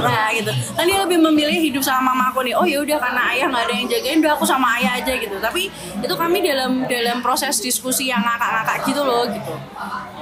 nah 0.01 0.33
gitu. 0.33 0.53
Kan 0.73 0.85
dia 0.89 0.99
lebih 1.05 1.19
memilih 1.21 1.59
hidup 1.61 1.85
sama 1.85 2.17
mamaku 2.17 2.49
nih 2.49 2.55
oh 2.57 2.65
ya 2.65 2.81
udah 2.81 2.97
karena 2.97 3.23
ayah 3.37 3.47
nggak 3.53 3.65
ada 3.69 3.75
yang 3.77 3.87
jagain 3.93 4.19
udah 4.25 4.33
aku 4.33 4.45
sama 4.49 4.67
ayah 4.81 4.93
aja 4.97 5.13
gitu. 5.21 5.37
Tapi 5.37 5.69
itu 6.01 6.15
kami 6.17 6.41
dalam 6.41 6.89
dalam 6.89 7.21
proses 7.21 7.61
diskusi 7.61 8.09
yang 8.09 8.25
ngakak-ngakak 8.25 8.89
gitu 8.89 9.05
loh 9.05 9.29
gitu. 9.29 9.53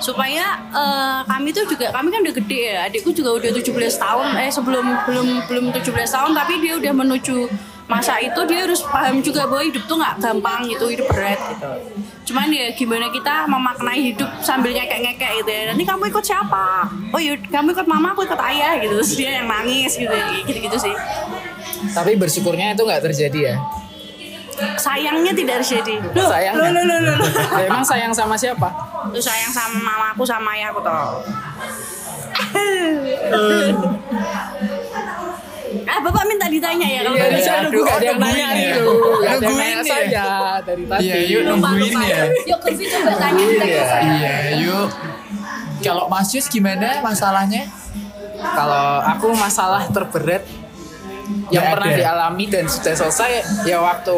Supaya 0.02 0.58
eh, 0.74 1.20
kami 1.30 1.54
tuh 1.54 1.70
juga 1.70 1.94
kami 1.94 2.10
kan 2.10 2.20
udah 2.26 2.34
gede 2.34 2.60
ya 2.74 2.90
adikku 2.90 3.14
juga 3.14 3.38
udah 3.38 3.50
17 3.54 3.70
tahun 3.94 4.26
eh 4.42 4.50
sebelum 4.50 4.86
belum 5.06 5.28
belum 5.46 5.64
17 5.70 5.86
tahun 5.86 6.30
tapi 6.34 6.58
dia 6.58 6.74
udah 6.82 6.92
menuju 6.92 7.46
masa 7.92 8.16
itu 8.18 8.40
dia 8.48 8.64
harus 8.64 8.80
paham 8.82 9.20
juga 9.20 9.44
bahwa 9.44 9.62
hidup 9.62 9.84
tuh 9.84 10.00
nggak 10.00 10.14
gampang 10.16 10.64
gitu 10.64 10.84
hidup 10.88 11.06
berat 11.12 11.36
gitu 11.52 11.68
cuman 12.22 12.48
ya 12.48 12.72
gimana 12.72 13.06
kita 13.08 13.44
memaknai 13.44 14.00
hidup 14.08 14.30
sambil 14.40 14.72
ngekek-ngekek 14.72 15.32
gitu 15.38 15.50
ya 15.50 15.62
nanti 15.68 15.84
kamu 15.84 16.08
ikut 16.08 16.24
siapa 16.24 16.88
oh 17.12 17.20
yuk 17.20 17.44
kamu 17.46 17.70
ikut 17.70 17.84
mama 17.84 18.16
aku 18.16 18.24
ikut 18.24 18.40
ayah 18.40 18.80
gitu 18.80 18.96
terus 18.96 19.12
dia 19.12 19.30
yang 19.36 19.46
nangis 19.46 19.92
gitu 19.94 20.16
gitu-gitu 20.42 20.76
sih 20.80 20.94
Tapi 21.92 22.14
bersyukurnya 22.14 22.72
itu 22.72 22.82
nggak 22.82 23.02
terjadi 23.02 23.40
ya. 23.52 23.56
sayangnya 24.78 25.34
tidak 25.34 25.60
terjadi 25.60 25.98
loh 25.98 26.28
Sayangnya. 26.30 26.70
loh, 26.70 26.70
loh, 26.70 26.98
loh, 27.02 27.14
loh. 27.18 27.28
Ya, 27.58 27.66
emang 27.66 27.82
sayang 27.82 28.14
sama 28.14 28.38
siapa? 28.38 28.70
Lu 29.10 29.18
sayang 29.18 29.50
sama 29.50 29.82
mamaku 29.82 30.22
sama 30.22 30.54
ayahku 30.54 30.78
toh 30.78 31.18
Ah, 35.82 35.98
Bapak 36.00 36.24
minta 36.24 36.46
ditanya 36.46 36.86
ya 36.86 37.00
kalau 37.02 37.16
Iya, 37.16 37.26
iya, 37.30 37.52
Aduh, 37.60 37.70
aduh, 37.72 37.84
ada 37.88 38.04
yang 38.04 38.18
nanya 38.18 38.36
ya. 38.36 38.48
nih 38.50 38.66
Nungguin 39.32 39.58
ya. 39.60 39.82
saya 39.82 40.24
dari 40.60 40.84
tadi. 40.86 41.02
Iya, 41.02 41.16
yuk 41.28 41.42
nungguin 41.48 41.94
ya. 41.98 42.20
Yuk 42.44 42.58
Kursi 42.58 42.84
coba 42.88 43.12
tanya 43.16 43.42
kita 43.42 43.64
Iya. 43.64 43.84
Iya, 44.00 44.34
yuk. 44.60 44.88
Kalau 45.80 46.04
Mas 46.06 46.30
Yus 46.30 46.46
gimana 46.46 47.00
masalahnya? 47.00 47.66
Kalau 48.38 48.86
aku 49.04 49.26
masalah 49.32 49.86
terberat 49.88 50.42
yang 51.48 51.64
pernah 51.68 51.88
ada. 51.88 51.98
dialami 51.98 52.44
dan 52.46 52.64
sudah 52.66 52.94
selesai 52.94 53.30
ya 53.64 53.78
waktu 53.78 54.16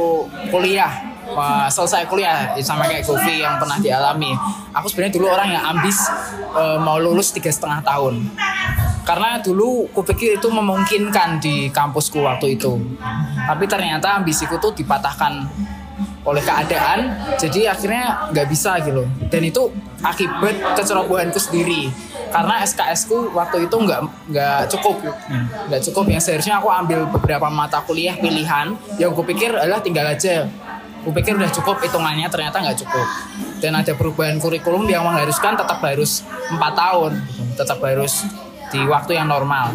kuliah. 0.48 0.92
Wah, 1.24 1.66
selesai 1.66 2.04
kuliah 2.04 2.52
ya 2.52 2.60
sama 2.62 2.84
kayak 2.84 3.04
Govi 3.04 3.40
yang 3.40 3.56
pernah 3.56 3.76
dialami. 3.76 4.36
Aku 4.72 4.86
sebenarnya 4.86 5.14
dulu 5.14 5.26
orang 5.26 5.48
yang 5.50 5.64
ambis 5.66 5.96
eh, 6.52 6.78
mau 6.78 6.96
lulus 6.96 7.32
tiga 7.32 7.48
setengah 7.48 7.80
tahun. 7.80 8.28
Karena 9.04 9.36
dulu 9.36 9.84
kupikir 9.92 10.40
itu 10.40 10.48
memungkinkan 10.48 11.36
di 11.38 11.68
kampusku 11.68 12.24
waktu 12.24 12.56
itu. 12.56 12.80
Tapi 13.44 13.64
ternyata 13.68 14.16
ambisiku 14.16 14.56
tuh 14.56 14.72
dipatahkan 14.72 15.44
oleh 16.24 16.40
keadaan 16.40 17.12
jadi 17.36 17.76
akhirnya 17.76 18.32
nggak 18.32 18.46
bisa 18.48 18.80
gitu. 18.80 19.04
Dan 19.28 19.44
itu 19.44 19.68
akibat 20.00 20.56
kecerobohanku 20.80 21.36
sendiri. 21.36 21.92
Karena 22.32 22.64
SKS 22.64 23.06
ku 23.06 23.30
waktu 23.36 23.68
itu 23.68 23.76
nggak 23.76 24.00
nggak 24.32 24.60
cukup. 24.72 24.96
Nggak 25.68 25.82
cukup. 25.84 26.04
Yang 26.08 26.22
seharusnya 26.32 26.58
aku 26.58 26.72
ambil 26.72 27.04
beberapa 27.06 27.46
mata 27.52 27.84
kuliah 27.84 28.16
pilihan 28.16 28.72
yang 28.96 29.12
aku 29.12 29.22
pikir 29.28 29.52
adalah 29.52 29.84
tinggal 29.84 30.08
aja. 30.08 30.48
Aku 31.04 31.12
pikir 31.12 31.36
udah 31.36 31.52
cukup 31.52 31.84
hitungannya 31.84 32.24
ternyata 32.32 32.64
nggak 32.64 32.80
cukup. 32.80 33.06
Dan 33.60 33.76
ada 33.76 33.92
perubahan 33.92 34.40
kurikulum 34.40 34.88
yang 34.88 35.04
mengharuskan 35.04 35.60
tetap 35.60 35.76
harus 35.84 36.24
empat 36.48 36.72
tahun. 36.72 37.12
Tetap 37.54 37.78
harus 37.84 38.24
di 38.72 38.80
waktu 38.86 39.18
yang 39.20 39.28
normal 39.28 39.72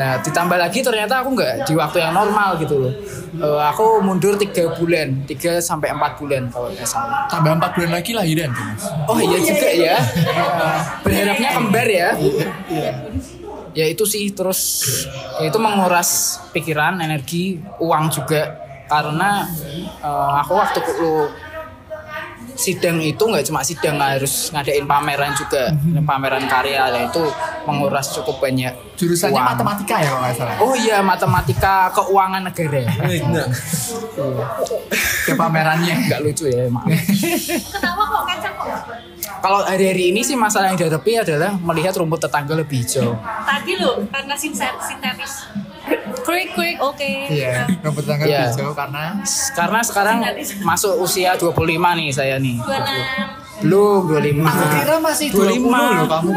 Nah, 0.00 0.16
ditambah 0.22 0.54
lagi 0.54 0.80
ternyata 0.80 1.20
aku 1.20 1.34
nggak 1.34 1.66
di 1.68 1.74
waktu 1.74 2.00
yang 2.00 2.16
normal 2.16 2.56
gitu 2.56 2.78
loh. 2.78 2.92
Eh, 3.36 3.62
aku 3.68 4.00
mundur 4.00 4.38
tiga 4.38 4.70
bulan, 4.72 5.26
3 5.28 5.58
sampai 5.58 5.90
empat 5.90 6.16
bulan 6.16 6.48
kalau 6.48 6.70
nggak 6.70 6.88
salah. 6.88 7.26
Tambah 7.26 7.58
4 7.58 7.74
bulan 7.76 7.90
lagi 7.98 8.12
lahiran 8.14 8.48
tuh, 8.54 8.64
Mas. 8.64 8.84
Oh 9.10 9.18
iya 9.18 9.38
juga 9.42 9.68
ya. 9.68 9.96
Eh, 10.00 10.78
Berharapnya 11.02 11.48
kembar 11.52 11.88
ya. 11.90 12.08
Ya 13.70 13.86
itu 13.86 14.02
sih 14.08 14.30
terus 14.34 14.82
ya 15.38 15.46
itu 15.52 15.58
menguras 15.58 16.40
pikiran, 16.50 16.98
energi, 17.04 17.58
uang 17.78 18.08
juga 18.08 18.56
karena 18.88 19.46
eh, 20.00 20.32
aku 20.40 20.52
waktu 20.54 20.80
lu 21.02 21.28
sidang 22.60 23.00
itu 23.00 23.16
nggak 23.16 23.48
cuma 23.48 23.64
sidang 23.64 23.96
harus 23.96 24.52
ngadain 24.52 24.84
pameran 24.84 25.32
juga 25.32 25.72
pameran 26.04 26.44
karya 26.44 26.92
ya 26.92 27.00
itu 27.08 27.24
menguras 27.64 28.12
cukup 28.12 28.36
banyak 28.36 28.68
Jurusannya 29.00 29.40
uang. 29.40 29.48
matematika 29.56 29.96
ya 29.96 30.08
kalau 30.12 30.20
nggak 30.20 30.36
salah. 30.36 30.56
Oh 30.60 30.74
iya 30.76 31.00
matematika 31.00 31.88
keuangan 31.96 32.44
negara. 32.44 32.84
Nah, 33.32 33.48
Ke 35.24 35.32
pamerannya. 35.32 35.94
Nggak 36.04 36.20
lucu 36.20 36.44
ya 36.52 36.68
maaf. 36.68 36.84
Ketawa 36.84 38.04
kok 38.04 38.22
kacang 38.28 38.54
kok. 38.60 38.68
Kalau 39.40 39.64
hari-hari 39.64 40.12
ini 40.12 40.20
sih 40.20 40.36
masalah 40.36 40.68
yang 40.68 40.76
dihadapi 40.76 41.16
adalah 41.16 41.56
melihat 41.56 41.96
rumput 41.96 42.20
tetangga 42.20 42.52
lebih 42.52 42.84
hijau. 42.84 43.16
Tadi 43.48 43.72
loh 43.80 44.04
karena 44.12 44.36
sintetis. 44.36 45.48
Quick 46.20 46.48
quick 46.52 46.76
oke. 46.78 47.10
Iya, 47.28 47.66
rumput 47.80 48.02
tetangga 48.02 48.24
Iya. 48.24 48.48
hijau 48.48 48.70
karena 48.70 49.18
Karena 49.52 49.80
sekarang 49.80 50.18
masuk 50.62 50.94
usia 50.98 51.34
25 51.34 51.56
nih 51.96 52.08
saya 52.10 52.36
nih. 52.36 52.56
Dua 52.56 52.76
enam. 52.76 53.02
Belum 53.60 54.00
25. 54.08 54.46
Aku 54.46 54.64
kira 54.72 54.96
masih 54.98 55.26
25 55.28 55.60
20 55.60 55.98
loh 55.98 56.08
kamu. 56.08 56.30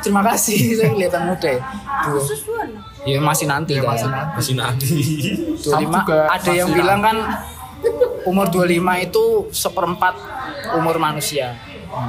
Terima 0.00 0.22
kasih 0.24 0.58
saya 0.78 0.88
kelihatan 0.90 1.22
muda 1.26 1.48
ya. 1.48 1.62
Dua 2.02 2.20
enam. 2.22 2.82
Ya 3.02 3.18
masih 3.20 3.46
nanti 3.46 3.72
Ya, 3.72 3.82
masih 3.82 4.08
nanti. 4.08 4.34
masih 4.34 4.54
nanti. 4.54 4.86
25 5.56 5.62
Kamu 5.62 5.94
juga 5.96 6.18
ada 6.28 6.50
yang 6.50 6.68
masih 6.68 6.76
bilang 6.76 7.00
kan 7.00 7.16
umur 8.24 8.46
25 8.48 8.66
itu 9.00 9.24
seperempat 9.50 10.14
umur 10.72 10.96
manusia. 10.96 11.54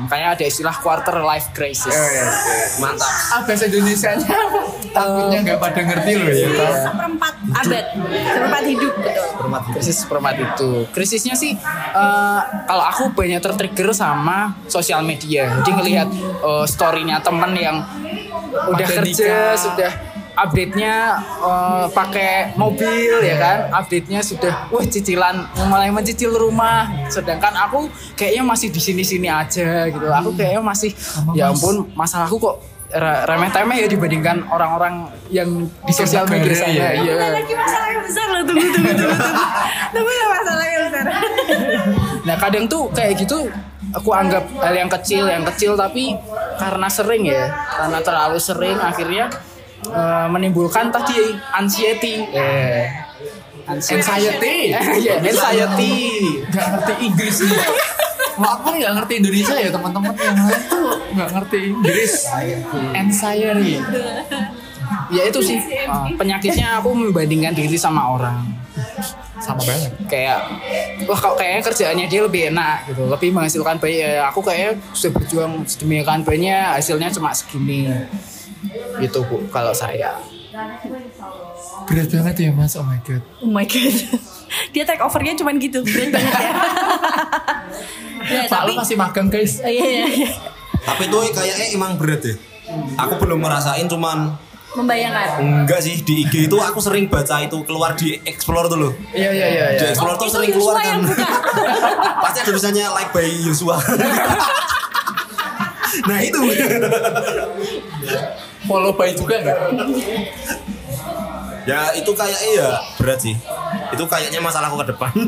Kayak 0.08 0.28
ada 0.38 0.44
istilah 0.44 0.76
quarter 0.78 1.18
life 1.24 1.52
crisis. 1.56 1.92
Oh, 1.92 2.08
iya. 2.12 2.26
Mantap. 2.84 3.08
Ah, 3.08 3.42
bahasa 3.48 3.66
Indonesianya 3.72 4.28
apa? 4.28 4.62
Takutnya 4.92 5.40
nggak 5.44 5.60
pada 5.60 5.82
ngerti 5.84 6.12
loh 6.18 6.30
ya. 6.32 6.48
Iya. 6.48 6.70
Seperempat 6.92 7.34
abad. 7.56 7.86
Seperempat 8.28 8.64
hidup 8.68 8.94
betul. 8.98 9.74
krisis 9.74 9.96
seperempat 10.04 10.36
itu 10.38 10.72
krisisnya 10.92 11.36
sih 11.38 11.54
eh, 11.94 12.40
kalau 12.66 12.84
aku 12.84 13.04
banyak 13.14 13.40
tertrigger 13.40 13.94
sama 13.94 14.58
sosial 14.68 15.02
media 15.06 15.62
jadi 15.62 15.72
ngelihat 15.72 16.10
eh, 16.42 16.66
storynya 16.68 17.22
temen 17.22 17.52
yang 17.56 17.78
udah 18.48 18.88
Pada 18.88 18.98
kerja 19.04 19.28
nikah. 19.28 19.54
sudah 19.56 19.92
update-nya 20.38 21.18
eh, 21.42 21.86
pakai 21.92 22.54
mobil 22.54 23.26
ya 23.26 23.36
kan 23.42 23.58
update-nya 23.84 24.22
sudah 24.22 24.70
wah 24.70 24.86
cicilan 24.86 25.50
mulai 25.66 25.90
mencicil 25.90 26.38
rumah 26.38 26.86
sedangkan 27.10 27.58
aku 27.58 27.90
kayaknya 28.14 28.44
masih 28.46 28.70
di 28.70 28.78
sini-sini 28.78 29.28
aja 29.28 29.90
gitu 29.90 30.06
aku 30.06 30.38
kayaknya 30.38 30.62
masih 30.62 30.94
ya 31.34 31.50
ampun 31.50 31.90
masalahku 31.98 32.38
kok 32.38 32.56
re- 32.94 33.24
remeh-temeh 33.28 33.84
ya 33.84 33.88
dibandingkan 33.90 34.48
orang-orang 34.48 35.10
yang 35.34 35.68
di 35.84 35.94
sosial 35.94 36.24
media 36.30 36.54
negara 36.54 36.64
sana 36.64 36.72
ya. 36.72 36.90
iya 36.96 37.14
lagi 37.34 37.54
masalah 37.58 37.88
yang 37.92 38.02
besar 38.06 38.26
loh. 38.32 38.42
Tunggu 38.48 38.68
tunggu 38.72 38.92
tunggu 38.94 38.94
tunggu. 38.96 39.18
Tunggu 39.92 40.12
ya 40.12 40.26
masalah 40.32 40.66
yang 40.66 40.84
besar. 40.88 41.06
Nah 42.24 42.36
kadang 42.40 42.66
tuh 42.72 42.84
kayak 42.96 43.14
gitu 43.20 43.38
aku 43.92 44.10
anggap 44.12 44.44
hal 44.60 44.76
yang 44.76 44.92
kecil 44.92 45.24
yang 45.28 45.44
kecil 45.48 45.76
tapi 45.80 46.16
karena 46.60 46.88
sering 46.92 47.24
ya 47.28 47.52
karena 47.76 48.00
terlalu 48.04 48.40
sering 48.40 48.78
akhirnya 48.80 49.32
eh, 49.92 50.28
menimbulkan 50.32 50.92
tadi 50.92 51.36
anxiety. 51.56 52.24
Eh, 52.32 53.08
Anxiety. 53.68 54.72
Iya, 55.04 55.20
anxiety. 55.20 55.96
Nggak 56.48 56.68
ngerti 56.72 56.94
Inggris 57.04 57.36
nih. 57.44 57.60
Wah, 58.40 58.50
aku 58.56 58.68
nggak 58.80 58.94
ngerti 58.96 59.14
Indonesia 59.20 59.56
ya 59.60 59.70
teman-teman 59.74 60.14
yang 60.16 60.38
lain 60.40 60.62
tuh 60.72 60.90
nggak 61.12 61.30
ngerti 61.36 61.58
Inggris. 61.76 62.14
Anxiety. 62.96 63.76
Ya 65.12 65.24
itu 65.28 65.40
sih 65.44 65.60
eh, 65.60 66.08
penyakitnya 66.16 66.80
aku 66.80 66.96
membandingkan 66.96 67.52
diri 67.52 67.76
sama 67.76 68.16
orang. 68.16 68.40
Sama 69.44 69.60
banget. 69.62 69.92
Kayak 70.08 70.48
wah 71.06 71.20
kok 71.20 71.36
kayaknya 71.36 71.62
kerjaannya 71.68 72.06
dia 72.08 72.22
lebih 72.24 72.42
enak 72.56 72.78
gitu, 72.88 73.04
lebih 73.12 73.30
menghasilkan 73.36 73.76
banyak. 73.84 74.00
Ya, 74.00 74.32
aku 74.32 74.40
kayak 74.40 74.80
sudah 74.96 75.12
berjuang 75.12 75.68
sedemikian 75.68 76.24
banyak 76.24 76.80
hasilnya 76.80 77.12
cuma 77.12 77.36
segini. 77.36 77.92
Gitu 79.00 79.20
Bu 79.26 79.44
kalau 79.50 79.72
saya. 79.72 80.18
Berat 81.86 82.10
banget 82.10 82.36
ya 82.40 82.50
mas, 82.52 82.74
oh 82.76 82.84
my 82.84 83.00
god. 83.06 83.22
Oh 83.40 83.50
my 83.50 83.66
god. 83.66 83.96
Dia 84.74 84.84
take 84.84 85.04
overnya 85.04 85.36
cuman 85.36 85.60
gitu. 85.60 85.84
Berat 85.84 86.10
banget 86.12 86.34
ya. 86.34 86.52
ya 88.34 88.42
Pak 88.48 88.60
tapi 88.60 88.72
lu 88.72 88.74
masih 88.76 88.96
magang 88.98 89.28
guys. 89.28 89.60
Oh, 89.62 89.70
iya 89.70 89.86
iya 89.86 90.06
iya. 90.08 90.30
Tapi 90.84 91.08
tuh 91.08 91.24
kayaknya 91.32 91.76
emang 91.76 91.96
berat 91.96 92.24
ya. 92.24 92.36
aku 93.00 93.16
belum 93.24 93.40
ngerasain 93.40 93.88
cuman 93.88 94.36
Membayangkan. 94.76 95.40
enggak 95.64 95.80
sih 95.80 96.04
di 96.04 96.28
IG 96.28 96.52
itu 96.52 96.58
aku 96.60 96.84
sering 96.84 97.08
baca 97.08 97.40
itu 97.40 97.56
keluar 97.64 97.96
di 97.96 98.20
explore 98.28 98.68
tuh 98.68 98.76
loh 98.78 98.92
Iya 99.16 99.32
iya 99.32 99.48
iya. 99.48 99.66
di 99.74 99.84
iya. 99.88 99.96
explore 99.96 100.20
tuh 100.20 100.28
Itu 100.28 100.36
sering 100.36 100.52
Yusua 100.52 100.76
keluar 100.76 100.84
kan 100.84 101.00
pasti 102.28 102.38
ada 102.44 102.48
tulisannya 102.52 102.86
like 102.92 103.10
by 103.16 103.24
Yusua 103.24 103.80
nah 106.12 106.20
itu 106.20 106.40
Follow 108.68 108.92
by 108.94 109.16
juga 109.16 109.36
nggak? 109.40 109.58
ya 111.68 111.92
itu 111.92 112.12
kayaknya 112.16 112.50
ya 112.64 112.70
berat 112.96 113.20
sih 113.20 113.36
itu 113.92 114.04
kayaknya 114.08 114.40
masalahku 114.40 114.80
ke 114.80 114.88
depan 114.88 115.12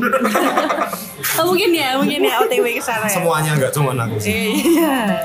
Oh, 1.36 1.52
mungkin 1.52 1.68
ya, 1.76 2.00
mungkin 2.00 2.24
ya 2.24 2.40
OTW 2.40 2.80
ke 2.80 2.80
sana 2.80 3.04
ya. 3.04 3.12
semuanya 3.12 3.52
enggak 3.52 3.72
cuma 3.76 3.92
aku 3.92 4.16
sih 4.16 4.56
Iya. 4.56 5.20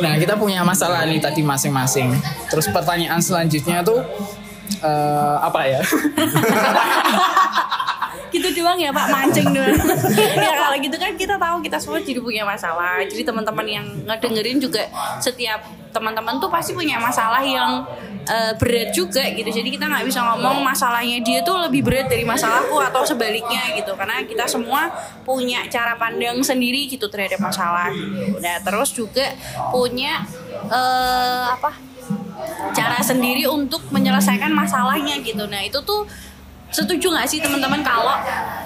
Nah 0.00 0.16
kita 0.16 0.40
punya 0.40 0.64
masalah 0.64 1.04
nih 1.04 1.20
tadi 1.20 1.40
masing-masing. 1.40 2.12
Terus 2.48 2.68
pertanyaan 2.68 3.20
selanjutnya 3.20 3.80
tuh 3.84 4.00
eh, 4.80 5.36
apa 5.40 5.60
ya? 5.68 5.80
gitu 8.38 8.62
doang 8.62 8.78
ya 8.78 8.94
Pak? 8.94 9.06
Mancing 9.10 9.50
doang. 9.50 9.76
Ya 10.38 10.54
kalau 10.54 10.76
gitu 10.78 10.96
kan 10.96 11.12
kita 11.18 11.34
tahu 11.36 11.56
kita 11.60 11.76
semua 11.82 11.98
jadi 11.98 12.22
punya 12.22 12.46
masalah. 12.46 13.02
Jadi 13.02 13.26
teman-teman 13.26 13.66
yang 13.66 13.86
ngedengerin 14.06 14.62
juga 14.62 14.86
setiap 15.18 15.66
teman-teman 15.90 16.38
tuh 16.38 16.46
pasti 16.46 16.72
punya 16.76 17.00
masalah 17.02 17.42
yang 17.42 17.82
eh, 18.28 18.52
berat 18.54 18.94
juga 18.94 19.24
gitu. 19.34 19.50
Jadi 19.50 19.68
kita 19.74 19.90
nggak 19.90 20.06
bisa 20.06 20.22
ngomong 20.22 20.62
masalahnya 20.62 21.18
dia 21.20 21.42
tuh 21.42 21.58
lebih 21.58 21.82
berat 21.82 22.06
dari 22.06 22.22
masalahku 22.22 22.78
atau 22.78 23.02
sebaliknya 23.02 23.74
gitu. 23.74 23.98
Karena 23.98 24.22
kita 24.22 24.46
semua 24.46 24.88
punya 25.26 25.66
cara 25.66 25.98
pandang 25.98 26.38
sendiri 26.40 26.86
gitu 26.86 27.10
terhadap 27.10 27.42
masalah. 27.42 27.90
Nah 28.38 28.56
terus 28.62 28.94
juga 28.94 29.34
punya 29.74 30.22
eh, 30.70 31.44
apa? 31.50 31.74
Cara 32.72 33.02
sendiri 33.02 33.44
untuk 33.50 33.84
menyelesaikan 33.90 34.54
masalahnya 34.54 35.18
gitu. 35.20 35.44
Nah 35.50 35.60
itu 35.66 35.82
tuh 35.82 36.06
setuju 36.68 37.08
nggak 37.08 37.28
sih 37.28 37.40
teman-teman 37.40 37.80
kalau 37.80 38.16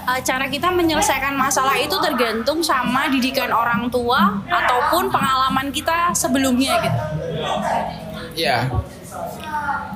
uh, 0.07 0.21
cara 0.27 0.47
kita 0.51 0.69
menyelesaikan 0.75 1.39
masalah 1.39 1.79
itu 1.79 1.95
tergantung 2.03 2.59
sama 2.59 3.07
didikan 3.07 3.51
orang 3.55 3.87
tua 3.89 4.43
ataupun 4.51 5.07
pengalaman 5.09 5.71
kita 5.71 6.11
sebelumnya 6.11 6.83
gitu. 6.83 7.01
Ya, 8.33 8.65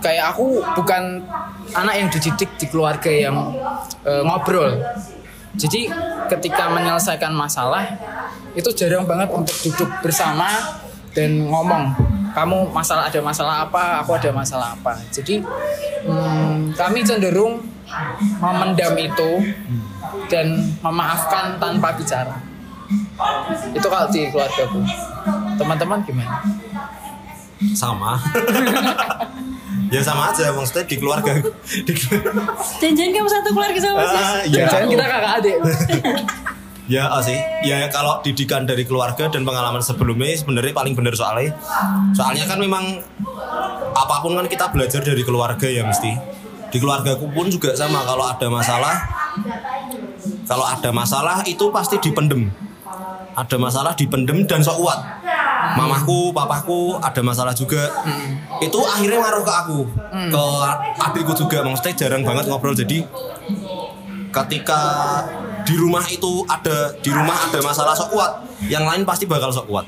kayak 0.04 0.36
aku 0.36 0.60
bukan 0.76 1.24
anak 1.72 1.94
yang 1.96 2.08
dididik 2.12 2.50
di 2.60 2.66
keluarga 2.68 3.08
yang 3.08 3.56
eh, 4.04 4.22
ngobrol. 4.22 4.76
Jadi 5.56 5.88
ketika 6.28 6.68
menyelesaikan 6.68 7.32
masalah 7.32 7.96
itu 8.52 8.68
jarang 8.76 9.08
banget 9.08 9.32
untuk 9.32 9.56
duduk 9.64 9.88
bersama 10.04 10.52
dan 11.16 11.48
ngomong. 11.48 11.96
Kamu 12.36 12.68
masalah 12.68 13.08
ada 13.08 13.20
masalah 13.24 13.64
apa, 13.64 14.04
aku 14.04 14.12
ada 14.12 14.28
masalah 14.28 14.76
apa. 14.76 15.00
Jadi 15.08 15.40
hmm, 16.04 16.76
kami 16.76 17.00
cenderung 17.00 17.64
memendam 18.42 18.94
itu 18.98 19.30
dan 20.30 20.46
memaafkan 20.82 21.58
tanpa 21.58 21.94
bicara. 21.94 22.36
Itu 23.74 23.86
kalau 23.86 24.06
di 24.10 24.28
keluargaku. 24.30 24.80
Teman-teman 25.56 26.04
gimana? 26.04 26.44
sama 27.72 28.20
ya 29.94 30.00
sama 30.04 30.28
aja 30.28 30.52
maksudnya 30.52 30.84
di 30.84 30.96
keluarga 31.00 31.32
di 31.64 31.92
keluarga 31.96 32.52
Jangan-jangan 32.82 33.12
kamu 33.16 33.28
satu 33.32 33.48
keluarga 33.56 33.78
sama 33.80 34.00
sis? 34.04 34.20
Ah, 34.20 34.38
ya, 34.44 34.64
Jangan 34.68 34.88
kita 34.92 35.04
kakak 35.08 35.32
adik. 35.40 35.56
ya 36.94 37.02
ah, 37.10 37.18
sih 37.18 37.38
ya 37.66 37.82
kalau 37.90 38.22
didikan 38.22 38.62
dari 38.62 38.86
keluarga 38.86 39.26
dan 39.26 39.42
pengalaman 39.42 39.82
sebelumnya 39.82 40.38
sebenarnya 40.38 40.70
paling 40.70 40.94
benar 40.94 41.18
soalnya 41.18 41.58
soalnya 42.14 42.46
kan 42.46 42.62
memang 42.62 43.02
apa 43.96 44.16
pun 44.22 44.38
kan 44.38 44.46
kita 44.46 44.70
belajar 44.70 45.02
dari 45.02 45.22
keluarga 45.26 45.66
ya 45.66 45.82
mesti 45.82 46.35
di 46.70 46.76
keluargaku 46.82 47.30
pun 47.30 47.46
juga 47.46 47.72
sama 47.74 48.02
kalau 48.02 48.26
ada 48.26 48.46
masalah 48.50 48.96
kalau 50.46 50.66
ada 50.66 50.90
masalah 50.94 51.42
itu 51.44 51.68
pasti 51.74 51.98
dipendem. 52.00 52.48
Ada 53.36 53.60
masalah 53.60 53.92
dipendem 53.92 54.48
dan 54.48 54.64
sok 54.64 54.80
kuat. 54.80 54.98
Mamaku 55.76 56.32
papaku 56.32 56.96
ada 57.02 57.20
masalah 57.20 57.52
juga. 57.52 57.90
Itu 58.62 58.80
akhirnya 58.80 59.20
ngaruh 59.20 59.44
ke 59.44 59.52
aku. 59.52 59.80
Ke 60.32 60.44
adikku 61.04 61.34
juga 61.36 61.60
maksudnya 61.66 61.92
jarang 61.98 62.22
banget 62.24 62.48
ngobrol. 62.48 62.72
Jadi 62.72 63.04
ketika 64.32 64.80
di 65.66 65.74
rumah 65.74 66.04
itu 66.06 66.46
ada 66.46 66.94
di 67.02 67.10
rumah 67.10 67.34
ada 67.50 67.58
masalah 67.58 67.92
sok 67.92 68.14
kuat 68.14 68.32
yang 68.70 68.86
lain 68.86 69.02
pasti 69.02 69.26
bakal 69.26 69.50
sok 69.50 69.66
kuat 69.66 69.86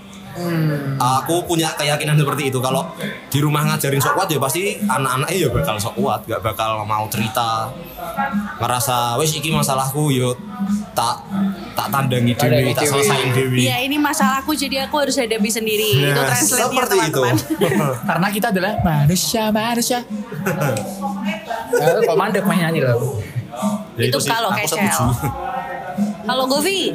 aku 0.98 1.34
punya 1.46 1.72
keyakinan 1.74 2.18
seperti 2.18 2.50
itu 2.50 2.58
kalau 2.58 2.86
di 3.28 3.38
rumah 3.38 3.64
ngajarin 3.68 4.00
sok 4.00 4.14
kuat 4.18 4.28
ya 4.30 4.38
pasti 4.38 4.78
anak-anaknya 4.86 5.36
ya 5.36 5.48
bakal 5.50 5.76
sok 5.78 5.94
kuat 5.98 6.20
gak 6.26 6.40
bakal 6.42 6.82
mau 6.86 7.06
cerita 7.10 7.70
ngerasa 8.58 9.18
wes 9.20 9.34
iki 9.34 9.52
masalahku 9.54 10.10
yo 10.10 10.34
tak 10.94 11.22
tak 11.78 11.86
tandangi 11.94 12.34
dewi 12.34 12.74
tak 12.74 12.82
dewi. 12.82 12.90
selesain 12.90 13.30
dewi 13.30 13.62
Iya 13.68 13.78
ini 13.86 13.96
masalahku 13.98 14.54
jadi 14.54 14.86
aku 14.86 15.06
harus 15.06 15.14
hadapi 15.14 15.50
sendiri. 15.50 16.02
itu 16.02 16.10
Nah, 16.10 16.26
translate-nya 16.26 16.66
seperti 16.66 16.96
itu. 17.10 17.22
Karena 18.08 18.26
kita 18.34 18.46
adalah 18.50 18.72
manusia 18.82 19.44
manusia. 19.54 20.00
Eh, 21.78 22.00
kok 22.02 22.16
mandek 22.18 22.44
main 22.48 22.68
nyanyi 22.68 22.82
loh. 22.82 23.22
Ya 23.98 24.10
Itu 24.10 24.18
sih, 24.22 24.30
kalau 24.30 24.50
setuju. 24.54 25.04
Kalau 25.98 26.44
Govi, 26.46 26.94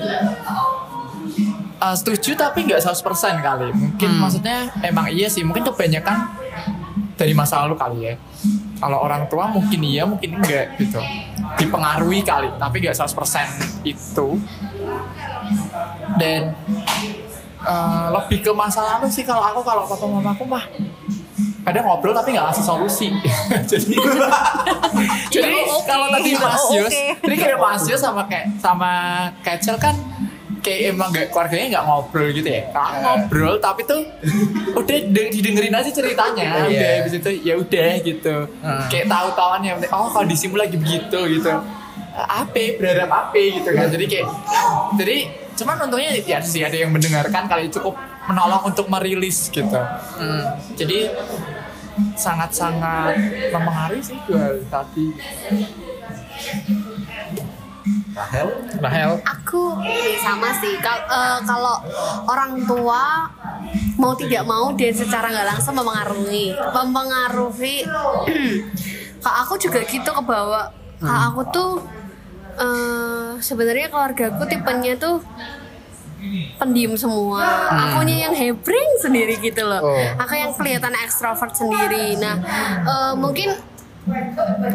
Uh, 1.83 1.91
setuju 1.99 2.39
tapi 2.39 2.63
nggak 2.63 2.79
100% 2.79 3.43
kali. 3.43 3.67
Mungkin 3.75 4.09
maksudnya 4.15 4.71
emang 4.79 5.11
iya 5.11 5.27
sih. 5.27 5.43
Mungkin 5.43 5.67
kebanyakan 5.67 6.31
dari 7.19 7.35
masa 7.35 7.59
lalu 7.67 7.75
kali 7.75 7.97
ya. 8.07 8.15
Kalau 8.79 9.03
orang 9.03 9.27
tua 9.27 9.51
mungkin 9.51 9.79
iya, 9.83 10.07
mungkin 10.07 10.39
enggak 10.39 10.79
gitu. 10.79 11.03
Dipengaruhi 11.59 12.23
kali, 12.23 12.55
tapi 12.55 12.87
nggak 12.87 12.95
100% 12.95 13.83
itu. 13.83 14.27
Dan 16.15 16.55
uh, 17.67 18.07
lebih 18.15 18.43
ke 18.43 18.51
masa 18.55 18.83
lalu 18.83 19.11
sih 19.11 19.27
kalau 19.27 19.43
aku 19.43 19.59
kalau 19.63 19.83
papa 19.83 20.05
mamaku 20.07 20.43
mah 20.47 20.63
kadang 21.63 21.87
ngobrol 21.87 22.11
tapi 22.11 22.35
nggak 22.35 22.47
ngasih 22.51 22.63
solusi. 22.63 23.07
jadi 23.71 23.95
jadi 25.35 25.55
oke. 25.63 25.83
kalau 25.87 26.07
tadi 26.11 26.31
Mas 26.35 26.63
Oh, 26.63 26.75
Yus, 26.75 26.91
jadi 27.23 27.35
kayak 27.39 27.59
Mas 27.59 27.83
Yus 27.87 27.99
sama 28.03 28.27
kayak 28.27 28.51
sama 28.59 28.91
Kecel 29.43 29.79
kan 29.79 29.95
kayak 30.63 30.95
emang 30.95 31.11
gak 31.11 31.27
keluarganya 31.27 31.67
nggak 31.69 31.85
ngobrol 31.85 32.29
gitu 32.31 32.47
ya. 32.47 32.61
Kalau 32.71 32.97
ngobrol 32.97 33.55
tapi 33.59 33.81
tuh 33.83 34.01
udah 34.73 34.97
de- 35.11 35.31
didengerin 35.31 35.75
aja 35.75 35.91
ceritanya, 35.91 36.65
Iya. 36.65 36.71
udah 36.71 36.91
habis 36.97 37.13
itu 37.13 37.29
ya 37.43 37.53
udah 37.59 37.91
gitu. 37.99 38.35
Hmm. 38.63 38.87
Kayak 38.87 39.07
tahu-tahuan 39.11 39.61
yang 39.61 39.75
penting, 39.77 39.91
oh 39.91 40.09
kondisimu 40.09 40.55
lagi 40.55 40.79
begitu 40.79 41.19
gitu. 41.29 41.51
Apa 42.15 42.63
berharap 42.79 43.11
apa 43.11 43.35
gitu 43.37 43.69
kan. 43.69 43.91
Jadi 43.91 44.05
kayak 44.07 44.27
jadi 44.95 45.17
cuman 45.53 45.85
untungnya 45.85 46.17
ya 46.23 46.39
sih 46.41 46.63
ada 46.63 46.73
yang 46.73 46.89
mendengarkan 46.89 47.45
kali 47.45 47.67
cukup 47.69 47.93
menolong 48.25 48.63
untuk 48.65 48.87
merilis 48.87 49.51
gitu. 49.51 49.77
Hmm. 50.15 50.55
Jadi 50.73 51.11
sangat-sangat 52.15 53.13
mempengaruhi 53.53 54.01
sih 54.01 54.17
hal 54.31 54.63
tadi. 54.65 55.07
Rahel 58.13 58.47
Rahel. 58.77 59.11
Aku 59.25 59.81
ya 59.81 60.17
sama 60.21 60.53
sih. 60.57 60.77
Kal- 60.77 61.05
eh, 61.05 61.39
kalau 61.43 61.81
orang 62.29 62.61
tua 62.63 63.25
mau 63.97 64.13
tidak 64.13 64.45
mau 64.45 64.69
dia 64.73 64.93
secara 64.93 65.29
nggak 65.29 65.47
langsung 65.49 65.73
mempengaruhi, 65.73 66.53
mempengaruhi. 66.53 67.77
Kak 69.23 69.35
aku 69.47 69.53
juga 69.57 69.81
gitu 69.83 70.09
ke 70.09 70.23
bawah. 70.23 70.69
Kak 70.99 71.21
aku 71.31 71.41
tuh 71.49 71.71
eh 72.53 73.29
sebenarnya 73.41 73.89
keluargaku 73.89 74.45
tipenya 74.45 74.93
tuh 74.95 75.17
pendiam 76.55 76.93
semua. 76.95 77.43
Akunya 77.67 78.29
yang 78.29 78.35
hebring 78.35 78.91
sendiri 79.01 79.35
gitu 79.41 79.65
loh. 79.65 79.81
Oh. 79.81 79.99
Aku 80.21 80.33
yang 80.33 80.53
kelihatan 80.53 80.93
ekstrovert 81.01 81.51
sendiri. 81.51 82.15
Nah, 82.15 82.35
eh, 82.83 83.13
mungkin 83.17 83.51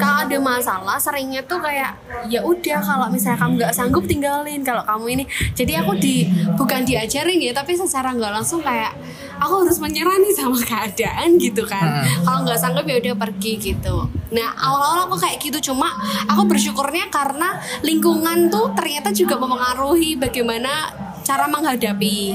kalau 0.01 0.25
ada 0.25 0.39
masalah 0.41 0.97
seringnya 0.97 1.45
tuh 1.45 1.61
kayak 1.61 1.93
ya 2.33 2.41
udah 2.41 2.81
kalau 2.81 3.07
misalnya 3.13 3.37
kamu 3.37 3.53
nggak 3.61 3.75
sanggup 3.77 4.05
tinggalin. 4.09 4.65
Kalau 4.65 4.81
kamu 4.89 5.21
ini 5.21 5.25
jadi 5.53 5.85
aku 5.85 6.01
di 6.01 6.33
bukan 6.57 6.89
diajarin 6.89 7.37
ya 7.37 7.53
tapi 7.53 7.77
secara 7.77 8.17
nggak 8.17 8.33
langsung 8.41 8.65
kayak 8.65 8.97
aku 9.37 9.69
harus 9.69 9.77
menyerah 9.85 10.17
nih 10.17 10.33
sama 10.33 10.57
keadaan 10.71 11.37
gitu 11.37 11.69
kan. 11.69 12.09
Kalau 12.25 12.49
nggak 12.49 12.57
sanggup 12.57 12.89
ya 12.89 12.97
udah 13.05 13.15
pergi 13.21 13.53
gitu. 13.61 14.09
Nah 14.33 14.49
awal-awal 14.57 15.13
aku 15.13 15.21
kayak 15.21 15.37
gitu 15.45 15.73
cuma 15.73 15.93
aku 16.25 16.49
bersyukurnya 16.49 17.13
karena 17.13 17.61
lingkungan 17.85 18.49
tuh 18.49 18.73
ternyata 18.73 19.13
juga 19.13 19.37
mempengaruhi 19.37 20.17
bagaimana 20.17 20.89
cara 21.21 21.45
menghadapi 21.45 22.33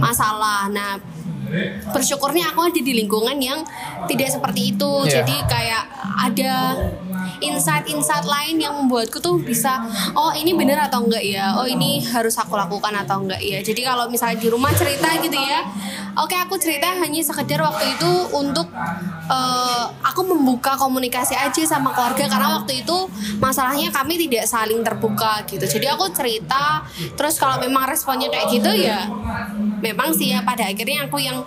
masalah. 0.00 0.72
Nah 0.72 1.19
bersyukurnya 1.90 2.54
aku 2.54 2.70
ada 2.70 2.80
di 2.80 2.92
lingkungan 2.94 3.36
yang 3.38 3.60
tidak 4.06 4.30
seperti 4.30 4.74
itu. 4.76 4.92
Iya. 5.06 5.22
jadi 5.22 5.36
kayak 5.48 5.82
ada 6.30 6.52
insight-insight 7.40 8.24
lain 8.28 8.60
yang 8.60 8.76
membuatku 8.76 9.18
tuh 9.18 9.40
bisa 9.40 9.80
oh 10.12 10.30
ini 10.36 10.52
bener 10.52 10.76
atau 10.76 11.04
enggak 11.04 11.24
ya? 11.24 11.56
Oh 11.56 11.66
ini 11.66 12.04
harus 12.04 12.36
aku 12.36 12.54
lakukan 12.54 12.92
atau 13.04 13.24
enggak 13.24 13.40
ya? 13.40 13.58
Jadi 13.64 13.80
kalau 13.82 14.06
misalnya 14.12 14.38
di 14.38 14.48
rumah 14.52 14.70
cerita 14.76 15.08
gitu 15.20 15.36
ya 15.36 15.64
oke 16.18 16.36
aku 16.36 16.58
cerita 16.60 16.90
hanya 17.00 17.22
sekedar 17.22 17.62
waktu 17.62 17.96
itu 17.96 18.10
untuk 18.34 18.68
eh, 19.30 19.84
aku 20.04 20.20
membuka 20.26 20.76
komunikasi 20.76 21.34
aja 21.34 21.62
sama 21.64 21.94
keluarga. 21.96 22.28
Karena 22.28 22.60
waktu 22.60 22.84
itu 22.84 22.96
masalahnya 23.40 23.88
kami 23.90 24.20
tidak 24.28 24.44
saling 24.46 24.84
terbuka 24.84 25.44
gitu. 25.48 25.64
Jadi 25.64 25.86
aku 25.88 26.12
cerita 26.12 26.84
terus 27.16 27.40
kalau 27.40 27.58
memang 27.62 27.88
responnya 27.88 28.28
kayak 28.28 28.46
gitu 28.52 28.70
ya 28.74 29.08
memang 29.80 30.12
sih 30.14 30.32
ya 30.32 30.44
pada 30.44 30.68
akhirnya 30.68 31.08
aku 31.08 31.18
yang 31.20 31.42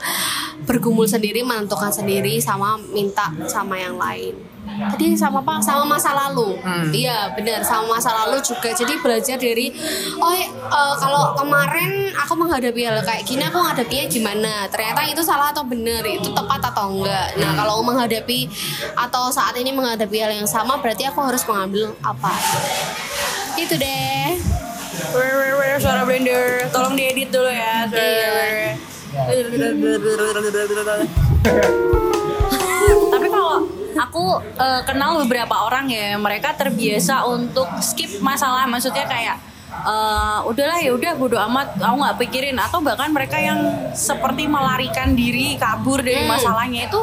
bergumul 0.65 1.05
sendiri 1.05 1.41
menentukan 1.45 1.93
sendiri 1.93 2.41
sama 2.41 2.79
minta 2.91 3.29
sama 3.47 3.77
yang 3.77 3.95
lain. 3.95 4.33
Tadi 4.63 5.11
sama 5.19 5.43
apa 5.43 5.59
sama 5.59 5.83
masa 5.83 6.15
lalu. 6.15 6.55
Iya 6.95 7.35
benar 7.35 7.61
sama 7.67 7.99
masa 7.99 8.15
lalu 8.15 8.39
juga. 8.39 8.71
Jadi 8.71 8.95
belajar 9.03 9.35
dari 9.35 9.75
oh 10.17 10.33
eh, 10.33 10.95
kalau 10.97 11.35
kemarin 11.35 12.09
aku 12.15 12.33
menghadapi 12.39 12.81
hal 12.87 13.03
kayak 13.03 13.27
gini 13.27 13.43
aku 13.43 13.59
menghadapinya 13.59 14.05
gimana? 14.07 14.53
Ternyata 14.71 15.03
itu 15.03 15.21
salah 15.21 15.51
atau 15.51 15.67
benar? 15.67 16.01
Itu 16.07 16.31
tepat 16.31 16.63
atau 16.71 16.95
enggak? 16.95 17.35
Nah 17.37 17.51
kalau 17.59 17.83
menghadapi 17.83 18.47
atau 18.95 19.27
saat 19.29 19.53
ini 19.59 19.75
menghadapi 19.75 20.17
hal 20.23 20.31
yang 20.31 20.47
sama 20.47 20.79
berarti 20.79 21.11
aku 21.11 21.19
harus 21.21 21.43
mengambil 21.43 21.91
apa? 21.99 22.31
Itu 23.59 23.75
deh 23.75 24.52
suara 25.79 26.01
blender. 26.07 26.69
Tolong 26.71 26.93
diedit 26.97 27.29
dulu 27.29 27.49
ya. 27.49 27.85
Iya. 27.91 28.77
Tapi 33.13 33.27
kalau 33.29 33.69
aku 33.93 34.25
eh, 34.41 34.81
kenal 34.89 35.21
beberapa 35.25 35.55
orang 35.69 35.85
ya, 35.91 36.17
mereka 36.17 36.55
terbiasa 36.57 37.27
untuk 37.29 37.67
skip 37.83 38.19
masalah. 38.23 38.65
Maksudnya 38.65 39.05
kayak 39.05 39.37
eh, 39.85 40.39
udahlah 40.49 40.79
ya 40.81 40.91
udah 40.95 41.11
bodo 41.13 41.37
amat, 41.51 41.77
aku 41.77 41.95
nggak 41.99 42.17
pikirin. 42.25 42.57
Atau 42.57 42.81
bahkan 42.81 43.13
mereka 43.13 43.37
yang 43.37 43.93
seperti 43.93 44.49
melarikan 44.49 45.13
diri 45.13 45.59
kabur 45.61 46.01
dari 46.01 46.25
masalahnya 46.25 46.89
itu 46.89 47.01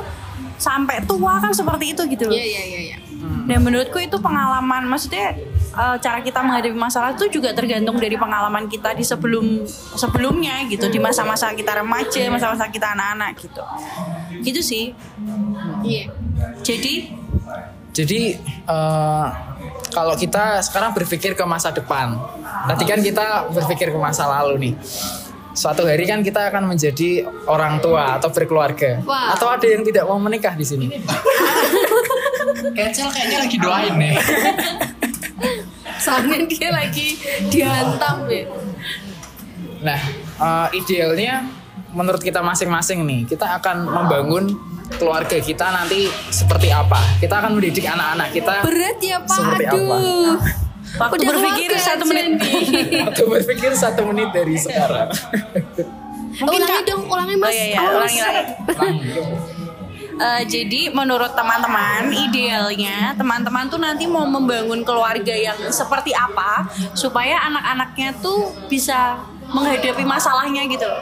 sampai 0.60 1.00
tua 1.08 1.40
kan 1.40 1.56
seperti 1.56 1.96
itu 1.96 2.04
gitu 2.04 2.28
loh. 2.28 2.36
iya 2.36 2.44
iya 2.44 2.80
iya 2.92 3.09
Dan 3.20 3.60
menurutku 3.60 4.00
itu 4.00 4.16
pengalaman, 4.16 4.88
maksudnya 4.88 5.36
eh, 5.76 5.96
cara 6.00 6.18
kita 6.24 6.40
menghadapi 6.40 6.76
masalah 6.76 7.12
itu 7.12 7.28
juga 7.28 7.52
tergantung 7.52 8.00
dari 8.00 8.16
pengalaman 8.16 8.66
kita 8.66 8.96
di 8.96 9.04
sebelum 9.04 9.66
sebelumnya 9.98 10.64
gitu, 10.70 10.88
di 10.88 10.96
masa-masa 10.96 11.52
kita 11.52 11.84
remaja, 11.84 12.22
masa-masa 12.32 12.70
kita 12.72 12.96
anak-anak 12.96 13.36
gitu. 13.36 13.62
Gitu 14.40 14.60
sih. 14.64 14.84
iya 15.84 16.08
Jadi 16.64 17.20
Jadi 17.90 18.38
eh, 18.70 19.26
kalau 19.90 20.14
kita 20.14 20.62
sekarang 20.62 20.94
berpikir 20.94 21.34
ke 21.34 21.44
masa 21.44 21.74
depan, 21.74 22.14
tadi 22.70 22.84
kan 22.86 23.02
kita 23.02 23.50
berpikir 23.50 23.90
ke 23.90 23.98
masa 23.98 24.30
lalu 24.30 24.70
nih. 24.70 24.74
Suatu 25.50 25.82
hari 25.82 26.06
kan 26.06 26.22
kita 26.22 26.46
akan 26.54 26.70
menjadi 26.70 27.26
orang 27.50 27.82
tua 27.82 28.16
atau 28.16 28.30
berkeluarga, 28.30 29.02
Wah. 29.02 29.34
atau 29.34 29.50
ada 29.50 29.66
yang 29.66 29.82
tidak 29.82 30.06
mau 30.06 30.16
menikah 30.22 30.54
di 30.54 30.62
sini. 30.62 30.86
Kecil 32.72 33.06
kayaknya 33.08 33.38
lagi 33.40 33.56
doain 33.56 33.94
nih. 33.96 34.14
soalnya 36.00 36.38
dia 36.46 36.68
lagi 36.70 37.20
dihantam 37.46 38.24
ya 38.24 38.44
Nah, 39.80 40.00
eh, 40.36 40.68
idealnya 40.74 41.40
menurut 41.90 42.20
kita 42.20 42.40
masing-masing 42.40 43.00
nih, 43.02 43.24
kita 43.24 43.56
akan 43.56 43.80
membangun 43.82 44.44
keluarga 44.92 45.36
kita 45.36 45.70
nanti 45.70 46.04
seperti 46.28 46.68
apa. 46.68 47.00
Kita 47.16 47.40
akan 47.40 47.56
mendidik 47.56 47.84
anak-anak 47.84 48.28
kita 48.30 48.54
berat 48.60 49.00
ya 49.00 49.16
pak 49.20 49.32
Seperti 49.32 49.64
apa? 49.64 49.76
aduh 49.96 50.36
waktu 50.90 51.14
Udah 51.16 51.26
berpikir 51.32 51.70
satu 51.78 52.04
menit 52.04 52.42
atau 53.00 53.24
berpikir 53.32 53.70
satu 53.72 54.02
menit 54.04 54.28
dari 54.30 54.54
sekarang. 54.54 55.08
Mungkin, 56.30 56.60
ulangi 56.60 56.76
Kak. 56.76 56.82
dong 56.84 57.02
ulangi 57.06 57.34
Oh 57.34 57.40
mas 57.40 57.52
iya, 57.52 57.64
iya, 57.66 57.78
Awas. 57.80 57.94
ulangi 57.96 58.20
Eh, 60.20 60.42
jadi 60.44 60.92
menurut 60.92 61.32
teman-teman 61.32 62.12
idealnya 62.12 63.16
teman-teman 63.16 63.64
tuh 63.66 63.80
nanti 63.80 64.04
mau 64.04 64.22
membangun 64.22 64.84
keluarga 64.84 65.32
yang 65.32 65.56
seperti 65.66 66.12
apa 66.12 66.68
supaya 66.92 67.40
anak-anaknya 67.42 68.12
tuh 68.20 68.52
bisa 68.66 69.16
menghadapi 69.48 70.04
masalahnya 70.04 70.68
gitu 70.68 70.84
loh. 70.84 71.00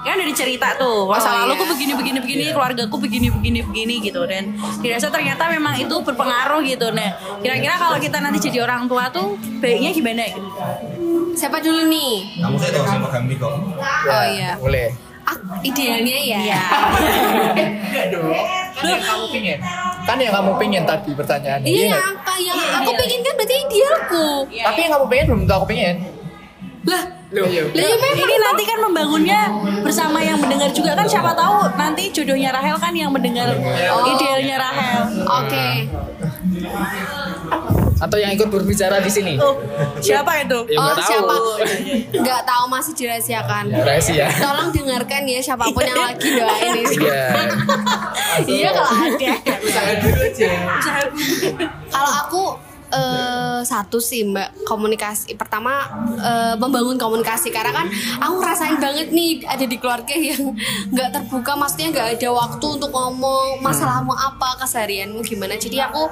Kan 0.00 0.16
dari 0.16 0.32
cerita 0.32 0.72
tuh 0.74 1.04
masa 1.04 1.32
Oh, 1.32 1.36
lalu 1.44 1.52
iya. 1.54 1.64
begini 1.66 1.92
begini 1.94 2.18
begini 2.20 2.44
keluargaku 2.50 2.96
begini 2.98 3.28
begini 3.28 3.60
begini 3.60 3.94
gitu 4.00 4.20
dan 4.24 4.52
dirasa 4.80 5.08
ternyata 5.08 5.48
memang 5.48 5.76
itu 5.76 5.96
berpengaruh 5.98 6.60
gitu 6.60 6.92
nah 6.92 7.08
kira-kira 7.40 7.72
kalau 7.74 7.96
kita 7.96 8.20
nanti 8.20 8.36
jadi 8.38 8.64
orang 8.64 8.84
tua 8.84 9.08
tuh 9.08 9.32
baiknya 9.60 9.92
gimana 9.92 10.28
gitu 10.28 10.44
siapa 11.32 11.56
dulu 11.56 11.88
nih 11.88 12.36
Kamu 12.36 12.56
saya 12.56 12.70
tahu 12.74 12.84
sama 12.86 13.08
kami 13.08 13.32
kok. 13.34 13.48
oh 13.48 14.24
iya 14.28 14.56
Boleh. 14.56 14.92
Ah, 15.24 15.36
idealnya 15.64 16.18
ya. 16.20 16.38
Enggak 17.88 18.06
dong. 18.12 18.30
Kan 18.74 18.84
yang 18.90 19.02
kamu 19.04 19.24
pingin. 19.32 19.58
Kan 20.04 20.16
yang 20.20 20.34
kamu 20.34 20.50
pingin 20.60 20.82
tadi 20.84 21.10
pertanyaannya. 21.16 21.66
iya 21.68 21.96
yang 21.96 22.04
apa 22.16 22.32
yang 22.36 22.58
aku 22.82 22.90
pengen 22.98 23.20
kan 23.24 23.34
berarti 23.38 23.54
idealku. 23.68 24.26
Tapi 24.50 24.78
yang 24.84 24.92
kamu 24.98 25.04
pengen 25.08 25.24
belum 25.28 25.40
tentu 25.46 25.54
aku 25.54 25.66
pengen. 25.68 25.96
lah 26.84 27.04
Loh, 27.34 27.50
iya. 27.50 27.66
ya 27.66 27.86
ini 28.14 28.36
nanti 28.38 28.62
kan 28.62 28.78
membangunnya 28.78 29.50
bersama 29.82 30.22
yang 30.22 30.38
mendengar 30.38 30.70
juga. 30.70 30.94
Kan 30.94 31.08
siapa 31.08 31.34
tahu 31.34 31.66
nanti 31.74 32.12
jodohnya 32.14 32.54
Rahel 32.54 32.78
kan 32.78 32.94
yang 32.94 33.10
mendengar 33.10 33.50
idealnya 34.06 34.56
Rahel. 34.60 35.02
Oke 35.26 35.66
Atau 37.96 38.16
yang 38.16 38.30
ikut 38.30 38.48
berbicara 38.48 38.98
di 38.98 39.06
sini. 39.06 39.34
Tuh, 39.34 39.54
siapa 39.98 40.34
itu 40.40 40.58
Ya, 40.66 40.76
oh 40.76 40.84
nggak 40.84 40.96
tahu. 40.96 41.06
siapa 41.06 41.34
nggak 42.12 42.42
tahu 42.44 42.64
masih 42.66 42.92
dirahasiakan 42.92 43.64
Ya, 43.66 43.80
rahasia. 43.80 44.26
tolong 44.34 44.68
dengarkan 44.70 45.22
ya 45.24 45.38
siapa 45.40 45.64
pun 45.66 45.80
yang 45.80 45.98
lagi 46.00 46.28
doain 46.32 46.72
ini 46.74 46.94
Iya. 46.96 47.26
iya 48.44 48.68
kalau 48.70 48.90
ada 48.90 49.32
Usaha 49.60 49.92
dulu 49.96 50.20
aja. 50.20 50.50
Kalau 51.86 52.12
aku 52.20 52.42
eh, 52.94 53.60
satu 53.66 53.98
sih 53.98 54.22
mbak 54.24 54.64
komunikasi. 54.64 55.34
Pertama 55.34 55.84
eh, 56.14 56.54
membangun 56.54 56.94
komunikasi. 56.94 57.50
Karena 57.50 57.74
kan 57.74 57.86
aku 58.22 58.34
ngerasain 58.38 58.78
banget 58.78 59.10
nih 59.10 59.42
ada 59.44 59.64
di 59.66 59.76
keluarga 59.76 60.14
yang 60.14 60.54
nggak 60.94 61.08
terbuka. 61.10 61.58
Maksudnya 61.58 61.88
nggak 61.90 62.08
ada 62.18 62.28
waktu 62.30 62.66
untuk 62.78 62.90
ngomong 62.94 63.58
masalahmu 63.58 64.14
apa 64.14 64.62
keseharianmu 64.62 65.20
gimana. 65.26 65.58
Jadi 65.58 65.82
aku 65.82 66.06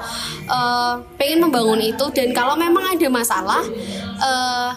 eh, 0.50 0.94
pengen 1.16 1.46
membangun 1.46 1.78
itu. 1.78 2.04
Dan 2.10 2.34
kalau 2.34 2.58
memang 2.58 2.98
ada 2.98 3.06
masalah 3.06 3.62
eh, 4.18 4.70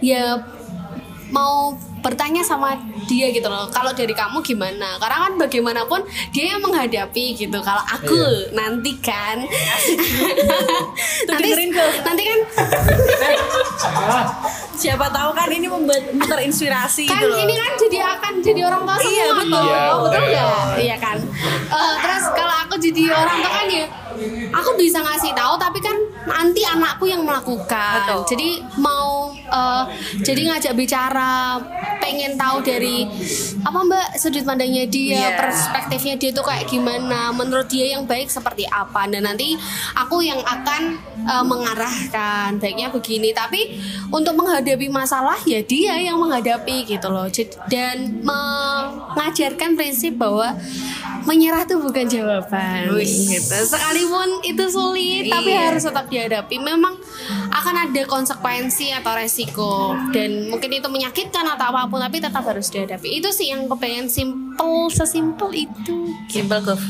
ya 0.00 0.40
mau 1.30 1.76
bertanya 2.00 2.42
sama 2.44 2.76
dia 3.06 3.30
gitu 3.32 3.48
loh 3.48 3.68
kalau 3.72 3.92
dari 3.92 4.12
kamu 4.12 4.42
gimana? 4.42 4.96
Karena 5.00 5.28
kan 5.28 5.32
bagaimanapun 5.36 6.00
dia 6.32 6.56
yang 6.56 6.62
menghadapi 6.64 7.36
gitu 7.36 7.58
kalau 7.60 7.82
aku 7.84 8.48
nanti 8.56 8.96
kan. 9.00 9.44
Nanti 11.30 11.50
nanti 12.04 12.22
kan 12.26 12.38
siapa 14.80 15.12
tahu 15.12 15.30
kan 15.36 15.52
ini 15.52 15.68
membuat 15.68 16.08
terinspirasi 16.24 17.04
kan 17.04 17.20
gitu 17.20 17.28
loh. 17.28 17.36
ini 17.44 17.52
kan 17.52 17.70
jadi 17.76 17.98
akan 18.16 18.32
jadi 18.40 18.60
orang 18.64 18.82
tua 18.88 18.96
semua. 18.96 19.12
Iya, 19.12 19.26
betul. 19.36 19.60
Iya, 19.60 19.82
betul 19.84 20.08
betul. 20.08 20.24
nggak? 20.24 20.80
Iya 20.80 20.96
kan? 20.96 21.18
Eh, 21.70 21.94
terus 22.00 22.24
kalau 22.32 22.56
aku 22.64 22.74
jadi 22.80 23.02
orang 23.12 23.36
tua 23.44 23.52
kan 23.52 23.66
ya 23.68 23.84
aku 24.50 24.70
bisa 24.76 25.00
ngasih 25.00 25.32
tahu 25.32 25.54
tapi 25.56 25.78
kan 25.78 25.96
nanti 26.26 26.62
anakku 26.62 27.08
yang 27.08 27.24
melakukan. 27.24 28.04
Betul. 28.04 28.20
jadi 28.36 28.48
mau 28.76 29.32
eh, 29.34 29.84
jadi 30.20 30.40
ngajak 30.52 30.74
bicara 30.76 31.56
pengen 32.00 32.34
tahu 32.34 32.60
dari 32.60 33.04
apa 33.60 33.78
mbak 33.80 34.06
sudut 34.16 34.42
pandangnya 34.42 34.84
dia 34.88 35.08
Iya. 35.10 35.36
perspektifnya 35.36 36.14
dia 36.16 36.30
tuh 36.32 36.44
kayak 36.44 36.64
gimana 36.66 37.28
menurut 37.30 37.68
dia 37.68 37.92
yang 37.92 38.04
baik 38.04 38.30
seperti 38.30 38.64
apa. 38.66 39.04
Dan 39.06 39.26
nanti 39.26 39.56
aku 39.94 40.20
yang 40.20 40.40
akan 40.40 40.82
eh, 41.20 41.44
mengarahkan 41.44 42.56
baiknya 42.56 42.88
begini. 42.88 43.32
Tapi 43.32 43.80
untuk 44.08 44.36
menghadapi 44.36 44.88
masalah 44.88 45.36
ya 45.44 45.60
dia 45.60 45.96
yang 46.00 46.16
menghadapi 46.16 46.84
gitu 46.88 47.08
loh. 47.08 47.28
Dan 47.68 48.20
mengajarkan 48.24 49.76
prinsip 49.76 50.16
bahwa 50.16 50.56
menyerah 51.24 51.64
tuh 51.64 51.80
bukan 51.80 52.08
jawaban. 52.08 52.88
Gitu 52.96 53.58
sekalipun 54.10 54.42
itu 54.42 54.64
sulit 54.66 55.22
tapi 55.26 55.50
Iya. 55.50 55.70
harus 55.70 55.82
tetap 55.82 56.06
dihadapi 56.06 56.56
memang 56.58 56.94
akan 57.50 57.74
ada 57.80 58.02
konsekuensi 58.04 58.90
atau 58.92 59.12
resiko 59.14 59.74
dan 60.10 60.46
mungkin 60.46 60.70
itu 60.72 60.86
menyakitkan 60.86 61.46
atau 61.48 61.70
apa 61.70 61.86
pun 61.86 61.98
tapi 61.98 62.18
tetap 62.18 62.42
harus 62.42 62.66
dihadapi 62.68 63.08
itu 63.12 63.30
sih 63.30 63.48
yang 63.48 63.66
kepengen 63.66 64.06
simple 64.06 64.50
sesimpel 64.88 65.50
itu 65.52 66.10
simple 66.26 66.58
curve 66.60 66.82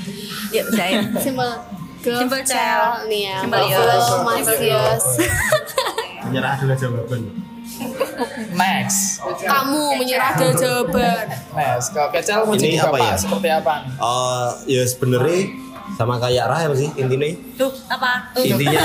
yuk 0.50 0.66
saya 0.70 1.04
simple 1.24 1.52
Simple 2.00 2.40
child. 2.42 3.04
nih 3.06 3.28
ya 3.28 3.44
Simple 3.44 3.60
Yos. 3.62 4.08
Mas 4.24 4.40
Simple 4.40 4.64
Yos 4.64 5.04
Menyerah 6.22 6.56
adalah 6.56 6.72
jawaban. 6.74 7.20
Next. 8.50 9.20
kamu 9.38 9.82
menyerah 9.96 10.32
dari 10.32 10.56
jawaban 10.56 11.28
Next. 11.52 11.92
Kalau 11.92 12.08
Kecel 12.08 12.40
mau 12.40 12.52
Ini 12.52 12.60
jadi 12.72 12.76
apa 12.82 12.96
ya? 12.98 13.14
seperti 13.14 13.48
apa? 13.50 13.74
Eh, 13.84 14.48
ya 14.70 14.82
sebenarnya 14.82 15.40
sama 15.92 16.14
kayak 16.16 16.46
Rahel 16.46 16.72
sih 16.72 16.88
intinya 16.94 17.28
Tuh, 17.54 17.70
apa? 17.86 18.32
intinya 18.36 18.80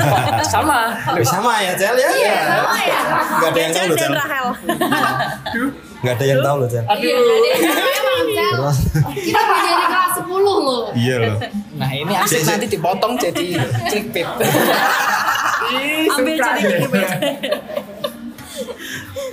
Sama. 0.44 0.92
Sama 1.20 1.52
ya 1.58 1.72
Cel 1.74 1.94
ya 1.94 2.08
Iya, 2.08 2.36
sama 2.40 2.76
ya. 2.78 2.98
Nggak 3.34 3.50
ada 3.50 3.60
yang 3.60 3.72
tahu 3.72 3.86
loh, 3.86 3.96
Cel. 3.96 4.12
Rahel. 4.12 4.46
nggak 6.00 6.14
ada 6.14 6.24
yang 6.24 6.40
tahu 6.40 6.56
loh 6.56 6.68
Cel 6.68 6.84
Iya. 6.94 7.16
Terus? 8.54 8.78
Kita 9.14 9.40
dari 9.42 9.72
kelas 9.84 10.12
10 10.16 10.30
loh. 10.30 10.82
iya 10.92 11.14
loh 11.20 11.36
Nah 11.74 11.90
ini 11.90 12.12
asik 12.14 12.42
nanti 12.44 12.66
dipotong 12.66 13.14
jadi 13.16 13.44
clickbait. 13.84 14.28
Ambil 16.08 16.34
jadi 16.36 16.62
gimana? 16.78 17.16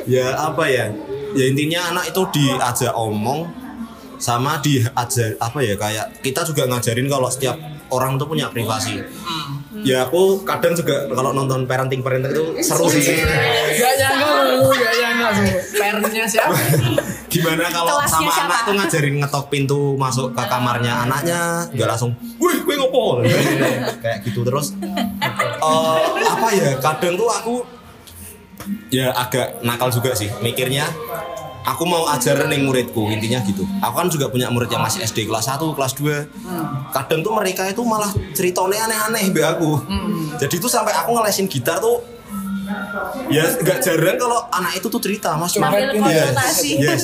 ya 0.03 0.33
apa 0.33 0.63
ya 0.65 0.89
ya 1.31 1.43
intinya 1.45 1.93
anak 1.93 2.09
itu 2.09 2.21
diajak 2.33 2.89
omong 2.91 3.45
sama 4.21 4.61
diajar 4.61 5.33
apa 5.41 5.59
ya 5.65 5.73
kayak 5.73 6.21
kita 6.21 6.45
juga 6.45 6.69
ngajarin 6.69 7.09
kalau 7.09 7.25
setiap 7.25 7.57
orang 7.89 8.21
tuh 8.21 8.29
punya 8.29 8.53
privasi. 8.53 9.01
Ya 9.81 10.05
aku 10.05 10.45
kadang 10.45 10.77
juga 10.77 11.09
kalau 11.09 11.33
nonton 11.33 11.65
parenting 11.65 12.05
parenting 12.05 12.29
itu 12.29 12.43
seru 12.61 12.85
sih. 12.85 13.01
Gak 13.01 13.93
nyangka 13.97 14.29
lu, 14.45 14.69
gak 14.69 14.93
nyangka 14.93 15.27
semua. 15.33 15.57
Parentnya 15.73 16.25
siapa? 16.29 16.53
gimana 17.31 17.63
kalau 17.71 17.95
Kelasnya 17.95 18.11
sama 18.11 18.31
siapa? 18.35 18.47
anak 18.51 18.59
tuh 18.67 18.73
ngajarin 18.75 19.15
ngetok 19.23 19.45
pintu 19.47 19.79
masuk 19.95 20.35
ke 20.35 20.43
kamarnya 20.51 21.07
anaknya 21.07 21.63
nggak 21.71 21.87
langsung 21.95 22.11
wih 22.37 22.59
gue 22.61 22.75
ngopo? 22.77 23.23
Kayak 24.03 24.17
gitu 24.27 24.43
terus. 24.43 24.75
Eh, 24.83 25.99
apa 26.27 26.47
ya 26.51 26.75
kadang 26.77 27.15
tuh 27.15 27.31
aku 27.31 27.55
ya 28.93 29.09
agak 29.15 29.63
nakal 29.65 29.89
juga 29.89 30.13
sih 30.13 30.29
mikirnya 30.43 30.85
aku 31.61 31.83
mau 31.85 32.09
ajar 32.09 32.49
nih 32.49 32.61
muridku 32.61 33.09
intinya 33.09 33.39
gitu. 33.45 33.63
Aku 33.81 33.93
kan 33.93 34.07
juga 34.09 34.29
punya 34.29 34.49
murid 34.49 34.69
yang 34.69 34.81
masih 34.81 35.05
SD 35.05 35.29
kelas 35.29 35.45
1 35.45 35.61
kelas 35.77 35.93
2 35.97 36.93
kadang 36.93 37.21
tuh 37.21 37.33
mereka 37.37 37.69
itu 37.69 37.81
malah 37.85 38.09
ceritanya 38.33 38.89
aneh-aneh 38.89 39.29
be 39.29 39.41
aku. 39.45 39.81
Jadi 40.41 40.55
tuh 40.57 40.71
sampai 40.71 40.93
aku 40.93 41.13
ngelesin 41.13 41.45
gitar 41.45 41.77
tuh 41.77 42.01
ya 43.27 43.43
nggak 43.45 43.79
jarang 43.83 44.17
kalau 44.17 44.47
anak 44.49 44.79
itu 44.79 44.87
tuh 44.87 45.01
cerita 45.03 45.35
mas 45.35 45.53
Sambil 45.53 45.91
Yes, 46.07 47.03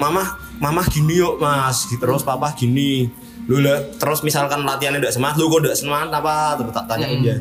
mama 0.00 0.24
mama 0.58 0.82
gini 0.90 1.18
yuk 1.18 1.38
mas. 1.38 1.86
Terus 1.86 2.22
papa 2.26 2.50
gini. 2.54 3.06
Lu 3.48 3.64
terus 3.96 4.20
misalkan 4.20 4.60
latihannya 4.60 5.00
udah 5.00 5.12
semangat 5.12 5.40
lu 5.40 5.48
kok 5.48 5.64
udah 5.64 5.76
semangat 5.76 6.12
apa? 6.20 6.60
Terus 6.60 6.72
tak 6.74 6.84
tanyain 6.84 7.18
dia. 7.24 7.36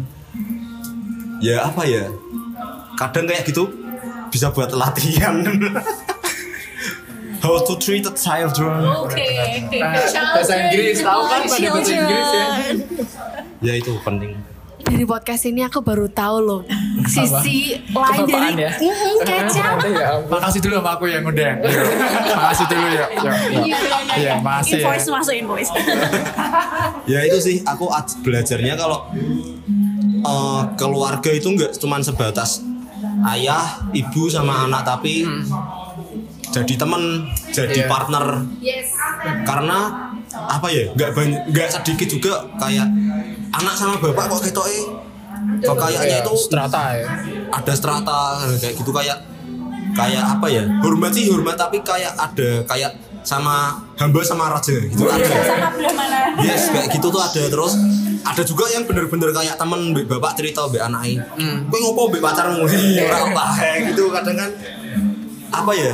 Ya 1.43 1.67
apa 1.67 1.83
ya? 1.83 2.07
Kadang 2.97 3.29
kayak 3.29 3.45
gitu 3.45 3.67
bisa 4.27 4.51
buat 4.51 4.71
latihan 4.75 5.39
how 7.43 7.55
to 7.61 7.73
treat 7.77 8.05
a 8.05 8.13
children 8.13 8.85
Oke. 9.03 9.25
Bahasa 9.77 10.53
Inggris, 10.67 11.01
tahu 11.01 11.21
kan 11.27 11.41
pada 11.45 11.67
bahasa 11.73 11.93
Inggris 11.93 12.27
ya. 12.29 12.47
ya 13.61 13.73
itu 13.77 13.91
penting 14.01 14.33
Dari 14.87 15.03
podcast 15.03 15.43
ini 15.43 15.67
aku 15.67 15.83
baru 15.83 16.07
tahu 16.07 16.37
loh 16.39 16.61
sisi 17.07 17.75
lain 17.91 18.23
dari 18.23 18.63
ya? 18.67 18.71
Mm, 18.71 19.15
kecap. 19.27 19.75
ya. 19.83 20.09
Makasih 20.27 20.59
dulu 20.63 20.73
sama 20.79 20.91
aku 20.95 21.05
yang 21.11 21.23
udah. 21.27 21.51
Makasih 22.35 22.65
dulu 22.71 22.87
ya. 22.87 23.05
Ya, 23.11 23.33
ya. 23.51 23.75
Iya, 24.15 24.33
makasih 24.39 24.79
ya. 24.79 24.87
Invoice 24.87 25.07
masuk 25.11 25.33
invoice. 25.35 25.71
ya 27.11 27.19
itu 27.27 27.37
sih 27.43 27.55
aku 27.67 27.91
belajarnya 28.23 28.73
kalau 28.79 29.11
eh, 30.23 30.61
keluarga 30.79 31.31
itu 31.35 31.47
nggak 31.51 31.75
cuman 31.79 32.01
sebatas 32.03 32.63
ayah 33.35 33.87
ibu 33.91 34.29
sama 34.31 34.67
anak 34.67 34.87
tapi 34.87 35.27
jadi 36.47 36.73
temen 36.79 37.27
jadi 37.51 37.79
Iya. 37.83 37.89
partner 37.89 38.25
Yes. 38.59 38.87
karena 39.43 39.79
apa 40.27 40.67
ya 40.69 40.91
nggak 40.93 41.11
banyak 41.11 41.41
nggak 41.51 41.69
sedikit 41.71 42.07
juga 42.07 42.33
kayak 42.57 42.87
anak 43.51 43.73
sama 43.73 43.95
bapak 43.97 44.27
kok 44.29 44.41
ketok 44.47 44.67
eh 44.69 44.83
kok 45.63 45.75
kayaknya 45.77 46.17
itu 46.21 46.33
strata 46.35 46.83
ya. 46.93 47.07
ada 47.49 47.73
strata 47.73 48.19
kayak 48.57 48.75
gitu 48.75 48.91
kayak 48.91 49.17
kayak 49.93 50.23
apa 50.23 50.47
ya 50.47 50.63
hormat 50.83 51.11
sih 51.11 51.27
hormat 51.27 51.55
tapi 51.55 51.81
kayak 51.81 52.13
ada 52.13 52.61
kayak 52.63 52.91
sama 53.23 53.75
hamba 53.99 54.23
sama 54.23 54.47
raja 54.47 54.71
gitu 54.77 55.03
ada 55.03 55.19
Sama 55.19 55.67
belah 55.75 55.91
mana? 55.91 56.17
Yes, 56.39 56.71
kayak 56.71 56.95
gitu 56.95 57.11
tuh 57.11 57.19
ada 57.19 57.43
terus 57.43 57.75
ada 58.23 58.43
juga 58.43 58.71
yang 58.71 58.87
bener-bener 58.87 59.35
kayak 59.35 59.59
temen 59.59 59.91
mbak 59.91 60.07
bapak 60.07 60.31
cerita 60.39 60.63
mbak 60.63 60.79
anaknya, 60.79 61.27
hmm. 61.35 61.67
gue 61.67 61.79
ngopo 61.81 62.07
mbak 62.07 62.23
pacarmu 62.23 62.63
ora 62.63 63.17
apa 63.27 63.43
kayak 63.57 63.77
gitu 63.91 64.07
kadang 64.11 64.35
kan 64.37 64.51
apa 65.47 65.71
ya, 65.73 65.93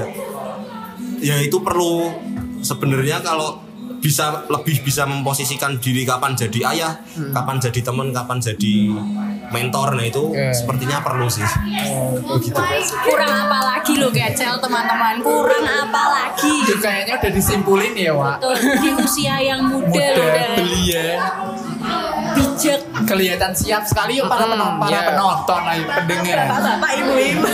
ya 1.24 1.40
itu 1.40 1.58
perlu 1.58 2.12
sebenarnya 2.60 3.20
kalau 3.20 3.64
bisa 3.98 4.44
lebih 4.46 4.84
bisa 4.84 5.04
memposisikan 5.04 5.80
diri 5.80 6.04
kapan 6.04 6.36
jadi 6.36 6.60
ayah, 6.70 6.92
kapan 7.32 7.56
jadi 7.58 7.80
teman, 7.82 8.12
kapan 8.12 8.36
jadi 8.38 8.92
mentor, 9.48 9.96
nah 9.96 10.04
itu 10.04 10.28
Yeah. 10.30 10.52
sepertinya 10.52 11.00
perlu 11.00 11.32
sih. 11.32 11.46
Oh, 11.88 12.36
gitu. 12.36 12.52
Kurang 13.02 13.32
apa 13.48 13.60
lagi 13.64 13.96
lo 13.96 14.12
Gacel 14.12 14.60
teman-teman? 14.60 15.24
Kurang 15.24 15.64
apa 15.64 16.04
lagi? 16.10 16.52
Itu 16.64 16.84
kayaknya 16.84 17.16
udah 17.16 17.32
disimpulin 17.32 17.94
ya, 17.96 18.12
Wak. 18.12 18.44
Tuh, 18.44 18.52
di 18.58 18.90
usia 18.94 19.40
yang 19.40 19.62
muda, 19.64 19.88
Muda, 19.88 20.04
lo 20.10 20.24
udah 20.26 20.48
belia, 20.54 21.08
bijak. 22.34 22.82
kelihatan 23.06 23.52
siap 23.54 23.84
sekali 23.86 24.18
yuk 24.18 24.28
para, 24.28 24.44
Hmm, 24.44 24.52
penon- 24.52 24.78
para 24.80 24.92
iya. 24.92 25.02
penonton, 25.06 25.62
ayo 25.66 25.84
pendengar. 25.88 26.38
Bapak-bapak, 26.44 26.92
ibu-ibu. 26.98 27.48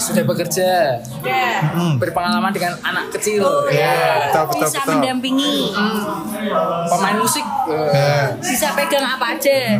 Sudah 0.00 0.24
bekerja, 0.24 0.96
Ya. 1.20 1.60
berpengalaman 1.94 2.48
dengan 2.50 2.72
anak 2.80 3.12
kecil, 3.12 3.44
Iya, 3.68 3.92
betul 4.26 4.44
betul 4.48 4.64
Bisa 4.64 4.78
betul. 4.80 4.92
mendampingi, 4.96 5.56
pemain 6.88 7.16
musik. 7.16 7.44
Eh, 7.68 8.24
bisa 8.40 8.72
pegang 8.72 9.04
apa 9.06 9.36
aja. 9.36 9.76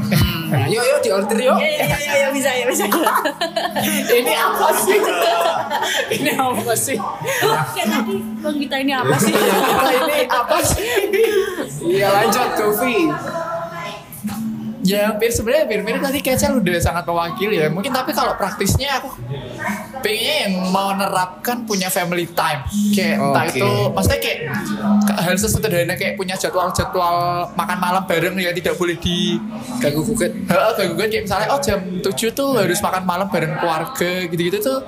Nah, 0.47 0.66
yuk 0.66 0.83
yuk 0.83 0.99
diorder 1.01 1.39
yuk. 1.41 1.57
Ya, 1.57 1.71
ya, 1.81 1.97
ya, 1.97 2.12
ya, 2.18 2.29
bisa, 2.31 2.51
ya, 2.53 2.64
bisa. 2.64 2.85
Ini 4.21 4.35
apa 4.37 4.66
sih? 4.77 4.99
Ini 6.14 6.31
apa 6.35 6.73
sih? 6.75 6.99
Oh, 7.41 7.57
kayak 7.73 7.89
tadi 7.89 8.16
Bang 8.41 8.57
kita 8.57 8.77
ini 8.79 8.93
apa 8.93 9.14
sih? 9.23 9.33
Ini 9.33 10.18
apa 10.27 10.57
sih? 10.61 10.85
Iya 11.81 12.09
lanjut 12.11 12.49
Govi. 12.55 13.09
Ya 14.91 15.14
hampir 15.14 15.30
sebenarnya 15.30 15.62
hampir 15.70 15.80
mirip 15.86 16.03
tadi 16.03 16.18
Kecel 16.18 16.59
udah 16.59 16.76
sangat 16.82 17.07
mewakili 17.07 17.62
ya. 17.62 17.70
Mungkin 17.70 17.95
tapi 17.95 18.11
kalau 18.11 18.34
praktisnya 18.34 18.99
aku 18.99 19.14
pengennya 20.03 20.36
yang 20.51 20.55
mau 20.74 20.91
menerapkan 20.91 21.62
punya 21.62 21.86
family 21.86 22.26
time. 22.34 22.66
Kayak 22.91 23.16
entah 23.22 23.45
Oke. 23.47 23.53
itu 23.55 23.70
maksudnya 23.95 24.20
kayak 24.20 24.38
hal 25.22 25.34
sesederhana 25.38 25.95
kayak 25.95 26.18
punya 26.18 26.34
jadwal-jadwal 26.34 27.47
makan 27.55 27.78
malam 27.78 28.03
bareng 28.05 28.34
ya 28.41 28.51
tidak 28.51 28.74
boleh 28.74 28.99
di 28.99 29.38
Ganggu 29.78 30.03
gugat. 30.03 30.32
Heeh, 30.34 30.72
kayak 30.74 30.91
gue 30.99 31.07
kayak 31.07 31.24
misalnya 31.30 31.49
oh 31.55 31.61
jam 31.62 31.80
7 32.03 32.11
tuh 32.34 32.49
harus 32.59 32.78
makan 32.82 33.03
malam 33.07 33.26
bareng 33.30 33.55
keluarga 33.62 34.11
gitu-gitu 34.26 34.59
tuh 34.59 34.78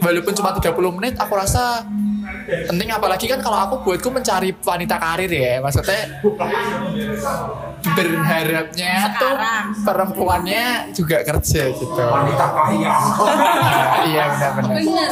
walaupun 0.00 0.32
cuma 0.32 0.56
30 0.56 0.96
menit 0.96 1.14
aku 1.20 1.32
rasa 1.36 1.84
penting 2.46 2.88
apalagi 2.88 3.26
kan 3.26 3.40
kalau 3.40 3.58
aku 3.58 3.74
buatku 3.84 4.08
mencari 4.08 4.50
wanita 4.54 4.96
karir 4.96 5.30
ya 5.30 5.60
maksudnya 5.60 6.22
berharapnya 7.94 8.92
tuh 9.16 9.34
perempuannya 9.86 10.92
juga 10.92 11.22
kerja 11.22 11.62
gitu 11.72 12.02
wanita 12.02 12.46
kaya 12.52 12.92
iya 14.08 14.24
benar-benar 14.34 15.10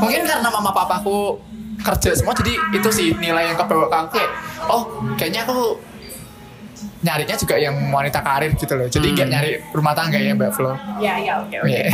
mungkin 0.00 0.22
karena 0.24 0.48
mama 0.48 0.70
papaku 0.70 1.38
kerja 1.84 2.16
semua 2.16 2.32
jadi 2.32 2.54
itu 2.72 2.88
sih 2.88 3.08
nilai 3.18 3.52
yang 3.52 3.58
kebawa 3.60 3.86
ke 3.90 3.96
aku 3.96 4.08
kayak 4.16 4.30
oh 4.72 4.82
kayaknya 5.20 5.44
aku 5.44 5.76
nyarinya 7.04 7.36
juga 7.36 7.60
yang 7.60 7.76
wanita 7.92 8.24
karir 8.24 8.56
gitu 8.56 8.72
loh 8.72 8.88
jadi 8.88 9.06
nggak 9.12 9.28
nyari 9.28 9.50
rumah 9.76 9.92
tangga 9.92 10.16
ya 10.16 10.32
mbak 10.32 10.56
Flo 10.56 10.72
Ya, 10.96 11.20
ya, 11.20 11.36
oke, 11.44 11.60
oke. 11.60 11.68
Iya. 11.68 11.92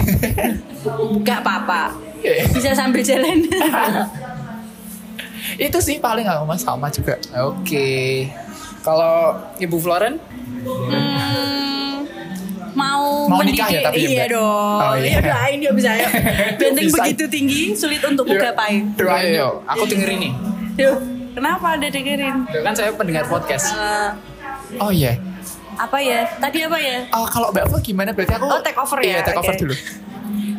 Gak 1.26 1.38
apa-apa. 1.42 1.90
Iya. 2.22 2.46
Bisa 2.54 2.70
sambil 2.78 3.02
jalan. 3.02 3.42
itu 5.56 5.78
sih 5.78 5.96
paling 5.98 6.24
mas 6.44 6.60
sama 6.60 6.88
juga. 6.88 7.16
Oke. 7.42 8.28
Kalau 8.80 9.36
Ibu 9.56 9.76
Floren? 9.76 10.16
Hmm, 10.60 12.08
mau, 12.72 13.28
Mau 13.28 13.40
nikah 13.40 13.68
mendidik 13.68 13.76
ya? 13.76 13.80
tapi 13.84 14.00
ya, 14.00 14.08
iya 14.08 14.24
dong. 14.26 14.78
Oh, 14.78 14.94
iya. 14.96 15.10
ya 15.12 15.20
doain 15.20 15.58
ya 15.60 15.72
bisa 15.72 15.90
ya. 15.92 16.08
Benteng 16.60 16.88
begitu 16.88 17.24
tinggi 17.28 17.62
sulit 17.72 18.00
untuk 18.00 18.24
Yuk, 18.24 18.36
kugapai 18.36 18.80
doain 18.94 19.36
yuk 19.36 19.54
Aku 19.66 19.84
dengerin 19.84 20.18
nih. 20.20 20.32
Yuk, 20.78 20.96
kenapa 21.34 21.76
ada 21.76 21.86
dengerin? 21.86 22.36
Kan 22.46 22.72
saya 22.72 22.92
pendengar 22.92 23.24
podcast. 23.26 23.72
Eh, 23.72 24.10
oh 24.80 24.88
iya. 24.88 25.16
Apa 25.76 25.96
ya? 25.96 26.28
Tadi 26.36 26.60
apa 26.60 26.76
ya? 26.76 27.08
Oh, 27.12 27.24
kalau 27.24 27.48
mbak 27.52 27.68
Flo 27.68 27.80
gimana? 27.80 28.12
Berarti 28.12 28.36
aku 28.36 28.44
Oh, 28.44 28.60
take 28.60 28.76
over 28.76 28.98
iya 29.00 29.20
ya? 29.20 29.24
take 29.24 29.40
over 29.40 29.54
dulu 29.56 29.74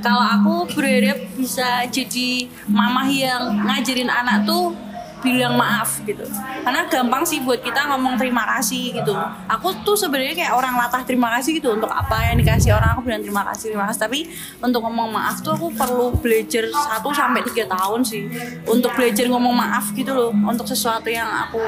kalau 0.02 0.26
aku 0.26 0.54
berharap 0.76 1.18
bisa 1.38 1.86
jadi 1.88 2.50
mamah 2.68 3.08
yang 3.08 3.42
ngajarin 3.66 4.10
anak 4.10 4.44
tuh 4.44 4.74
bilang 5.22 5.54
maaf 5.54 6.02
gitu. 6.04 6.26
Karena 6.66 6.90
gampang 6.90 7.22
sih 7.22 7.46
buat 7.46 7.62
kita 7.62 7.94
ngomong 7.94 8.18
terima 8.18 8.42
kasih 8.58 8.98
gitu. 8.98 9.14
Aku 9.48 9.70
tuh 9.86 9.94
sebenarnya 9.94 10.34
kayak 10.34 10.54
orang 10.58 10.74
latah 10.74 11.06
terima 11.06 11.30
kasih 11.38 11.62
gitu. 11.62 11.78
Untuk 11.78 11.94
apa 11.94 12.34
yang 12.34 12.42
dikasih 12.42 12.74
orang 12.74 12.98
aku 12.98 13.06
bilang 13.06 13.22
terima 13.22 13.46
kasih 13.46 13.72
terima 13.72 13.86
kasih. 13.90 14.02
Tapi 14.10 14.20
untuk 14.58 14.82
ngomong 14.82 15.14
maaf 15.14 15.46
tuh 15.46 15.54
aku 15.54 15.70
perlu 15.78 16.18
belajar 16.18 16.66
1 16.68 17.06
sampai 17.14 17.42
tiga 17.54 17.70
tahun 17.70 18.02
sih. 18.02 18.26
Untuk 18.66 18.92
belajar 18.98 19.30
ngomong 19.30 19.54
maaf 19.54 19.94
gitu 19.94 20.12
loh. 20.12 20.34
Untuk 20.34 20.66
sesuatu 20.66 21.08
yang 21.08 21.30
aku 21.30 21.62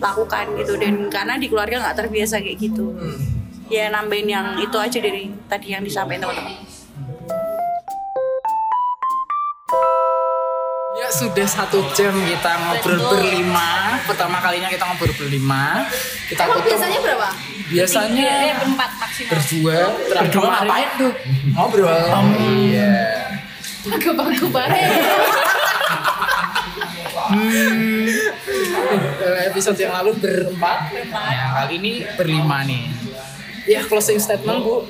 lakukan 0.00 0.56
gitu. 0.56 0.80
Dan 0.80 1.12
karena 1.12 1.36
di 1.36 1.52
keluarga 1.52 1.76
nggak 1.76 2.08
terbiasa 2.08 2.40
kayak 2.40 2.56
gitu. 2.56 2.96
Ya 3.68 3.92
nambahin 3.92 4.28
yang 4.28 4.46
itu 4.60 4.76
aja 4.80 4.96
dari 4.96 5.28
tadi 5.44 5.76
yang 5.76 5.84
disampaikan 5.84 6.28
teman-teman 6.28 6.72
sudah 11.12 11.44
satu 11.44 11.84
jam 11.92 12.16
kita 12.16 12.52
ngobrol 12.58 12.98
berlima. 13.12 14.00
Pertama 14.08 14.40
kalinya 14.40 14.66
kita 14.66 14.82
ngobrol 14.82 15.12
berlima. 15.14 15.84
Kita 16.26 16.48
Emang 16.48 16.56
tutup 16.58 16.68
biasanya 16.72 16.98
berapa? 17.00 17.28
biasanya 17.72 18.28
eh, 18.44 18.54
berempat 18.60 18.90
maksimal 19.00 19.30
berdua. 19.32 19.78
Terakhir 20.08 20.24
Berdua 20.28 20.46
ngapain 20.50 20.88
tuh? 20.96 21.12
Ngobrol. 21.52 22.00
Iya. 22.36 22.94
Bagus 24.12 24.50
banget. 24.56 24.90
Eh, 29.22 29.40
Episode 29.48 29.78
yang 29.78 29.92
lalu 29.94 30.10
berempat. 30.16 30.78
Ya, 31.12 31.44
kali 31.60 31.72
ini 31.80 31.92
berlima 32.16 32.64
nih. 32.64 32.88
Ya 33.64 33.80
closing 33.86 34.18
statement 34.18 34.58
bu. 34.64 34.82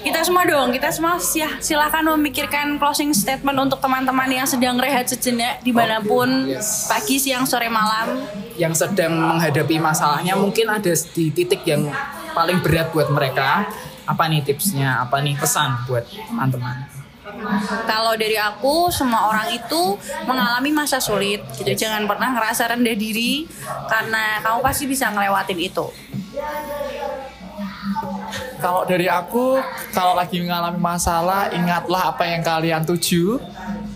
Kita 0.00 0.20
semua 0.24 0.44
dong 0.48 0.72
kita 0.72 0.88
semua 0.88 1.20
ya 1.36 1.50
silahkan 1.60 2.04
memikirkan 2.16 2.80
closing 2.80 3.12
statement 3.12 3.56
untuk 3.56 3.78
teman-teman 3.84 4.28
yang 4.32 4.48
sedang 4.48 4.80
rehat 4.80 5.08
sejenak 5.08 5.60
di 5.60 5.72
mana 5.72 6.00
pun 6.00 6.48
yes. 6.48 6.88
pagi 6.88 7.20
siang 7.20 7.44
sore 7.44 7.68
malam 7.68 8.24
yang 8.56 8.72
sedang 8.76 9.16
menghadapi 9.16 9.80
masalahnya 9.80 10.36
mungkin 10.36 10.68
ada 10.68 10.92
di 10.92 11.32
titik 11.32 11.64
yang 11.64 11.88
paling 12.36 12.60
berat 12.62 12.92
buat 12.92 13.08
mereka. 13.08 13.68
Apa 14.04 14.26
nih 14.26 14.42
tipsnya? 14.42 15.00
Apa 15.06 15.22
nih 15.22 15.38
pesan 15.38 15.86
buat 15.86 16.04
teman-teman? 16.28 17.00
kalau 17.86 18.18
dari 18.18 18.34
aku 18.34 18.90
semua 18.90 19.30
orang 19.30 19.54
itu 19.54 19.94
mengalami 20.26 20.74
masa 20.74 20.98
sulit 20.98 21.38
gitu 21.54 21.70
jangan 21.78 22.02
pernah 22.08 22.34
ngerasa 22.34 22.74
rendah 22.74 22.96
diri 22.98 23.46
karena 23.86 24.42
kamu 24.42 24.58
pasti 24.64 24.84
bisa 24.90 25.06
ngelewatin 25.14 25.60
itu 25.62 25.86
Kalau 28.60 28.84
dari 28.84 29.08
aku, 29.08 29.56
kalau 29.90 30.12
lagi 30.12 30.36
mengalami 30.38 30.76
masalah, 30.76 31.48
ingatlah 31.50 32.12
apa 32.12 32.28
yang 32.28 32.44
kalian 32.44 32.82
tuju. 32.84 33.40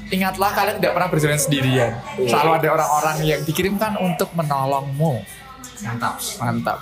Ingatlah 0.08 0.56
kalian 0.56 0.76
tidak 0.80 0.92
pernah 0.96 1.08
berjalan 1.12 1.40
sendirian. 1.40 1.90
Selalu 2.16 2.50
ada 2.64 2.68
orang-orang 2.80 3.16
yang 3.24 3.40
dikirimkan 3.44 4.00
untuk 4.00 4.32
menolongmu. 4.32 5.20
Mantap, 5.84 6.16
mantap. 6.40 6.78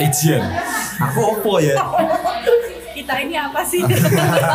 Ejian. 0.00 0.40
Aku 0.96 1.36
opo 1.36 1.60
ya? 1.60 1.76
kita 2.96 3.14
ini 3.24 3.34
apa 3.36 3.60
sih 3.64 3.80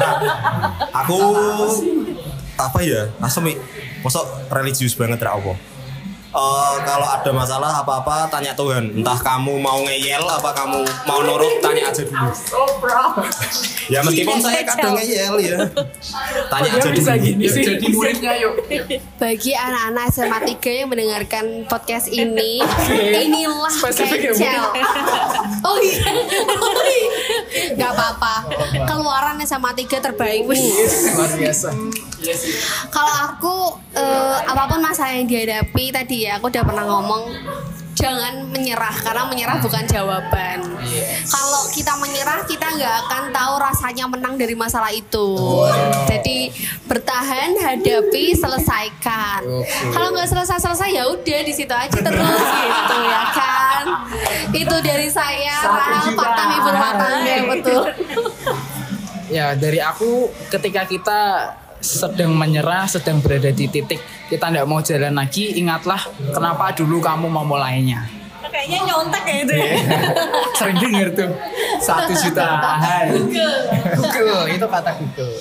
Aku 1.06 1.18
apa 2.56 2.80
ya? 2.82 3.10
Asemi. 3.22 3.58
Mosok 4.02 4.50
religius 4.54 4.94
banget 4.94 5.22
ra 5.22 5.38
apa? 5.38 5.75
Eh, 6.36 6.76
kalau 6.84 7.08
ada 7.08 7.32
masalah 7.32 7.72
apa-apa 7.80 8.28
tanya 8.28 8.52
Tuhan. 8.52 8.92
Entah 8.92 9.16
kamu 9.16 9.56
mau 9.56 9.80
ngeyel 9.88 10.20
apa 10.20 10.52
kamu 10.52 10.84
mau 11.08 11.24
nurut 11.24 11.64
tanya 11.64 11.88
aja 11.88 12.04
dulu. 12.04 12.28
Ya 13.88 14.04
meskipun 14.04 14.44
saya 14.44 14.68
kadang 14.68 15.00
ngeyel 15.00 15.36
ya. 15.40 15.58
Tanya 16.52 16.70
aja 16.76 16.92
dulu. 16.92 17.08
Jadi 17.40 17.88
muridnya 17.88 18.36
yuk. 18.36 18.54
Bagi 19.16 19.56
anak-anak 19.56 20.06
SMA 20.12 20.40
3 20.60 20.80
yang 20.84 20.88
mendengarkan 20.92 21.46
podcast 21.66 22.12
ini, 22.12 22.60
inilah 23.24 23.72
ya. 24.36 24.60
Oh 25.66 25.80
iya. 25.80 26.04
Oh 26.52 26.84
iya. 26.84 27.10
Gak 27.74 27.90
apa-apa. 27.96 28.36
Keluaran 28.84 29.40
SMA 29.42 29.72
3 29.72 30.04
terbaik. 30.04 30.44
Luar 31.16 31.32
biasa. 31.32 31.70
Kalau 32.90 33.16
aku 33.30 33.56
eh, 33.94 34.38
apa 34.46 34.64
pun 34.72 34.80
masalah 34.82 35.14
yang 35.14 35.28
dihadapi 35.30 35.94
tadi 35.94 36.26
ya, 36.26 36.42
aku 36.42 36.50
udah 36.50 36.64
pernah 36.66 36.86
ngomong 36.88 37.24
jangan 37.96 38.52
menyerah 38.52 38.92
karena 39.02 39.24
menyerah 39.32 39.58
bukan 39.64 39.84
jawaban. 39.88 40.60
Kalau 41.26 41.62
kita 41.72 41.96
menyerah 41.98 42.44
kita 42.44 42.68
nggak 42.76 42.96
akan 43.08 43.24
tahu 43.32 43.54
rasanya 43.58 44.06
menang 44.06 44.36
dari 44.36 44.54
masalah 44.54 44.92
itu. 44.92 45.40
Jadi 46.06 46.52
bertahan, 46.86 47.56
hadapi, 47.56 48.36
selesaikan. 48.36 49.42
Kalau 49.96 50.12
nggak 50.12 50.28
selesai 50.28 50.60
selesai 50.60 50.90
ya 50.92 51.04
udah 51.08 51.40
di 51.42 51.54
situ 51.56 51.72
aja 51.72 51.98
terus 51.98 52.46
gitu 52.52 52.96
ya 53.00 53.24
kan. 53.32 53.84
Itu 54.52 54.76
dari 54.84 55.08
saya 55.10 55.56
Rahel 55.64 56.14
Fatam 56.14 56.50
Ibu 56.52 56.70
rumah 56.70 56.94
tangga 57.00 57.36
betul. 57.48 57.84
Ya 59.32 59.58
dari 59.58 59.82
aku 59.82 60.30
ketika 60.54 60.86
kita 60.86 61.22
sedang 61.86 62.34
menyerah, 62.34 62.90
sedang 62.90 63.22
berada 63.22 63.54
di 63.54 63.70
titik 63.70 64.02
kita 64.26 64.50
tidak 64.50 64.66
mau 64.66 64.82
jalan 64.82 65.14
lagi, 65.14 65.54
ingatlah 65.62 66.02
kenapa 66.34 66.74
dulu 66.74 66.98
kamu 66.98 67.30
memulainya. 67.30 68.10
kayaknya 68.46 68.88
nyontek 68.88 69.24
ya 69.28 69.38
itu 69.44 69.54
ya. 69.54 69.68
Sering 70.58 70.78
dengar 70.80 71.08
tuh 71.12 71.32
satu 71.84 72.14
juta. 72.16 72.48
Hai. 72.80 73.12
Google 74.00 74.48
itu 74.48 74.66
kata 74.66 74.92
Google. 74.96 75.34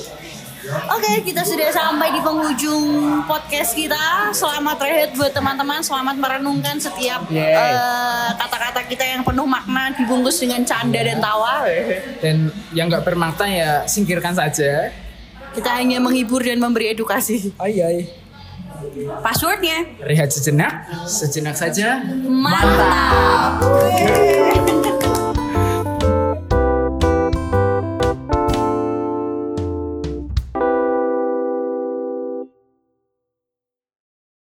Oke, 0.64 1.20
kita 1.22 1.44
sudah 1.44 1.68
sampai 1.68 2.08
di 2.10 2.20
penghujung 2.24 3.20
podcast 3.28 3.76
kita. 3.76 4.32
Selamat 4.32 4.80
rehat 4.80 5.12
buat 5.12 5.30
teman-teman, 5.30 5.84
selamat 5.84 6.16
merenungkan 6.16 6.80
setiap 6.80 7.28
eh, 7.28 8.28
kata-kata 8.34 8.88
kita 8.88 9.04
yang 9.04 9.20
penuh 9.20 9.44
makna 9.44 9.92
dibungkus 9.92 10.40
dengan 10.40 10.64
canda 10.64 11.04
dan 11.04 11.20
tawa. 11.20 11.68
Dan 12.18 12.48
yang 12.72 12.88
nggak 12.88 13.04
bermakna 13.04 13.46
ya 13.46 13.70
singkirkan 13.84 14.32
saja. 14.32 15.03
Kita 15.54 15.70
hanya 15.78 16.02
menghibur 16.02 16.42
dan 16.42 16.58
memberi 16.58 16.90
edukasi. 16.90 17.54
Ay 17.62 17.78
ay. 17.78 17.98
Passwordnya 19.24 19.86
Rehat 20.04 20.28
sejenak, 20.28 20.84
sejenak 21.08 21.56
saja. 21.56 22.04
mantap. 22.28 23.62